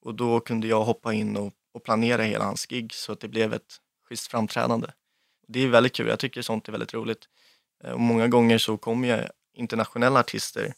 Och 0.00 0.14
då 0.14 0.40
kunde 0.40 0.66
jag 0.66 0.84
hoppa 0.84 1.12
in 1.12 1.36
och, 1.36 1.52
och 1.72 1.84
planera 1.84 2.22
hela 2.22 2.44
hans 2.44 2.66
gig 2.66 2.92
så 2.92 3.12
att 3.12 3.20
det 3.20 3.28
blev 3.28 3.54
ett 3.54 3.80
schysst 4.08 4.26
framträdande. 4.26 4.88
Det 5.48 5.60
är 5.60 5.68
väldigt 5.68 5.92
kul, 5.92 6.08
jag 6.08 6.18
tycker 6.18 6.42
sånt 6.42 6.68
är 6.68 6.72
väldigt 6.72 6.94
roligt. 6.94 7.28
Eh, 7.84 7.90
och 7.90 8.00
många 8.00 8.28
gånger 8.28 8.58
så 8.58 8.76
kommer 8.76 9.08
ju 9.08 9.28
internationella 9.54 10.20
artister 10.20 10.74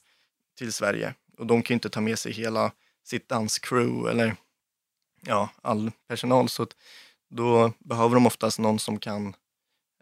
till 0.59 0.73
Sverige 0.73 1.15
och 1.39 1.47
de 1.47 1.63
kan 1.63 1.75
ju 1.75 1.77
inte 1.77 1.91
ta 1.91 2.01
med 2.01 2.19
sig 2.19 2.33
hela 2.33 2.73
sitt 3.05 3.29
danscrew 3.29 4.11
eller 4.11 4.37
ja, 5.27 5.49
all 5.63 5.91
personal. 6.09 6.49
Så 6.49 6.63
att 6.63 6.77
då 7.31 7.73
behöver 7.79 8.15
de 8.15 8.27
oftast 8.27 8.59
någon 8.59 8.79
som 8.79 8.99
kan 8.99 9.35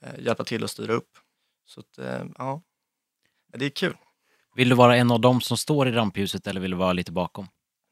eh, 0.02 0.24
hjälpa 0.24 0.44
till 0.44 0.64
att 0.64 0.70
styra 0.70 0.92
upp. 0.92 1.18
Så 1.64 1.80
att, 1.80 1.98
eh, 1.98 2.24
ja, 2.38 2.62
det 3.52 3.64
är 3.64 3.70
kul. 3.70 3.96
Vill 4.54 4.68
du 4.68 4.74
vara 4.74 4.96
en 4.96 5.10
av 5.10 5.20
dem 5.20 5.40
som 5.40 5.56
står 5.56 5.88
i 5.88 5.92
rampljuset 5.92 6.46
eller 6.46 6.60
vill 6.60 6.70
du 6.70 6.76
vara 6.76 6.92
lite 6.92 7.12
bakom? 7.12 7.48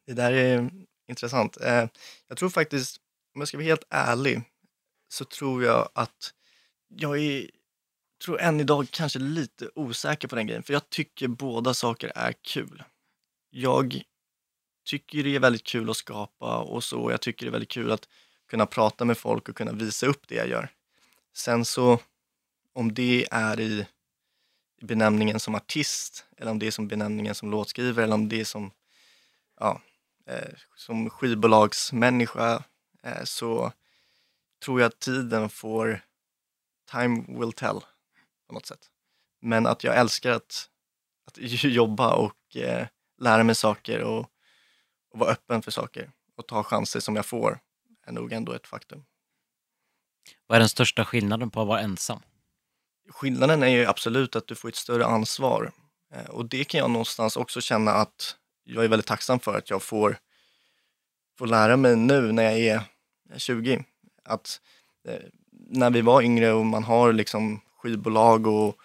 Det 0.06 0.12
där 0.12 0.32
är 0.32 0.70
intressant. 1.10 1.56
Eh, 1.56 1.86
jag 2.28 2.38
tror 2.38 2.50
faktiskt, 2.50 2.96
om 3.34 3.40
jag 3.40 3.48
ska 3.48 3.56
vara 3.56 3.66
helt 3.66 3.86
ärlig, 3.90 4.42
så 5.08 5.24
tror 5.24 5.64
jag 5.64 5.88
att 5.94 6.34
jag 6.88 7.18
är, 7.18 7.50
tror 8.24 8.40
än 8.40 8.61
idag 8.61 8.86
kanske 8.90 9.18
lite 9.18 9.70
osäker 9.74 10.28
på 10.28 10.36
den 10.36 10.46
grejen. 10.46 10.62
För 10.62 10.72
jag 10.72 10.90
tycker 10.90 11.28
båda 11.28 11.74
saker 11.74 12.12
är 12.14 12.34
kul. 12.42 12.82
Jag 13.50 14.02
tycker 14.86 15.24
det 15.24 15.36
är 15.36 15.40
väldigt 15.40 15.64
kul 15.64 15.90
att 15.90 15.96
skapa 15.96 16.58
och 16.58 16.84
så. 16.84 17.11
Jag 17.11 17.20
tycker 17.20 17.46
det 17.46 17.50
är 17.50 17.52
väldigt 17.52 17.70
kul 17.70 17.90
att 17.90 18.08
kunna 18.48 18.66
prata 18.66 19.04
med 19.04 19.18
folk 19.18 19.48
och 19.48 19.56
kunna 19.56 19.72
visa 19.72 20.06
upp 20.06 20.28
det 20.28 20.34
jag 20.34 20.48
gör. 20.48 20.68
Sen 21.36 21.64
så, 21.64 21.98
om 22.72 22.94
det 22.94 23.28
är 23.30 23.61
i 23.61 23.86
benämningen 24.82 25.40
som 25.40 25.54
artist 25.54 26.26
eller 26.36 26.50
om 26.50 26.58
det 26.58 26.66
är 26.66 26.70
som 26.70 26.88
benämningen 26.88 27.34
som 27.34 27.50
låtskrivare 27.50 28.04
eller 28.04 28.14
om 28.14 28.28
det 28.28 28.40
är 28.40 28.44
som, 28.44 28.70
ja, 29.61 29.80
som 30.76 31.11
skivbolagsmänniska 31.11 32.64
eh, 33.03 33.24
så 33.24 33.72
tror 34.64 34.81
jag 34.81 34.89
att 34.89 34.99
tiden 35.01 35.49
får, 35.49 36.05
time 36.91 37.24
will 37.39 37.53
tell 37.53 37.81
på 38.49 38.55
något 38.55 38.66
sätt. 38.66 38.91
Men 39.41 39.66
att 39.66 39.85
jag 39.85 39.97
älskar 39.97 40.31
att, 40.31 40.68
att 41.26 41.39
jobba 41.64 42.14
och 42.14 42.57
eh, 42.57 42.87
lära 43.18 43.45
mig 43.45 43.55
saker 43.55 44.03
och, 44.03 44.31
och 45.11 45.18
vara 45.18 45.31
öppen 45.31 45.62
för 45.62 45.70
saker 45.70 46.12
och 46.37 46.47
ta 46.47 46.62
chanser 46.62 47.01
som 47.01 47.16
jag 47.16 47.26
får 47.26 47.59
är 48.07 48.12
nog 48.12 48.33
ändå 48.33 48.53
ett 48.53 48.66
faktum. 48.66 49.05
Vad 50.47 50.57
är 50.57 50.61
den 50.61 50.68
största 50.68 51.05
skillnaden 51.05 51.51
på 51.51 51.61
att 51.61 51.68
vara 51.68 51.81
ensam? 51.81 52.22
skillnaden 53.11 53.62
är 53.62 53.68
ju 53.68 53.87
absolut 53.87 54.37
att 54.37 54.47
du 54.47 54.55
får 54.55 54.68
ett 54.68 54.76
större 54.76 55.07
ansvar. 55.07 55.72
Eh, 56.14 56.31
och 56.31 56.45
det 56.45 56.64
kan 56.64 56.78
jag 56.78 56.91
någonstans 56.91 57.37
också 57.37 57.61
känna 57.61 57.91
att 57.91 58.37
jag 58.74 58.84
är 58.84 58.88
väldigt 58.88 59.06
tacksam 59.06 59.40
för 59.40 59.58
att 59.58 59.70
jag 59.70 59.82
får, 59.82 60.18
får 61.38 61.46
lära 61.46 61.76
mig 61.76 61.96
nu 61.96 62.32
när 62.32 62.42
jag 62.42 62.58
är 62.60 62.82
20. 63.38 63.84
Att 64.24 64.60
eh, 65.08 65.22
när 65.52 65.90
vi 65.90 66.00
var 66.00 66.22
yngre 66.22 66.52
och 66.52 66.66
man 66.66 66.84
har 66.84 67.12
liksom 67.12 67.60
skivbolag 67.76 68.46
och 68.46 68.76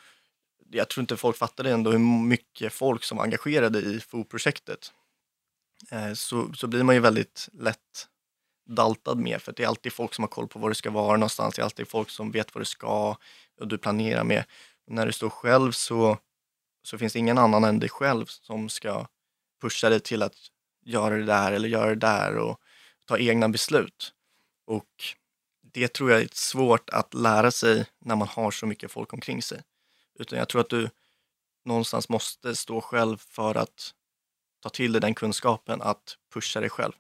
jag 0.72 0.90
tror 0.90 1.02
inte 1.02 1.18
folk 1.18 1.38
fattade 1.38 1.72
ändå 1.72 1.92
hur 1.92 2.00
mycket 2.28 2.74
folk 2.74 3.04
som 3.04 3.18
var 3.18 3.24
engagerade 3.24 3.80
i 3.80 4.00
FO-projektet. 4.00 4.92
Eh, 5.92 6.14
så, 6.14 6.54
så 6.54 6.68
blir 6.68 6.84
man 6.84 6.96
ju 6.96 7.02
väldigt 7.02 7.50
lätt 7.54 8.08
daltad 8.66 9.16
med 9.16 9.42
för 9.42 9.54
det 9.54 9.64
är 9.64 9.68
alltid 9.68 9.94
folk 9.94 10.14
som 10.14 10.24
har 10.24 10.30
koll 10.30 10.48
på 10.48 10.60
var 10.60 10.70
du 10.70 10.76
ska 10.76 10.90
vara 10.90 11.18
någonstans. 11.18 11.56
Det 11.56 11.62
är 11.62 11.64
alltid 11.64 11.88
folk 11.88 12.10
som 12.10 12.32
vet 12.32 12.56
vad 12.56 12.62
du 12.62 12.66
ska 12.66 13.18
och 13.60 13.68
du 13.68 13.78
planerar 13.78 14.24
med. 14.24 14.44
Och 14.88 14.94
när 14.94 15.06
du 15.06 15.12
står 15.12 15.30
själv 15.30 15.72
så, 15.72 16.18
så 16.84 16.98
finns 16.98 17.14
det 17.14 17.20
ingen 17.20 17.38
annan 17.38 17.64
än 17.64 17.80
dig 17.80 17.90
själv 17.90 18.26
som 18.26 18.70
ska 18.70 19.08
pusha 19.62 19.90
dig 19.90 20.00
till 20.00 20.24
att 20.24 20.36
göra 20.86 21.18
det 21.18 21.26
där 21.26 21.52
eller 21.52 21.70
göra 21.70 21.90
det 21.90 21.96
där 21.96 22.38
och 22.38 22.60
ta 23.06 23.18
egna 23.18 23.50
beslut. 23.50 24.14
Och 24.68 24.90
det 25.74 25.88
tror 25.88 26.12
jag 26.12 26.22
är 26.22 26.30
svårt 26.32 26.90
att 26.90 27.14
lära 27.14 27.52
sig 27.52 27.86
när 28.02 28.16
man 28.16 28.28
har 28.28 28.52
så 28.52 28.66
mycket 28.66 28.92
folk 28.92 29.14
omkring 29.14 29.42
sig. 29.42 29.62
Utan 30.20 30.40
jag 30.40 30.50
tror 30.50 30.62
att 30.62 30.70
du 30.70 30.90
någonstans 31.66 32.10
måste 32.10 32.56
stå 32.56 32.82
själv 32.82 33.18
för 33.18 33.56
att 33.56 33.94
ta 34.64 34.70
till 34.70 34.92
dig 34.92 35.02
den 35.02 35.16
kunskapen 35.16 35.82
att 35.82 36.18
pusha 36.34 36.60
dig 36.60 36.70
själv. 36.70 36.94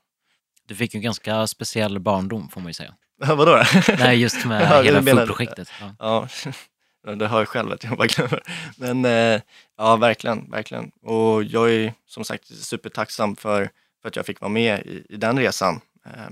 Du 0.67 0.75
fick 0.75 0.93
ju 0.93 0.97
en 0.97 1.03
ganska 1.03 1.47
speciell 1.47 1.99
barndom 1.99 2.49
får 2.49 2.61
man 2.61 2.69
ju 2.69 2.73
säga. 2.73 2.95
Vadå 3.17 3.45
då? 3.45 3.63
Nej, 3.99 4.21
just 4.21 4.45
med 4.45 4.61
Ja, 4.71 4.81
hela. 4.81 5.01
Ja. 5.79 5.95
Ja, 5.99 6.27
Eh, 7.07 7.17
det 7.17 7.27
hör 7.27 7.39
jag 7.39 7.47
själv 7.47 7.71
att 7.71 7.83
jag 7.83 7.97
bara 7.97 8.07
glömmer. 8.07 8.43
Men 8.77 9.05
eh, 9.05 9.41
ja, 9.77 9.95
verkligen, 9.95 10.51
verkligen. 10.51 10.91
Och 11.01 11.43
jag 11.43 11.73
är 11.73 11.93
som 12.05 12.23
sagt 12.23 12.47
supertacksam 12.47 13.35
för, 13.35 13.69
för 14.01 14.09
att 14.09 14.15
jag 14.15 14.25
fick 14.25 14.41
vara 14.41 14.51
med 14.51 14.79
i, 14.85 15.05
i 15.09 15.17
den 15.17 15.39
resan. 15.39 15.81
Eh, 16.05 16.29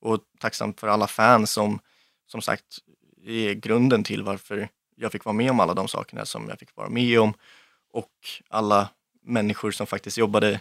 och 0.00 0.20
tacksam 0.38 0.74
för 0.74 0.88
alla 0.88 1.06
fans 1.06 1.50
som 1.50 1.80
som 2.26 2.42
sagt 2.42 2.78
är 3.24 3.54
grunden 3.54 4.04
till 4.04 4.22
varför 4.22 4.68
jag 4.96 5.12
fick 5.12 5.24
vara 5.24 5.32
med 5.32 5.50
om 5.50 5.60
alla 5.60 5.74
de 5.74 5.88
sakerna 5.88 6.24
som 6.24 6.48
jag 6.48 6.58
fick 6.58 6.76
vara 6.76 6.88
med 6.88 7.20
om. 7.20 7.34
Och 7.92 8.12
alla 8.48 8.88
människor 9.22 9.70
som 9.70 9.86
faktiskt 9.86 10.18
jobbade 10.18 10.60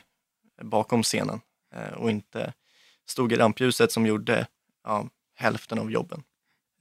bakom 0.61 1.03
scenen 1.03 1.41
eh, 1.75 1.93
och 1.93 2.09
inte 2.09 2.53
stod 3.05 3.31
i 3.33 3.35
rampljuset 3.35 3.91
som 3.91 4.05
gjorde 4.05 4.47
ja, 4.83 5.09
hälften 5.35 5.79
av 5.79 5.91
jobben. 5.91 6.23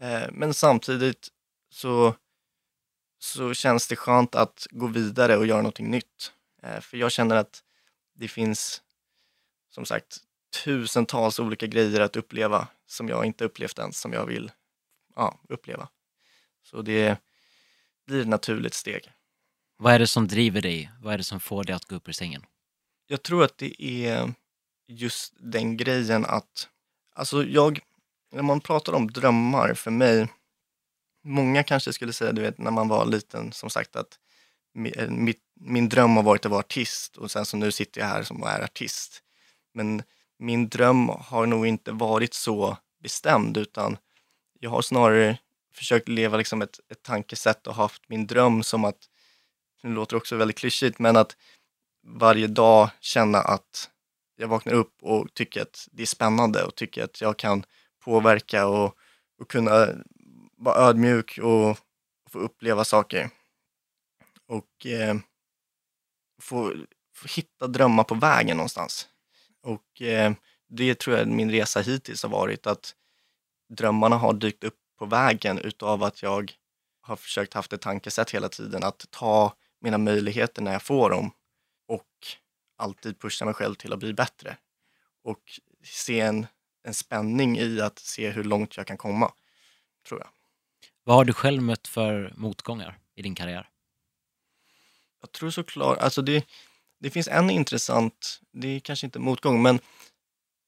Eh, 0.00 0.28
men 0.32 0.54
samtidigt 0.54 1.28
så, 1.70 2.14
så 3.18 3.54
känns 3.54 3.88
det 3.88 3.96
skönt 3.96 4.34
att 4.34 4.66
gå 4.70 4.86
vidare 4.86 5.36
och 5.36 5.46
göra 5.46 5.62
någonting 5.62 5.90
nytt. 5.90 6.32
Eh, 6.62 6.80
för 6.80 6.96
jag 6.96 7.12
känner 7.12 7.36
att 7.36 7.62
det 8.14 8.28
finns 8.28 8.82
som 9.70 9.84
sagt 9.84 10.18
tusentals 10.64 11.38
olika 11.38 11.66
grejer 11.66 12.00
att 12.00 12.16
uppleva 12.16 12.68
som 12.86 13.08
jag 13.08 13.26
inte 13.26 13.44
upplevt 13.44 13.78
än, 13.78 13.92
som 13.92 14.12
jag 14.12 14.26
vill 14.26 14.50
ja, 15.16 15.40
uppleva. 15.48 15.88
Så 16.62 16.82
det 16.82 17.18
blir 18.06 18.20
ett 18.20 18.28
naturligt 18.28 18.74
steg. 18.74 19.12
Vad 19.76 19.92
är 19.92 19.98
det 19.98 20.06
som 20.06 20.28
driver 20.28 20.60
dig? 20.60 20.90
Vad 21.00 21.14
är 21.14 21.18
det 21.18 21.24
som 21.24 21.40
får 21.40 21.64
dig 21.64 21.74
att 21.74 21.84
gå 21.84 21.96
upp 21.96 22.08
ur 22.08 22.12
sängen? 22.12 22.46
Jag 23.06 23.22
tror 23.22 23.44
att 23.44 23.58
det 23.58 23.82
är 23.82 24.32
just 24.86 25.34
den 25.38 25.76
grejen 25.76 26.24
att, 26.24 26.68
alltså 27.14 27.44
jag, 27.44 27.80
när 28.32 28.42
man 28.42 28.60
pratar 28.60 28.92
om 28.92 29.10
drömmar 29.10 29.74
för 29.74 29.90
mig, 29.90 30.28
många 31.28 31.62
kanske 31.62 31.92
skulle 31.92 32.12
säga, 32.12 32.32
du 32.32 32.42
vet 32.42 32.58
när 32.58 32.70
man 32.70 32.88
var 32.88 33.06
liten, 33.06 33.52
som 33.52 33.70
sagt 33.70 33.96
att 33.96 34.18
eh, 34.94 35.10
mitt, 35.10 35.42
min 35.60 35.88
dröm 35.88 36.16
har 36.16 36.22
varit 36.22 36.44
att 36.44 36.50
vara 36.50 36.60
artist 36.60 37.16
och 37.16 37.30
sen 37.30 37.46
så 37.46 37.56
nu 37.56 37.72
sitter 37.72 38.00
jag 38.00 38.08
här 38.08 38.22
som 38.22 38.42
är 38.42 38.64
artist. 38.64 39.22
Men 39.74 40.02
min 40.38 40.68
dröm 40.68 41.08
har 41.08 41.46
nog 41.46 41.66
inte 41.66 41.92
varit 41.92 42.34
så 42.34 42.76
bestämd 43.02 43.56
utan 43.56 43.96
jag 44.60 44.70
har 44.70 44.82
snarare 44.82 45.38
försökt 45.74 46.08
leva 46.08 46.36
liksom 46.36 46.62
ett, 46.62 46.80
ett 46.90 47.02
tankesätt 47.02 47.66
och 47.66 47.74
haft 47.74 48.08
min 48.08 48.26
dröm 48.26 48.62
som 48.62 48.84
att, 48.84 48.98
nu 49.82 49.90
låter 49.90 50.16
också 50.16 50.36
väldigt 50.36 50.58
klyschigt, 50.58 50.98
men 50.98 51.16
att 51.16 51.36
varje 52.06 52.46
dag 52.46 52.90
känna 53.00 53.38
att 53.38 53.90
jag 54.36 54.48
vaknar 54.48 54.72
upp 54.72 54.94
och 55.02 55.34
tycker 55.34 55.62
att 55.62 55.88
det 55.92 56.02
är 56.02 56.06
spännande 56.06 56.64
och 56.64 56.74
tycker 56.74 57.04
att 57.04 57.20
jag 57.20 57.36
kan 57.36 57.64
påverka 58.04 58.66
och, 58.66 58.94
och 59.40 59.50
kunna 59.50 59.88
vara 60.58 60.76
ödmjuk 60.76 61.38
och 61.42 61.78
få 62.30 62.38
uppleva 62.38 62.84
saker. 62.84 63.30
Och 64.46 64.86
eh, 64.86 65.16
få, 66.42 66.74
få 67.14 67.28
hitta 67.36 67.66
drömmar 67.66 68.04
på 68.04 68.14
vägen 68.14 68.56
någonstans. 68.56 69.08
Och 69.62 70.02
eh, 70.02 70.32
det 70.68 70.98
tror 70.98 71.16
jag 71.16 71.28
min 71.28 71.50
resa 71.50 71.80
hittills 71.80 72.22
har 72.22 72.30
varit, 72.30 72.66
att 72.66 72.94
drömmarna 73.68 74.16
har 74.16 74.32
dykt 74.32 74.64
upp 74.64 74.78
på 74.98 75.06
vägen 75.06 75.58
utav 75.58 76.02
att 76.02 76.22
jag 76.22 76.52
har 77.00 77.16
försökt 77.16 77.54
haft 77.54 77.72
ett 77.72 77.80
tankesätt 77.80 78.30
hela 78.30 78.48
tiden 78.48 78.84
att 78.84 79.06
ta 79.10 79.54
mina 79.80 79.98
möjligheter 79.98 80.62
när 80.62 80.72
jag 80.72 80.82
får 80.82 81.10
dem 81.10 81.30
och 81.86 82.06
alltid 82.76 83.20
pusha 83.20 83.44
mig 83.44 83.54
själv 83.54 83.74
till 83.74 83.92
att 83.92 83.98
bli 83.98 84.14
bättre. 84.14 84.56
Och 85.24 85.60
se 85.84 86.20
en, 86.20 86.46
en 86.82 86.94
spänning 86.94 87.58
i 87.58 87.80
att 87.80 87.98
se 87.98 88.30
hur 88.30 88.44
långt 88.44 88.76
jag 88.76 88.86
kan 88.86 88.96
komma, 88.96 89.32
tror 90.08 90.20
jag. 90.20 90.28
Vad 91.08 91.16
har 91.16 91.24
du 91.24 91.32
själv 91.32 91.62
mött 91.62 91.88
för 91.88 92.32
motgångar 92.36 92.98
i 93.14 93.22
din 93.22 93.34
karriär? 93.34 93.68
Jag 95.20 95.32
tror 95.32 95.50
såklart, 95.50 95.98
alltså 95.98 96.22
det, 96.22 96.46
det 97.00 97.10
finns 97.10 97.28
en 97.28 97.50
intressant, 97.50 98.40
det 98.52 98.68
är 98.68 98.80
kanske 98.80 99.06
inte 99.06 99.18
motgång, 99.18 99.62
men 99.62 99.80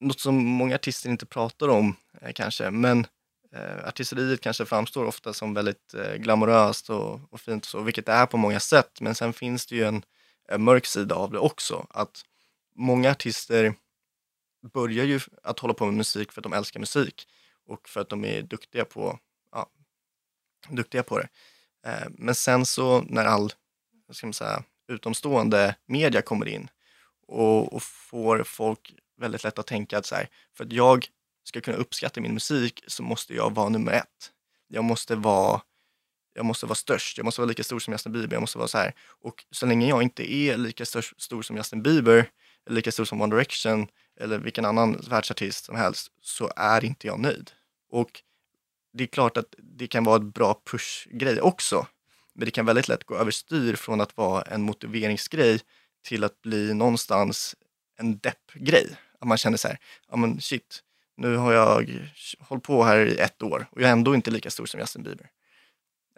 något 0.01 0.21
som 0.21 0.35
många 0.35 0.75
artister 0.75 1.11
inte 1.11 1.27
pratar 1.27 1.69
om 1.69 1.97
eh, 2.21 2.33
kanske, 2.33 2.71
men 2.71 3.07
eh, 3.53 3.89
artisteriet 3.89 4.41
kanske 4.41 4.65
framstår 4.65 5.05
ofta 5.05 5.33
som 5.33 5.55
väldigt 5.55 5.95
eh, 5.95 6.15
glamoröst 6.15 6.91
och, 6.91 7.21
och 7.31 7.41
fint 7.41 7.65
och 7.65 7.71
så, 7.71 7.81
vilket 7.81 8.07
det 8.07 8.13
är 8.13 8.27
på 8.27 8.37
många 8.37 8.61
sätt, 8.61 9.01
men 9.01 9.15
sen 9.15 9.33
finns 9.33 9.67
det 9.67 9.75
ju 9.77 9.85
en, 9.85 10.03
en 10.49 10.65
mörk 10.65 10.87
sida 10.87 11.15
av 11.15 11.31
det 11.31 11.39
också, 11.39 11.87
att 11.91 12.23
många 12.77 13.11
artister 13.11 13.75
börjar 14.73 15.05
ju 15.05 15.21
att 15.43 15.59
hålla 15.59 15.75
på 15.75 15.87
med 15.87 15.95
musik 15.95 16.33
för 16.33 16.41
att 16.41 16.45
de 16.45 16.53
älskar 16.53 16.81
musik 16.81 17.29
och 17.67 17.89
för 17.89 18.01
att 18.01 18.09
de 18.09 18.25
är 18.25 18.43
duktiga 18.43 18.85
på, 18.85 19.19
duktiga 20.77 21.03
på 21.03 21.19
det. 21.19 21.29
Eh, 21.87 22.09
men 22.11 22.35
sen 22.35 22.67
så 22.67 23.03
när 23.03 23.25
all 23.25 23.53
vad 24.07 24.17
ska 24.17 24.27
man 24.27 24.35
säga, 24.35 24.63
utomstående 24.89 25.75
media 25.87 26.23
kommer 26.23 26.49
in 26.49 26.69
och, 27.29 27.73
och 27.73 27.83
får 27.83 28.43
folk 28.43 28.95
väldigt 29.21 29.45
lätt 29.45 29.59
att 29.59 29.67
tänka 29.67 29.99
att 29.99 30.07
så 30.07 30.15
här, 30.15 30.29
för 30.57 30.65
att 30.65 30.73
jag 30.73 31.07
ska 31.45 31.61
kunna 31.61 31.77
uppskatta 31.77 32.21
min 32.21 32.35
musik 32.35 32.85
så 32.87 33.03
måste 33.03 33.35
jag 33.35 33.55
vara 33.55 33.69
nummer 33.69 33.93
ett. 33.93 34.33
Jag 34.69 34.85
måste 34.85 35.17
vara, 35.17 35.61
jag 36.35 36.45
måste 36.45 36.67
vara 36.67 36.75
störst, 36.75 37.19
jag 37.19 37.25
måste 37.25 37.41
vara 37.41 37.49
lika 37.49 37.65
stor 37.65 37.79
som 37.79 37.93
Justin 37.93 38.13
Bieber, 38.13 38.37
jag 38.37 38.41
måste 38.41 38.59
vara 38.59 38.69
så 38.69 38.79
här. 38.79 38.95
Och 39.21 39.45
så 39.51 39.67
länge 39.67 39.89
jag 39.89 40.03
inte 40.03 40.33
är 40.33 40.57
lika 40.57 40.85
stor, 40.87 41.05
stor 41.17 41.43
som 41.43 41.57
Justin 41.57 41.83
Bieber, 41.83 42.31
lika 42.71 42.93
stor 42.93 43.05
som 43.05 43.21
One 43.21 43.37
Direction 43.37 43.89
eller 44.21 44.39
vilken 44.39 44.65
annan 44.65 45.01
världsartist 45.09 45.65
som 45.65 45.77
helst, 45.77 46.13
så 46.21 46.51
är 46.57 46.85
inte 46.85 47.07
jag 47.07 47.21
nöjd. 47.21 47.51
Och 47.91 48.23
det 48.93 49.05
är 49.05 49.09
klart 49.09 49.37
att 49.37 49.55
det 49.59 49.87
kan 49.87 50.05
vara 50.05 50.17
ett 50.17 50.35
bra 50.35 50.63
pushgrej 50.71 51.41
också. 51.41 51.87
Men 52.35 52.45
det 52.45 52.51
kan 52.51 52.67
väldigt 52.67 52.89
lätt 52.89 53.05
gå 53.05 53.17
överstyr 53.17 53.77
från 53.77 54.01
att 54.01 54.17
vara 54.17 54.43
en 54.43 54.63
motiveringsgrej 54.63 55.61
till 56.03 56.25
att 56.25 56.43
bli 56.43 56.75
någonstans 56.75 57.57
en 57.97 58.19
deppgrej. 58.19 58.97
Att 59.19 59.29
man 59.29 59.39
känner 59.39 59.57
så 59.57 59.69
här, 59.69 59.79
ja 60.11 60.17
men 60.17 60.41
shit, 60.41 60.83
nu 61.17 61.37
har 61.37 61.53
jag 61.53 62.01
hållit 62.39 62.65
på 62.65 62.85
här 62.85 63.07
i 63.07 63.19
ett 63.19 63.43
år 63.43 63.67
och 63.71 63.81
jag 63.81 63.89
är 63.89 63.93
ändå 63.93 64.15
inte 64.15 64.31
lika 64.31 64.51
stor 64.51 64.67
som 64.67 64.81
Justin 64.81 65.03
Bieber. 65.03 65.31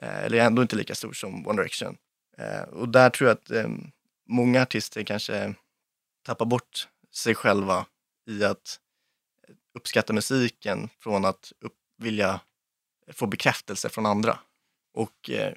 Eh, 0.02 0.24
eller 0.24 0.36
jag 0.36 0.42
är 0.42 0.46
ändå 0.46 0.62
inte 0.62 0.76
lika 0.76 0.94
stor 0.94 1.12
som 1.12 1.46
One 1.46 1.62
Direction. 1.62 1.96
Eh, 2.38 2.62
och 2.62 2.88
där 2.88 3.10
tror 3.10 3.28
jag 3.28 3.34
att 3.34 3.50
eh, 3.50 3.68
många 4.28 4.62
artister 4.62 5.04
kanske 5.04 5.54
tappar 6.22 6.46
bort 6.46 6.88
sig 7.14 7.34
själva 7.34 7.86
i 8.26 8.44
att 8.44 8.78
uppskatta 9.74 10.12
musiken 10.12 10.88
från 11.00 11.24
att 11.24 11.52
upp, 11.60 11.76
vilja 11.98 12.40
få 13.12 13.26
bekräftelse 13.26 13.88
från 13.88 14.06
andra. 14.06 14.38
Och 14.94 15.30
eh, 15.30 15.54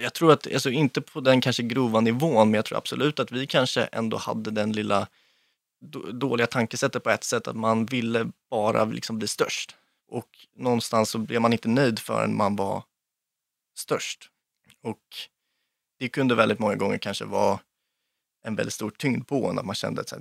jag 0.00 0.14
tror 0.14 0.32
att, 0.32 0.52
alltså 0.52 0.70
inte 0.70 1.00
på 1.00 1.20
den 1.20 1.40
kanske 1.40 1.62
grova 1.62 2.00
nivån, 2.00 2.50
men 2.50 2.58
jag 2.58 2.64
tror 2.64 2.78
absolut 2.78 3.20
att 3.20 3.32
vi 3.32 3.46
kanske 3.46 3.82
ändå 3.82 4.16
hade 4.16 4.50
den 4.50 4.72
lilla 4.72 5.08
då- 5.80 6.12
dåliga 6.12 6.46
tankesättet 6.46 7.04
på 7.04 7.10
ett 7.10 7.24
sätt 7.24 7.48
att 7.48 7.56
man 7.56 7.86
ville 7.86 8.30
bara 8.50 8.84
liksom 8.84 9.18
bli 9.18 9.28
störst. 9.28 9.76
Och 10.08 10.28
någonstans 10.56 11.10
så 11.10 11.18
blev 11.18 11.40
man 11.40 11.52
inte 11.52 11.68
nöjd 11.68 11.98
förrän 11.98 12.36
man 12.36 12.56
var 12.56 12.84
störst. 13.76 14.30
Och 14.82 15.02
det 15.98 16.08
kunde 16.08 16.34
väldigt 16.34 16.58
många 16.58 16.74
gånger 16.74 16.98
kanske 16.98 17.24
vara 17.24 17.60
en 18.44 18.56
väldigt 18.56 18.74
stor 18.74 18.90
tyngd 18.90 19.26
på 19.26 19.50
en, 19.50 19.58
att 19.58 19.64
man 19.64 19.74
kände 19.74 20.00
att 20.00 20.12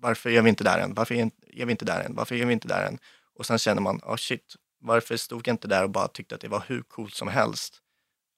varför 0.00 0.30
är 0.30 0.42
vi 0.42 0.48
inte 0.48 0.64
där 0.64 0.78
än? 0.78 0.94
Varför 0.94 1.14
är 1.14 1.66
vi 1.66 1.70
inte 1.70 1.84
där 1.84 2.00
än? 2.00 2.14
Varför 2.14 2.34
är 2.34 2.46
vi 2.46 2.52
inte 2.52 2.68
där 2.68 2.86
än? 2.86 2.98
Och 3.34 3.46
sen 3.46 3.58
känner 3.58 3.82
man, 3.82 4.00
oh 4.04 4.16
shit, 4.16 4.56
varför 4.78 5.16
stod 5.16 5.48
jag 5.48 5.54
inte 5.54 5.68
där 5.68 5.84
och 5.84 5.90
bara 5.90 6.08
tyckte 6.08 6.34
att 6.34 6.40
det 6.40 6.48
var 6.48 6.64
hur 6.66 6.82
coolt 6.82 7.14
som 7.14 7.28
helst 7.28 7.82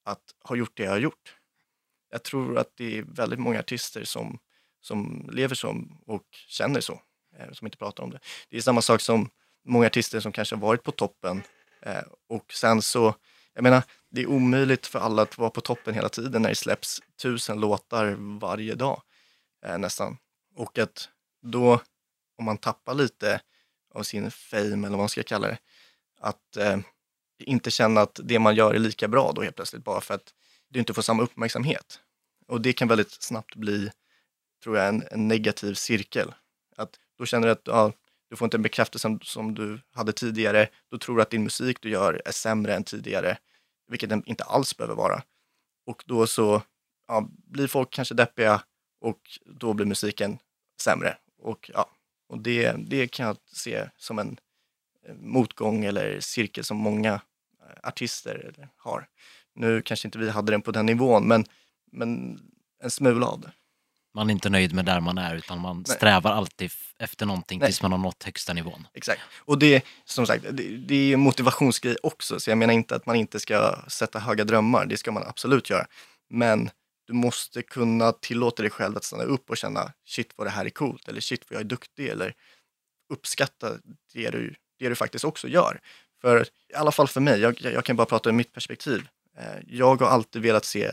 att 0.05 0.21
ha 0.43 0.55
gjort 0.55 0.77
det 0.77 0.83
jag 0.83 0.91
har 0.91 0.97
gjort. 0.97 1.35
Jag 2.11 2.23
tror 2.23 2.57
att 2.57 2.71
det 2.75 2.97
är 2.97 3.03
väldigt 3.03 3.39
många 3.39 3.59
artister 3.59 4.03
som, 4.03 4.39
som 4.81 5.29
lever 5.31 5.55
så 5.55 5.83
och 6.05 6.23
känner 6.47 6.81
så, 6.81 7.01
eh, 7.37 7.51
som 7.51 7.67
inte 7.67 7.77
pratar 7.77 8.03
om 8.03 8.09
det. 8.09 8.19
Det 8.49 8.57
är 8.57 8.61
samma 8.61 8.81
sak 8.81 9.01
som 9.01 9.29
många 9.65 9.87
artister 9.87 10.19
som 10.19 10.31
kanske 10.31 10.55
har 10.55 10.61
varit 10.61 10.83
på 10.83 10.91
toppen 10.91 11.43
eh, 11.81 12.03
och 12.29 12.53
sen 12.53 12.81
så, 12.81 13.15
jag 13.53 13.63
menar, 13.63 13.83
det 14.09 14.21
är 14.21 14.27
omöjligt 14.27 14.87
för 14.87 14.99
alla 14.99 15.21
att 15.21 15.37
vara 15.37 15.49
på 15.49 15.61
toppen 15.61 15.93
hela 15.93 16.09
tiden 16.09 16.41
när 16.41 16.49
det 16.49 16.55
släpps 16.55 17.01
tusen 17.21 17.59
låtar 17.59 18.15
varje 18.39 18.75
dag 18.75 19.01
eh, 19.65 19.77
nästan. 19.77 20.17
Och 20.55 20.77
att 20.77 21.09
då, 21.41 21.81
om 22.37 22.45
man 22.45 22.57
tappar 22.57 22.93
lite 22.93 23.41
av 23.93 24.03
sin 24.03 24.31
fame 24.31 24.63
eller 24.63 24.89
vad 24.89 24.99
man 24.99 25.09
ska 25.09 25.23
kalla 25.23 25.47
det, 25.47 25.57
att 26.21 26.57
eh, 26.57 26.79
inte 27.39 27.71
känna 27.71 28.01
att 28.01 28.19
det 28.23 28.39
man 28.39 28.55
gör 28.55 28.73
är 28.73 28.79
lika 28.79 29.07
bra 29.07 29.31
då 29.31 29.41
helt 29.41 29.55
plötsligt 29.55 29.83
bara 29.83 30.01
för 30.01 30.13
att 30.13 30.33
du 30.69 30.79
inte 30.79 30.93
får 30.93 31.01
samma 31.01 31.23
uppmärksamhet. 31.23 31.99
Och 32.47 32.61
det 32.61 32.73
kan 32.73 32.87
väldigt 32.87 33.11
snabbt 33.11 33.55
bli, 33.55 33.91
tror 34.63 34.77
jag, 34.77 34.87
en, 34.87 35.03
en 35.11 35.27
negativ 35.27 35.73
cirkel. 35.73 36.33
Att 36.75 36.99
då 37.17 37.25
känner 37.25 37.47
du 37.47 37.51
att 37.51 37.61
ja, 37.65 37.91
du 38.29 38.35
får 38.35 38.45
inte 38.45 38.57
en 38.57 38.61
bekräftelse 38.61 39.01
som, 39.01 39.21
som 39.21 39.55
du 39.55 39.79
hade 39.93 40.13
tidigare. 40.13 40.69
Då 40.91 40.97
tror 40.97 41.15
du 41.15 41.21
att 41.21 41.29
din 41.29 41.43
musik 41.43 41.77
du 41.81 41.89
gör 41.89 42.21
är 42.25 42.31
sämre 42.31 42.75
än 42.75 42.83
tidigare, 42.83 43.37
vilket 43.87 44.09
den 44.09 44.23
inte 44.25 44.43
alls 44.43 44.77
behöver 44.77 44.95
vara. 44.95 45.23
Och 45.85 46.03
då 46.05 46.27
så 46.27 46.61
ja, 47.07 47.29
blir 47.29 47.67
folk 47.67 47.91
kanske 47.91 48.15
deppiga 48.15 48.61
och 49.01 49.19
då 49.45 49.73
blir 49.73 49.85
musiken 49.85 50.39
sämre. 50.81 51.17
Och, 51.37 51.71
ja, 51.73 51.89
och 52.29 52.39
det, 52.39 52.75
det 52.77 53.07
kan 53.07 53.25
jag 53.25 53.37
se 53.45 53.89
som 53.97 54.19
en 54.19 54.37
motgång 55.19 55.85
eller 55.85 56.19
cirkel 56.19 56.63
som 56.63 56.77
många 56.77 57.13
eh, 57.13 57.19
artister 57.83 58.69
har. 58.77 59.07
Nu 59.55 59.81
kanske 59.81 60.07
inte 60.07 60.19
vi 60.19 60.29
hade 60.29 60.51
den 60.51 60.61
på 60.61 60.71
den 60.71 60.85
nivån, 60.85 61.27
men, 61.27 61.45
men 61.91 62.39
en 62.83 62.91
smula 62.91 63.25
av 63.25 63.41
det. 63.41 63.51
Man 64.13 64.29
är 64.29 64.31
inte 64.31 64.49
nöjd 64.49 64.73
med 64.73 64.85
där 64.85 64.99
man 64.99 65.17
är 65.17 65.35
utan 65.35 65.59
man 65.59 65.77
Nej. 65.87 65.97
strävar 65.97 66.31
alltid 66.31 66.71
efter 66.99 67.25
någonting 67.25 67.59
Nej. 67.59 67.67
tills 67.67 67.81
man 67.81 67.91
har 67.91 67.99
nått 67.99 68.23
högsta 68.23 68.53
nivån. 68.53 68.87
Exakt. 68.93 69.21
Och 69.37 69.59
det, 69.59 69.85
som 70.05 70.27
sagt, 70.27 70.43
det, 70.51 70.77
det 70.77 70.95
är 70.95 71.13
en 71.13 71.19
motivationsgrej 71.19 71.95
också, 72.03 72.39
så 72.39 72.51
jag 72.51 72.57
menar 72.57 72.73
inte 72.73 72.95
att 72.95 73.05
man 73.05 73.15
inte 73.15 73.39
ska 73.39 73.75
sätta 73.87 74.19
höga 74.19 74.43
drömmar, 74.43 74.85
det 74.85 74.97
ska 74.97 75.11
man 75.11 75.23
absolut 75.27 75.69
göra. 75.69 75.87
Men 76.29 76.69
du 77.07 77.13
måste 77.13 77.61
kunna 77.61 78.11
tillåta 78.11 78.61
dig 78.61 78.71
själv 78.71 78.97
att 78.97 79.03
stanna 79.03 79.23
upp 79.23 79.49
och 79.49 79.57
känna 79.57 79.93
shit 80.05 80.33
vad 80.35 80.47
det 80.47 80.51
här 80.51 80.65
är 80.65 80.69
coolt, 80.69 81.07
eller 81.07 81.21
shit 81.21 81.45
vad 81.49 81.55
jag 81.55 81.61
är 81.61 81.69
duktig, 81.69 82.07
eller 82.07 82.33
uppskatta 83.13 83.77
det 84.13 84.29
du, 84.29 84.55
det 84.83 84.89
du 84.89 84.95
faktiskt 84.95 85.25
också 85.25 85.47
gör. 85.47 85.79
För 86.21 86.47
i 86.69 86.73
alla 86.73 86.91
fall 86.91 87.07
för 87.07 87.21
mig, 87.21 87.39
jag, 87.39 87.61
jag 87.61 87.85
kan 87.85 87.95
bara 87.95 88.05
prata 88.05 88.29
ur 88.29 88.33
mitt 88.33 88.53
perspektiv. 88.53 89.07
Eh, 89.37 89.59
jag 89.67 90.01
har 90.01 90.07
alltid 90.07 90.41
velat 90.41 90.65
se 90.65 90.91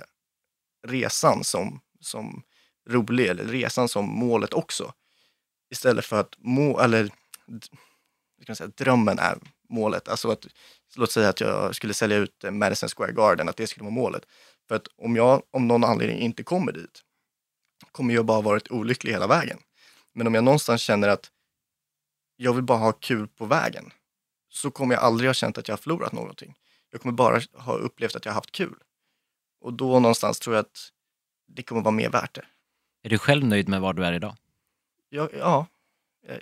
resan 0.86 1.44
som, 1.44 1.80
som 2.00 2.42
rolig, 2.88 3.26
eller 3.26 3.44
resan 3.44 3.88
som 3.88 4.04
målet 4.04 4.52
också. 4.52 4.92
Istället 5.70 6.04
för 6.04 6.20
att 6.20 6.34
må, 6.38 6.80
eller 6.80 7.10
kan 8.48 8.56
säga, 8.56 8.70
drömmen 8.76 9.18
är 9.18 9.38
målet. 9.68 10.08
Alltså 10.08 10.30
att, 10.30 10.46
låt 10.96 11.12
säga 11.12 11.28
att 11.28 11.40
jag 11.40 11.74
skulle 11.74 11.94
sälja 11.94 12.16
ut 12.16 12.44
Madison 12.50 12.88
Square 12.88 13.12
Garden, 13.12 13.48
att 13.48 13.56
det 13.56 13.66
skulle 13.66 13.84
vara 13.84 13.94
målet. 13.94 14.22
För 14.68 14.74
att 14.74 14.86
om 14.96 15.16
jag 15.16 15.42
om 15.50 15.68
någon 15.68 15.84
anledning 15.84 16.18
inte 16.18 16.42
kommer 16.42 16.72
dit, 16.72 17.02
kommer 17.92 18.14
jag 18.14 18.24
bara 18.24 18.40
varit 18.40 18.70
olycklig 18.70 19.12
hela 19.12 19.26
vägen. 19.26 19.58
Men 20.14 20.26
om 20.26 20.34
jag 20.34 20.44
någonstans 20.44 20.82
känner 20.82 21.08
att 21.08 21.30
jag 22.40 22.54
vill 22.54 22.64
bara 22.64 22.78
ha 22.78 22.92
kul 22.92 23.28
på 23.28 23.46
vägen, 23.46 23.92
så 24.48 24.70
kommer 24.70 24.94
jag 24.94 25.04
aldrig 25.04 25.28
ha 25.28 25.34
känt 25.34 25.58
att 25.58 25.68
jag 25.68 25.72
har 25.72 25.78
förlorat 25.78 26.12
någonting. 26.12 26.54
Jag 26.90 27.00
kommer 27.00 27.12
bara 27.12 27.40
ha 27.52 27.76
upplevt 27.76 28.16
att 28.16 28.24
jag 28.24 28.32
har 28.32 28.34
haft 28.34 28.52
kul. 28.52 28.78
Och 29.60 29.72
då 29.72 30.00
någonstans 30.00 30.38
tror 30.38 30.56
jag 30.56 30.60
att 30.62 30.92
det 31.46 31.62
kommer 31.62 31.82
vara 31.82 31.94
mer 31.94 32.10
värt 32.10 32.34
det. 32.34 32.44
Är 33.02 33.10
du 33.10 33.18
själv 33.18 33.44
nöjd 33.44 33.68
med 33.68 33.80
var 33.80 33.92
du 33.92 34.04
är 34.04 34.12
idag? 34.12 34.36
Jag, 35.08 35.34
ja, 35.34 35.66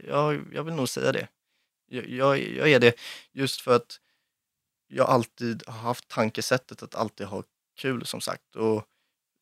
jag, 0.07 0.45
jag 0.53 0.65
vill 0.65 0.75
nog 0.75 0.89
säga 0.89 1.13
det. 1.13 1.29
Jag, 1.87 2.09
jag, 2.09 2.39
jag 2.39 2.71
är 2.71 2.81
det 2.81 2.95
just 3.33 3.61
för 3.61 3.77
att 3.77 4.01
jag 4.89 5.09
alltid 5.09 5.63
har 5.67 5.79
haft 5.79 6.09
tankesättet 6.09 6.83
att 6.83 6.95
alltid 6.95 7.27
ha 7.27 7.43
kul 7.77 8.07
som 8.07 8.21
sagt. 8.21 8.57
Och 8.57 8.85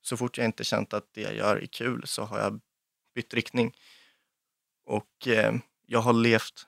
så 0.03 0.17
fort 0.17 0.39
jag 0.39 0.45
inte 0.45 0.65
känt 0.65 0.95
att 0.95 1.09
det 1.13 1.21
jag 1.21 1.37
gör 1.37 1.57
är 1.57 1.67
kul 1.67 2.03
så 2.07 2.23
har 2.23 2.39
jag 2.39 2.61
bytt 3.15 3.35
riktning. 3.35 3.77
Och 4.85 5.29
eh, 5.29 5.55
jag 5.87 6.01
har 6.01 6.13
levt 6.13 6.67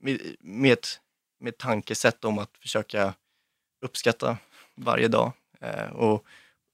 med, 0.00 0.36
med, 0.40 0.72
ett, 0.72 1.00
med 1.40 1.50
ett 1.50 1.58
tankesätt 1.58 2.24
om 2.24 2.38
att 2.38 2.56
försöka 2.56 3.14
uppskatta 3.80 4.38
varje 4.74 5.08
dag. 5.08 5.32
Eh, 5.60 5.88
och 5.88 6.26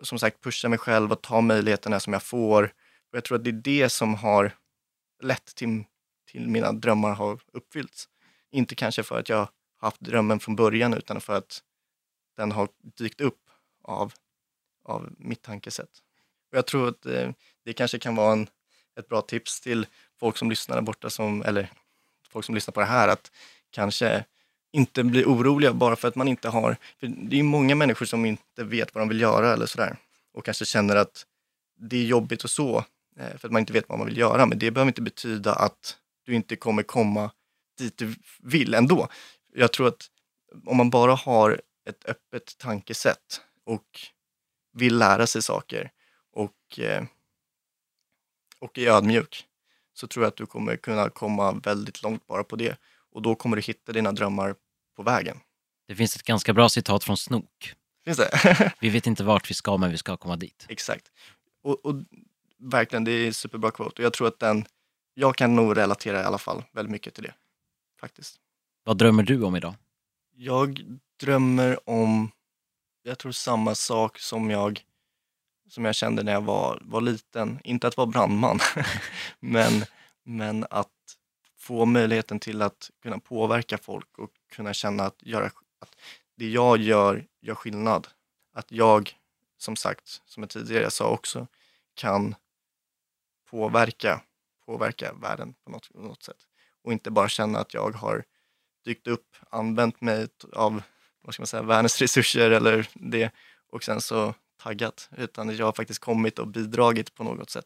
som 0.02 0.18
sagt 0.18 0.40
pusha 0.40 0.68
mig 0.68 0.78
själv 0.78 1.12
och 1.12 1.22
ta 1.22 1.40
möjligheterna 1.40 2.00
som 2.00 2.12
jag 2.12 2.22
får. 2.22 2.62
Och 3.10 3.16
jag 3.16 3.24
tror 3.24 3.38
att 3.38 3.44
det 3.44 3.50
är 3.50 3.52
det 3.52 3.88
som 3.88 4.14
har 4.14 4.52
lett 5.22 5.54
till, 5.54 5.84
till 6.30 6.48
mina 6.48 6.72
drömmar 6.72 7.14
har 7.14 7.40
uppfyllts. 7.52 8.08
Inte 8.50 8.74
kanske 8.74 9.02
för 9.02 9.18
att 9.18 9.28
jag 9.28 9.36
har 9.36 9.48
haft 9.76 10.00
drömmen 10.00 10.40
från 10.40 10.56
början 10.56 10.94
utan 10.94 11.20
för 11.20 11.32
att 11.32 11.62
den 12.36 12.52
har 12.52 12.68
dykt 12.82 13.20
upp 13.20 13.40
av, 13.84 14.12
av 14.84 15.14
mitt 15.18 15.42
tankesätt. 15.42 15.90
Och 16.50 16.58
jag 16.58 16.66
tror 16.66 16.88
att 16.88 17.06
eh, 17.06 17.30
det 17.64 17.72
kanske 17.72 17.98
kan 17.98 18.14
vara 18.14 18.32
en, 18.32 18.48
ett 18.98 19.08
bra 19.08 19.20
tips 19.20 19.60
till 19.60 19.86
folk 20.20 20.36
som 20.36 20.50
lyssnar 20.50 20.76
där 20.76 20.82
borta, 20.82 21.10
som, 21.10 21.42
eller 21.42 21.70
folk 22.32 22.46
som 22.46 22.54
lyssnar 22.54 22.72
på 22.72 22.80
det 22.80 22.86
här, 22.86 23.08
att 23.08 23.30
kanske 23.70 24.24
inte 24.72 25.04
bli 25.04 25.24
oroliga 25.24 25.72
bara 25.72 25.96
för 25.96 26.08
att 26.08 26.14
man 26.14 26.28
inte 26.28 26.48
har... 26.48 26.76
För 27.00 27.06
det 27.06 27.38
är 27.38 27.42
många 27.42 27.74
människor 27.74 28.06
som 28.06 28.24
inte 28.24 28.64
vet 28.64 28.94
vad 28.94 29.02
de 29.02 29.08
vill 29.08 29.20
göra 29.20 29.52
eller 29.52 29.66
sådär. 29.66 29.96
Och 30.34 30.44
kanske 30.44 30.64
känner 30.64 30.96
att 30.96 31.26
det 31.80 31.96
är 31.96 32.04
jobbigt 32.04 32.44
och 32.44 32.50
så, 32.50 32.84
eh, 33.16 33.36
för 33.38 33.48
att 33.48 33.52
man 33.52 33.60
inte 33.60 33.72
vet 33.72 33.88
vad 33.88 33.98
man 33.98 34.06
vill 34.06 34.18
göra. 34.18 34.46
Men 34.46 34.58
det 34.58 34.70
behöver 34.70 34.90
inte 34.90 35.02
betyda 35.02 35.54
att 35.54 35.96
du 36.24 36.34
inte 36.34 36.56
kommer 36.56 36.82
komma 36.82 37.30
dit 37.78 37.96
du 37.96 38.14
vill 38.42 38.74
ändå. 38.74 39.08
Jag 39.54 39.72
tror 39.72 39.88
att 39.88 40.06
om 40.66 40.76
man 40.76 40.90
bara 40.90 41.14
har 41.14 41.60
ett 41.88 42.04
öppet 42.04 42.58
tankesätt 42.58 43.40
och 43.64 44.00
vill 44.72 44.98
lära 44.98 45.26
sig 45.26 45.42
saker 45.42 45.90
och, 46.32 46.78
eh, 46.78 47.04
och 48.58 48.78
är 48.78 48.88
ödmjuk 48.88 49.46
så 50.02 50.06
tror 50.08 50.24
jag 50.24 50.28
att 50.28 50.36
du 50.36 50.46
kommer 50.46 50.76
kunna 50.76 51.08
komma 51.08 51.52
väldigt 51.52 52.02
långt 52.02 52.26
bara 52.26 52.44
på 52.44 52.56
det. 52.56 52.78
Och 53.12 53.22
då 53.22 53.34
kommer 53.34 53.56
du 53.56 53.62
hitta 53.62 53.92
dina 53.92 54.12
drömmar 54.12 54.54
på 54.96 55.02
vägen. 55.02 55.40
Det 55.88 55.94
finns 55.94 56.16
ett 56.16 56.22
ganska 56.22 56.52
bra 56.52 56.68
citat 56.68 57.04
från 57.04 57.16
Snook. 57.16 57.74
Finns 58.04 58.16
det? 58.16 58.72
Vi 58.80 58.90
vet 58.90 59.06
inte 59.06 59.24
vart 59.24 59.50
vi 59.50 59.54
ska, 59.54 59.76
men 59.76 59.90
vi 59.90 59.96
ska 59.96 60.16
komma 60.16 60.36
dit. 60.36 60.66
Exakt. 60.68 61.06
Och, 61.62 61.84
och 61.84 61.94
verkligen, 62.58 63.04
det 63.04 63.12
är 63.12 63.26
en 63.26 63.34
superbra 63.34 63.70
quote. 63.70 64.02
Och 64.02 64.06
jag 64.06 64.12
tror 64.12 64.28
att 64.28 64.38
den, 64.38 64.64
jag 65.14 65.36
kan 65.36 65.56
nog 65.56 65.76
relatera 65.76 66.20
i 66.20 66.24
alla 66.24 66.38
fall 66.38 66.64
väldigt 66.72 66.92
mycket 66.92 67.14
till 67.14 67.24
det. 67.24 67.34
Faktiskt. 68.00 68.36
Vad 68.84 68.98
drömmer 68.98 69.22
du 69.22 69.42
om 69.42 69.56
idag? 69.56 69.74
Jag 70.34 70.98
drömmer 71.20 71.90
om, 71.90 72.30
jag 73.02 73.18
tror 73.18 73.32
samma 73.32 73.74
sak 73.74 74.18
som 74.18 74.50
jag, 74.50 74.80
som 75.72 75.84
jag 75.84 75.94
kände 75.94 76.22
när 76.22 76.32
jag 76.32 76.40
var, 76.40 76.78
var 76.84 77.00
liten. 77.00 77.60
Inte 77.64 77.86
att 77.86 77.96
vara 77.96 78.06
brandman, 78.06 78.60
men, 79.40 79.84
men 80.22 80.66
att 80.70 80.88
få 81.58 81.84
möjligheten 81.84 82.40
till 82.40 82.62
att 82.62 82.90
kunna 83.02 83.18
påverka 83.18 83.78
folk 83.78 84.18
och 84.18 84.30
kunna 84.50 84.74
känna 84.74 85.04
att, 85.04 85.22
göra, 85.22 85.46
att 85.78 85.96
det 86.36 86.48
jag 86.48 86.78
gör, 86.78 87.26
gör 87.40 87.54
skillnad. 87.54 88.08
Att 88.54 88.72
jag, 88.72 89.16
som 89.58 89.76
sagt, 89.76 90.22
som 90.24 90.42
jag 90.42 90.50
tidigare 90.50 90.90
sa 90.90 91.08
också, 91.08 91.46
kan 91.94 92.34
påverka, 93.50 94.22
påverka 94.66 95.12
världen 95.12 95.54
på 95.64 95.70
något, 95.70 95.92
på 95.92 96.00
något 96.00 96.22
sätt. 96.22 96.46
Och 96.82 96.92
inte 96.92 97.10
bara 97.10 97.28
känna 97.28 97.58
att 97.58 97.74
jag 97.74 97.90
har 97.90 98.24
dykt 98.84 99.06
upp, 99.06 99.36
använt 99.50 100.00
mig 100.00 100.28
av 100.52 100.82
vad 101.22 101.34
ska 101.34 101.40
man 101.40 101.46
säga, 101.46 101.62
världens 101.62 102.00
resurser 102.00 102.50
eller 102.50 102.88
det 102.94 103.30
och 103.68 103.84
sen 103.84 104.00
så 104.00 104.34
taggat. 104.62 105.08
Utan 105.16 105.56
jag 105.56 105.66
har 105.66 105.72
faktiskt 105.72 106.00
kommit 106.00 106.38
och 106.38 106.48
bidragit 106.48 107.14
på 107.14 107.24
något 107.24 107.50
sätt. 107.50 107.64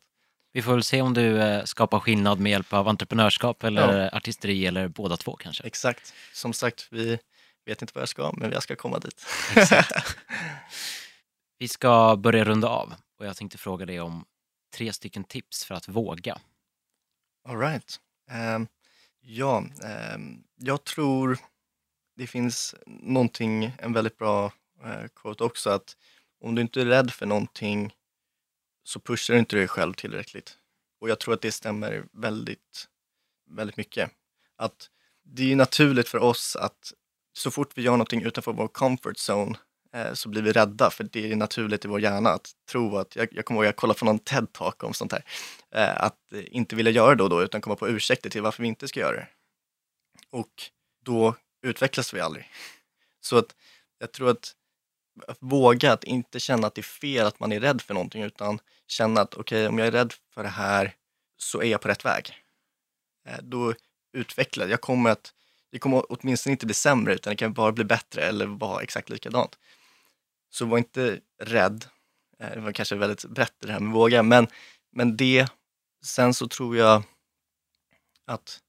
Vi 0.53 0.63
får 0.63 0.73
väl 0.73 0.83
se 0.83 1.03
om 1.03 1.15
du 1.15 1.43
eh, 1.43 1.65
skapar 1.65 2.01
skillnad 2.01 2.41
med 2.41 2.51
hjälp 2.53 2.73
av 2.73 2.89
entreprenörskap 2.89 3.65
eller 3.65 4.03
Ja. 4.03 4.11
artisteri 4.17 4.67
eller 4.67 4.89
båda 4.89 5.17
två 5.17 5.37
kanske. 5.37 5.65
Exakt. 5.65 6.15
Som 6.33 6.53
sagt, 6.53 6.89
vi 6.91 7.19
vet 7.67 7.83
inte 7.83 7.93
vad 7.95 8.03
jag 8.03 8.09
ska, 8.09 8.33
men 8.37 8.53
jag 8.53 8.63
ska 8.63 8.77
komma 8.77 8.99
dit. 8.99 9.27
Vi 11.59 11.69
ska 11.69 12.17
börja 12.17 12.45
runda 12.45 12.69
av 12.69 12.95
och 13.19 13.27
jag 13.27 13.37
tänkte 13.37 13.59
fråga 13.59 13.87
dig 13.87 14.01
om 14.01 14.25
tre 14.75 14.93
stycken 14.93 15.25
tips 15.25 15.65
för 15.65 15.75
att 15.75 15.89
våga. 15.89 16.39
All 17.49 17.59
right. 17.59 18.01
Ehm, 18.31 18.67
ja, 19.21 19.65
ehm, 19.85 20.43
jag 20.57 20.85
tror 20.85 21.39
det 22.17 22.27
finns 22.27 22.75
någonting, 22.87 23.73
en 23.79 23.93
väldigt 23.93 24.19
bra 24.19 24.53
uh, 24.85 25.07
quote 25.15 25.45
också, 25.45 25.71
att 25.71 25.97
om 26.47 26.55
du 26.55 26.63
inte 26.63 26.81
är 26.81 26.85
rädd 26.85 27.11
för 27.11 27.27
någonting 27.27 27.95
så 28.85 29.01
pushar 29.01 29.35
du 29.35 29.41
inte 29.41 29.57
dig 29.57 29.69
själv 29.69 29.93
tillräckligt. 29.93 30.59
Och 31.01 31.11
jag 31.11 31.21
tror 31.21 31.35
att 31.35 31.41
det 31.41 31.53
stämmer 31.53 32.05
väldigt, 32.13 32.89
väldigt 33.51 33.77
mycket. 33.77 34.11
Att 34.57 34.91
det 35.25 35.53
är 35.53 35.57
naturligt 35.57 36.09
för 36.09 36.19
oss 36.19 36.57
att 36.57 36.93
så 37.33 37.51
fort 37.51 37.73
vi 37.75 37.83
gör 37.83 37.93
någonting 37.93 38.23
utanför 38.23 38.53
vår 38.53 38.69
comfort 38.69 39.17
zone 39.17 39.59
eh, 39.93 40.13
så 40.13 40.29
blir 40.29 40.43
vi 40.43 40.53
rädda 40.53 40.91
för 40.91 41.05
det 41.05 41.33
är 41.33 41.37
naturligt 41.37 41.85
i 41.85 41.89
vår 41.89 42.01
hjärna 42.01 42.31
att 42.31 42.51
tro 42.71 42.97
att, 42.97 43.17
jag, 43.17 43.29
jag 43.33 43.45
kommer 43.45 43.61
ihåg 43.61 43.67
jag 43.67 43.77
kollade 43.77 43.99
på 43.99 44.05
någon 44.05 44.19
TED-talk 44.19 44.85
om 44.85 44.95
sånt 44.95 45.13
här, 45.13 45.25
eh, 45.75 46.03
att 46.05 46.19
inte 46.33 46.77
vilja 46.77 46.93
göra 46.93 47.11
det 47.11 47.17
då 47.17 47.25
och 47.25 47.31
då 47.31 47.43
utan 47.43 47.61
komma 47.61 47.77
på 47.77 47.89
ursäkter 47.89 48.31
till 48.31 48.43
varför 48.43 48.63
vi 48.63 48.69
inte 48.69 48.89
ska 48.89 49.01
göra 49.01 49.17
det. 49.17 49.29
Och 50.31 50.53
då 51.05 51.35
utvecklas 51.63 52.15
vi 52.15 52.21
aldrig. 52.21 52.51
Så 53.21 53.39
att 53.39 53.55
jag 53.99 54.13
tror 54.13 54.31
att 54.31 54.55
våga 55.41 55.93
att 55.93 56.05
inte 56.05 56.41
känna 56.41 56.67
att 56.67 56.75
det 56.75 56.81
är 56.81 56.83
fel 56.83 57.27
att 57.27 57.41
man 57.41 57.53
är 57.53 57.61
rädd 57.61 57.83
för 57.83 57.95
någonting 57.95 58.23
utan 58.23 58.59
känna 58.87 59.21
att 59.21 59.35
okej, 59.35 59.69
om 59.69 59.79
jag 59.79 59.87
är 59.87 59.93
rädd 59.93 60.15
för 60.35 60.43
det 60.43 60.49
här 60.49 60.95
så 61.37 61.63
är 61.63 61.67
jag 61.67 61.81
på 61.81 61.89
rätt 61.89 62.05
väg. 62.05 62.35
Eh, 63.29 63.39
då 63.43 63.75
utvecklar 64.13 64.67
jag 64.67 64.81
kommer 64.81 65.11
att, 65.11 65.33
det 65.73 65.79
kommer 65.79 66.03
åtminstone 66.09 66.53
inte 66.53 66.67
bli 66.67 66.75
sämre 66.75 67.15
utan 67.15 67.31
det 67.31 67.37
kan 67.37 67.53
bara 67.53 67.73
bli 67.73 67.85
bättre 67.85 68.23
eller 68.23 68.47
vara 68.47 68.83
exakt 68.83 69.11
likadant. 69.11 69.59
Så 70.51 70.67
var 70.67 70.79
inte 70.79 71.21
rädd. 71.43 71.85
Eh, 72.39 72.51
det 72.51 72.61
var 72.61 72.73
kanske 72.73 72.95
väldigt 72.95 73.25
brett 73.25 73.55
det 73.59 73.73
här 73.73 73.81
med 73.81 73.93
våga, 73.93 74.23
men, 74.23 74.47
men 74.93 75.17
det, 75.17 75.47
sen 76.05 76.35
så 76.35 76.49
tror 76.49 76.77
jag 76.77 77.03
att 78.27 78.61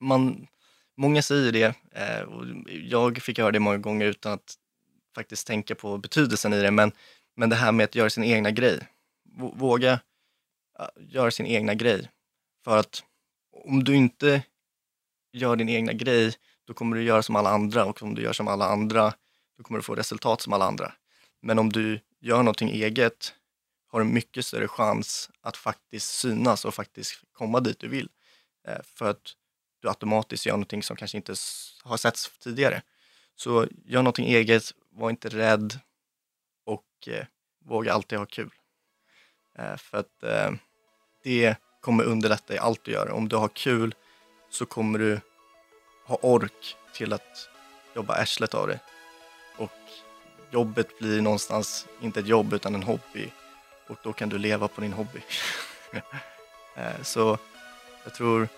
man, 0.00 0.46
många 0.96 1.22
säger 1.22 1.52
det, 1.52 1.74
eh, 1.92 2.20
och 2.20 2.46
jag 2.68 3.22
fick 3.22 3.38
höra 3.38 3.50
det 3.50 3.60
många 3.60 3.78
gånger 3.78 4.06
utan 4.06 4.32
att 4.32 4.58
faktiskt 5.14 5.46
tänka 5.46 5.74
på 5.74 5.98
betydelsen 5.98 6.52
i 6.52 6.62
det, 6.62 6.70
men, 6.70 6.92
men 7.36 7.48
det 7.48 7.56
här 7.56 7.72
med 7.72 7.84
att 7.84 7.94
göra 7.94 8.10
sin 8.10 8.24
egna 8.24 8.50
grej. 8.50 8.88
Våga 9.54 10.00
göra 10.96 11.30
sin 11.30 11.46
egna 11.46 11.74
grej. 11.74 12.10
För 12.64 12.76
att 12.76 13.02
om 13.66 13.84
du 13.84 13.96
inte 13.96 14.42
gör 15.32 15.56
din 15.56 15.68
egna 15.68 15.92
grej, 15.92 16.34
då 16.64 16.74
kommer 16.74 16.96
du 16.96 17.02
göra 17.02 17.22
som 17.22 17.36
alla 17.36 17.50
andra 17.50 17.84
och 17.84 18.02
om 18.02 18.14
du 18.14 18.22
gör 18.22 18.32
som 18.32 18.48
alla 18.48 18.66
andra, 18.66 19.14
då 19.58 19.64
kommer 19.64 19.78
du 19.78 19.82
få 19.82 19.94
resultat 19.94 20.40
som 20.40 20.52
alla 20.52 20.64
andra. 20.64 20.92
Men 21.42 21.58
om 21.58 21.72
du 21.72 22.00
gör 22.20 22.38
någonting 22.38 22.68
eget 22.68 23.34
har 23.88 24.00
du 24.00 24.06
mycket 24.06 24.46
större 24.46 24.68
chans 24.68 25.30
att 25.40 25.56
faktiskt 25.56 26.10
synas 26.10 26.64
och 26.64 26.74
faktiskt 26.74 27.20
komma 27.32 27.60
dit 27.60 27.78
du 27.78 27.88
vill. 27.88 28.08
Eh, 28.68 28.82
för 28.84 29.10
att 29.10 29.32
du 29.80 29.88
automatiskt 29.88 30.46
gör 30.46 30.54
någonting 30.54 30.82
som 30.82 30.96
kanske 30.96 31.16
inte 31.16 31.34
har 31.82 31.96
setts 31.96 32.38
tidigare. 32.38 32.82
Så 33.36 33.66
gör 33.84 34.02
någonting 34.02 34.26
eget, 34.26 34.72
var 34.92 35.10
inte 35.10 35.28
rädd 35.28 35.78
och 36.66 37.08
eh, 37.08 37.26
våga 37.64 37.92
alltid 37.92 38.18
ha 38.18 38.26
kul. 38.26 38.50
Eh, 39.58 39.76
för 39.76 39.98
att 39.98 40.22
eh, 40.22 40.50
det 41.24 41.56
kommer 41.80 42.04
underlätta 42.04 42.54
i 42.54 42.58
allt 42.58 42.84
du 42.84 42.92
gör. 42.92 43.10
Om 43.10 43.28
du 43.28 43.36
har 43.36 43.48
kul 43.48 43.94
så 44.50 44.66
kommer 44.66 44.98
du 44.98 45.20
ha 46.06 46.18
ork 46.22 46.76
till 46.94 47.12
att 47.12 47.48
jobba 47.94 48.14
arslet 48.14 48.54
av 48.54 48.66
dig 48.66 48.78
Och 49.56 49.70
jobbet 50.50 50.98
blir 50.98 51.20
någonstans 51.20 51.86
inte 52.00 52.20
ett 52.20 52.26
jobb 52.26 52.52
utan 52.52 52.74
en 52.74 52.82
hobby. 52.82 53.32
Och 53.88 53.96
då 54.02 54.12
kan 54.12 54.28
du 54.28 54.38
leva 54.38 54.68
på 54.68 54.80
din 54.80 54.92
hobby. 54.92 55.20
Eh, 56.76 57.02
så 57.02 57.38
jag 58.04 58.14
tror, 58.14 58.48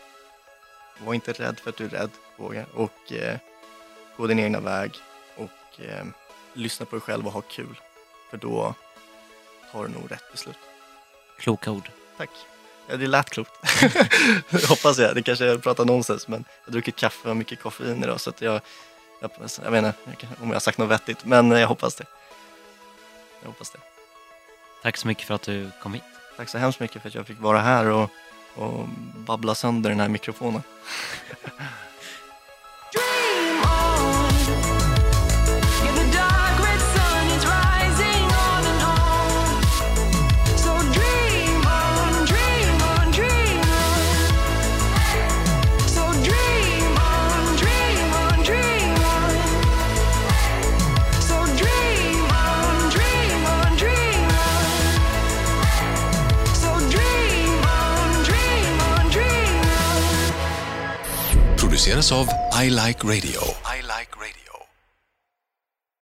var 0.99 1.15
inte 1.15 1.33
rädd 1.33 1.59
för 1.59 1.71
att 1.71 1.77
du 1.77 1.85
är 1.85 1.89
rädd, 1.89 2.11
våga. 2.37 2.67
Och 2.75 3.13
eh, 3.13 3.39
gå 4.17 4.27
din 4.27 4.39
egna 4.39 4.61
väg 4.61 4.91
och 5.37 5.81
eh, 5.81 6.05
lyssna 6.55 6.87
på 6.87 6.97
dig 6.97 7.01
själv 7.01 7.27
och 7.27 7.33
ha 7.33 7.41
kul. 7.41 7.81
För 8.31 8.37
då 8.37 8.75
har 9.71 9.87
du 9.87 9.93
nog 9.93 10.13
rätt 10.13 10.33
beslut. 10.33 10.59
Kloka 11.39 11.71
ord. 11.71 11.91
Tack. 12.17 12.31
Ja, 12.89 12.97
det 12.97 13.07
lät 13.07 13.31
klokt. 13.31 13.51
Hoppas 14.69 14.99
jag. 14.99 15.15
Det 15.15 15.23
kanske 15.23 15.45
jag 15.45 15.63
pratar 15.63 15.85
nonsens, 15.85 16.29
men 16.29 16.45
jag 16.61 16.67
har 16.67 16.73
druckit 16.73 16.97
kaffe 16.97 17.31
och 17.31 17.37
mycket 17.37 17.63
koffein 17.63 18.05
idag 18.05 18.21
så 18.21 18.31
att 18.31 18.41
jag, 18.41 18.61
jag, 19.21 19.31
jag 19.65 19.71
vet 19.71 19.85
inte 20.07 20.27
om 20.41 20.49
jag 20.49 20.55
har 20.55 20.61
sagt 20.61 20.79
något 20.79 20.91
vettigt, 20.91 21.25
men 21.25 21.51
jag 21.51 21.69
hoppas 21.69 21.95
det. 21.95 22.05
Jag 23.41 23.49
hoppas 23.49 23.71
det. 23.71 23.79
Tack 24.83 24.97
så 24.97 25.07
mycket 25.07 25.27
för 25.27 25.35
att 25.35 25.43
du 25.43 25.71
kom 25.83 25.95
hit. 25.95 26.03
Tack 26.37 26.49
så 26.49 26.59
hemskt 26.59 26.81
mycket 26.81 27.03
för 27.03 27.09
att 27.09 27.15
jag 27.15 27.27
fick 27.27 27.41
vara 27.41 27.61
här 27.61 27.87
och, 27.87 28.11
och 28.55 28.89
babbla 29.17 29.55
sönder 29.55 29.91
den 29.91 30.01
här 30.01 30.09
mikrofonen. 30.09 30.63
versiones 61.85 62.13
of 62.13 62.29
I 62.53 62.71
Like 62.71 63.07
Radio. 63.07 63.64